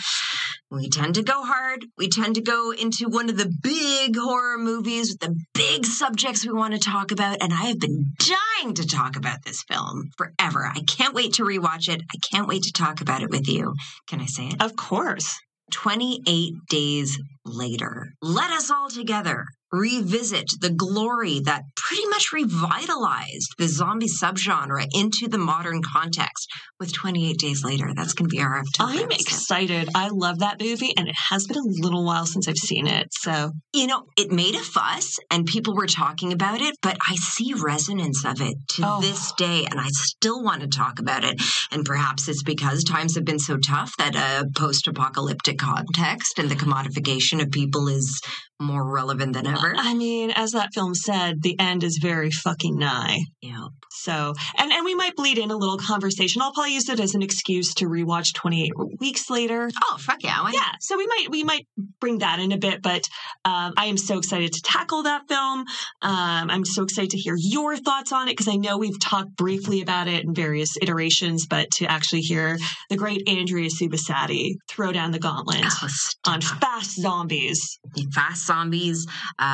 We 0.70 0.88
tend 0.88 1.14
to 1.14 1.22
go 1.22 1.45
hard. 1.45 1.86
We 1.97 2.09
tend 2.09 2.34
to 2.34 2.42
go 2.42 2.72
into 2.72 3.09
one 3.09 3.30
of 3.30 3.36
the 3.36 3.53
big 3.62 4.16
horror 4.16 4.59
movies 4.59 5.11
with 5.11 5.20
the 5.20 5.36
big 5.55 5.86
subjects 5.86 6.45
we 6.45 6.53
want 6.53 6.74
to 6.74 6.80
talk 6.80 7.12
about. 7.12 7.38
And 7.40 7.53
I 7.53 7.66
have 7.66 7.78
been 7.78 8.12
dying 8.18 8.74
to 8.74 8.86
talk 8.86 9.16
about 9.16 9.45
this 9.45 9.62
film 9.62 10.11
forever. 10.18 10.66
I 10.66 10.80
can't 10.86 11.14
wait 11.14 11.34
to 11.34 11.45
rewatch 11.45 11.88
it. 11.88 12.03
I 12.12 12.18
can't 12.30 12.49
wait 12.49 12.64
to 12.64 12.72
talk 12.72 13.01
about 13.01 13.22
it 13.22 13.30
with 13.30 13.49
you. 13.49 13.74
Can 14.09 14.20
I 14.20 14.26
say 14.26 14.49
it? 14.49 14.61
Of 14.61 14.76
course. 14.76 15.38
28 15.72 16.55
days 16.68 17.18
later, 17.45 18.09
let 18.20 18.51
us 18.51 18.70
all 18.70 18.90
together 18.90 19.47
revisit 19.79 20.47
the 20.61 20.70
glory 20.70 21.41
that 21.41 21.62
pretty 21.77 22.07
much 22.09 22.33
revitalized 22.33 23.55
the 23.59 23.66
zombie 23.68 24.07
subgenre 24.09 24.87
into 24.95 25.29
the 25.29 25.39
modern 25.39 25.83
context 25.83 26.49
with 26.81 26.93
28 26.93 27.37
days 27.39 27.64
later. 27.64 27.91
That's 27.95 28.12
going 28.14 28.29
to 28.29 28.35
be 28.37 28.43
our 28.43 28.59
October 28.59 28.93
I'm 28.93 28.99
episode. 29.05 29.20
excited. 29.20 29.89
I 29.95 30.09
love 30.09 30.41
that 30.41 30.61
movie, 30.61 30.93
and 30.97 31.09
it 31.09 31.14
has 31.31 31.47
been 31.47 31.59
a 31.59 31.62
little 31.83 32.05
while 32.05 32.27
since 32.27 32.49
I've 32.49 32.57
seen 32.57 32.87
it. 32.87 33.09
So, 33.12 33.53
You 33.72 33.87
know, 33.87 34.05
it 34.16 34.31
made 34.31 34.55
a 34.55 34.59
fuss 34.61 35.18
and 35.31 35.47
people 35.47 35.75
were 35.75 35.87
talking 35.87 36.33
about 36.33 36.61
it, 36.61 36.75
but 36.83 36.97
I 37.09 37.14
see 37.16 37.53
resonance 37.55 38.25
of 38.25 38.41
it 38.41 38.57
to 38.70 38.83
Oh. 38.87 39.01
this 39.01 39.33
day 39.37 39.66
and 39.70 39.81
I 39.81 39.89
still 39.91 40.43
want 40.43 40.61
to 40.62 40.68
talk 40.68 40.99
about 41.01 41.25
it. 41.25 41.41
And 41.70 41.85
perhaps 41.85 42.29
it's 42.29 42.43
because 42.43 42.85
times 42.85 43.14
have 43.14 43.25
been 43.25 43.39
so 43.39 43.57
tough 43.57 43.93
that 43.99 44.14
a 44.14 44.47
post 44.57 44.87
apocalyptic 44.87 45.59
context 45.59 46.39
and 46.39 46.51
the 46.51 46.55
commodification 46.57 47.43
of 47.43 47.51
people 47.51 47.89
is 47.89 48.20
more 48.61 48.85
relevant 48.89 49.33
than 49.35 49.47
ever. 49.47 49.64
I 49.77 49.95
mean, 49.95 50.31
as 50.35 50.53
that 50.53 50.71
film 50.75 50.95
said, 50.95 51.43
the 51.43 51.59
end 51.59 51.85
is 51.85 51.99
very 52.03 52.31
fucking 52.31 52.77
nigh. 52.77 53.19
Yeah. 53.41 53.67
So, 53.91 54.35
and 54.59 54.73
and 54.73 54.85
we 54.85 54.95
might 54.95 55.15
bleed 55.17 55.39
in 55.39 55.51
a 55.51 55.57
little 55.57 55.79
conversation. 55.79 56.43
I'll 56.43 56.53
probably 56.53 56.75
use 56.75 56.89
it 56.89 57.01
as 57.01 57.15
an 57.15 57.23
excuse 57.23 57.73
to 57.75 57.87
rewatch 57.87 58.35
28 58.35 58.73
weeks 59.01 59.31
later. 59.31 59.71
Oh, 59.85 59.97
fuck 59.99 60.23
yeah. 60.23 60.43
Why? 60.43 60.51
Yeah, 60.53 60.73
so 60.81 60.97
we 60.99 61.07
might 61.07 61.27
we 61.31 61.45
might 61.45 61.67
bring 62.01 62.19
that 62.19 62.39
in 62.41 62.53
a 62.53 62.59
bit, 62.59 62.83
but 62.83 63.03
um, 63.45 63.73
I 63.77 63.87
am 63.87 63.97
so 63.97 64.19
excited 64.19 64.53
to 64.53 64.61
tackle 64.62 65.05
that 65.05 65.23
film. 65.29 65.61
Um, 66.03 66.51
I'm 66.51 66.65
so 66.65 66.83
excited 66.83 67.11
to 67.11 67.19
hear 67.19 67.37
your 67.39 67.77
thoughts 67.77 68.12
on 68.12 68.29
it 68.29 68.33
because 68.33 68.49
I 68.49 68.57
know 68.57 68.79
we've 68.79 68.99
talked 69.01 69.37
briefly 69.37 69.81
about 69.83 70.09
it 70.09 70.25
in 70.25 70.35
various 70.35 70.77
iterations, 70.83 71.47
but 71.47 71.71
to 71.73 71.87
actually 71.87 72.21
hear 72.23 72.59
the 72.91 72.97
great 72.97 73.29
Andrea 73.29 73.69
Subissati 73.71 74.55
throw 74.69 74.93
down 74.93 75.12
the 75.12 75.19
gauntlet 75.21 75.62
Oh, 75.65 75.89
on 76.27 76.41
fast 76.41 77.01
zombies. 77.01 77.79
fast 78.12 78.47
zombies, 78.47 79.07
uh, 79.39 79.53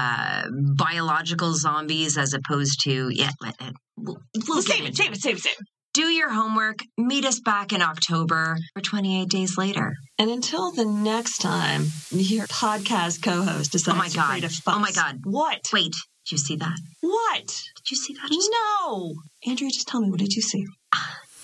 biological 0.74 1.54
zombies, 1.54 2.16
as 2.18 2.34
opposed 2.34 2.80
to 2.84 3.08
yeah. 3.12 3.30
Let, 3.40 3.54
let- 3.60 3.72
we'll, 3.96 4.18
we'll 4.48 4.62
save 4.62 4.84
it, 4.86 4.96
save 4.96 5.12
it, 5.12 5.20
save 5.20 5.36
it, 5.36 5.40
save 5.42 5.52
it. 5.58 5.66
Do 5.92 6.02
your 6.02 6.30
homework. 6.30 6.78
Meet 6.96 7.24
us 7.24 7.40
back 7.40 7.72
in 7.72 7.82
October 7.82 8.56
for 8.74 8.80
28 8.80 9.28
days 9.28 9.58
later. 9.58 9.94
And 10.20 10.30
until 10.30 10.70
the 10.70 10.84
next 10.84 11.38
time, 11.38 11.86
your 12.12 12.46
podcast 12.46 13.24
co-host 13.24 13.72
decides 13.72 13.96
Oh 13.96 13.98
my 13.98 14.08
to 14.08 14.16
god! 14.16 14.28
create 14.38 14.44
fuss. 14.52 14.62
Oh 14.68 14.78
my 14.78 14.92
god! 14.92 15.16
What? 15.24 15.58
Wait, 15.72 15.90
did 15.92 16.30
you 16.32 16.38
see 16.38 16.56
that? 16.56 16.78
What? 17.00 17.46
Did 17.46 17.90
you 17.90 17.96
see 17.96 18.14
that? 18.14 18.28
Just, 18.32 18.50
No, 18.82 19.14
Andrea, 19.48 19.70
just 19.70 19.88
tell 19.88 20.00
me 20.00 20.10
what 20.10 20.20
did 20.20 20.32
you 20.34 20.42
see? 20.42 20.64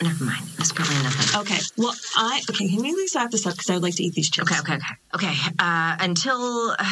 never 0.01 0.25
mind. 0.25 0.45
That's 0.59 0.73
probably 0.73 0.95
nothing. 1.03 1.41
Okay. 1.41 1.59
Well, 1.79 1.95
I 2.17 2.41
okay. 2.51 2.69
Can 2.69 2.83
we 2.83 2.91
at 2.91 2.95
least 2.97 3.15
wrap 3.17 3.31
this 3.33 3.47
up 3.47 3.55
because 3.55 3.71
I 3.71 3.75
would 3.75 3.83
like 3.83 3.97
to 3.97 4.03
eat 4.05 4.13
these 4.15 4.31
chips. 4.31 4.49
Okay, 4.53 4.61
okay, 4.61 4.75
okay, 5.15 5.27
okay. 5.27 5.35
Uh, 5.59 5.97
until, 6.01 6.71
uh, 6.79 6.85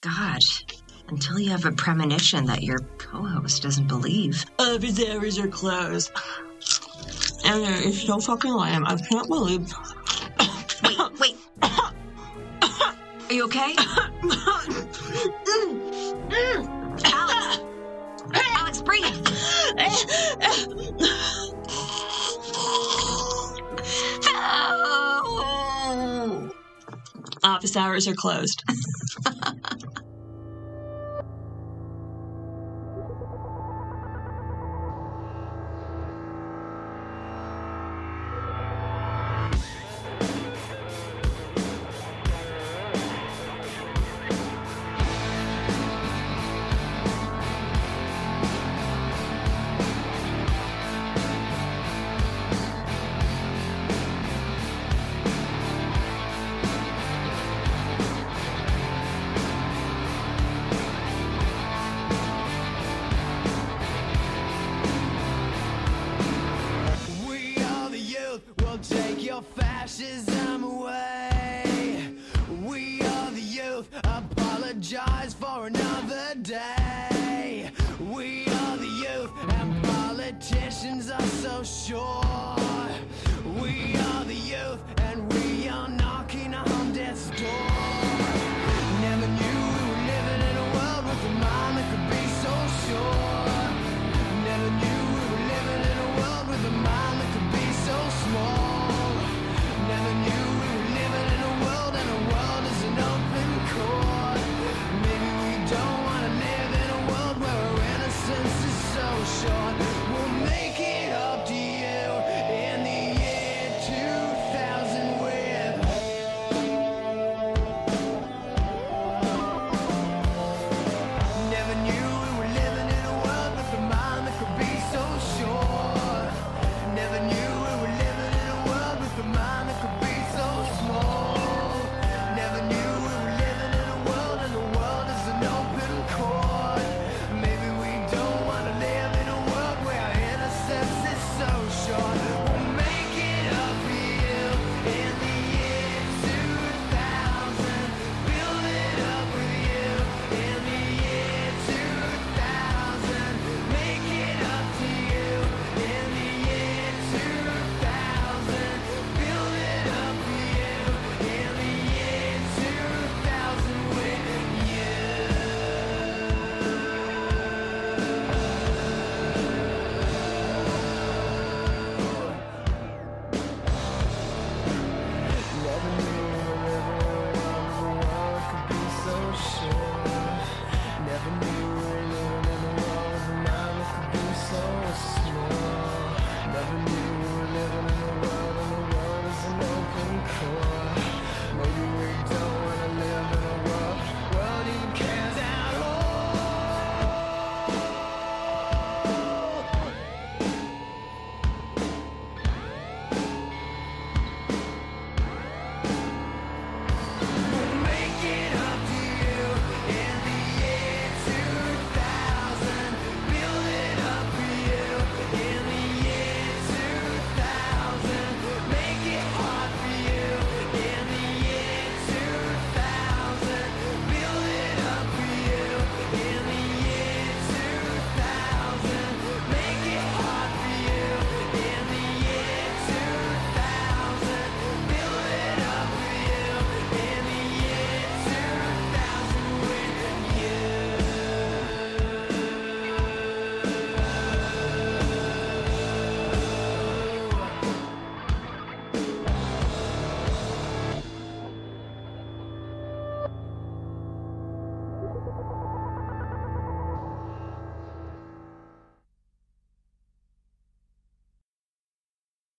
God, 0.00 0.40
until 1.08 1.38
you 1.38 1.50
have 1.50 1.64
a 1.64 1.72
premonition 1.72 2.46
that 2.46 2.62
your 2.62 2.78
co-host 2.98 3.62
doesn't 3.62 3.88
believe. 3.88 4.44
Office 4.58 5.08
hours 5.08 5.38
are 5.38 5.48
closed. 5.48 6.10
And 7.44 7.64
uh, 7.64 7.88
it's 7.88 8.02
so 8.02 8.20
fucking 8.20 8.52
lame. 8.52 8.86
I 8.86 8.96
can't 8.96 9.28
believe. 9.28 9.72
Wait, 10.84 11.20
wait. 11.20 11.36
Are 11.62 13.32
you 13.32 13.44
okay? 13.44 13.74
Alex, 17.04 17.60
Alex, 18.34 18.82
breathe. 18.82 19.04
Office 27.44 27.76
hours 27.76 28.06
are 28.06 28.14
closed. 28.14 28.62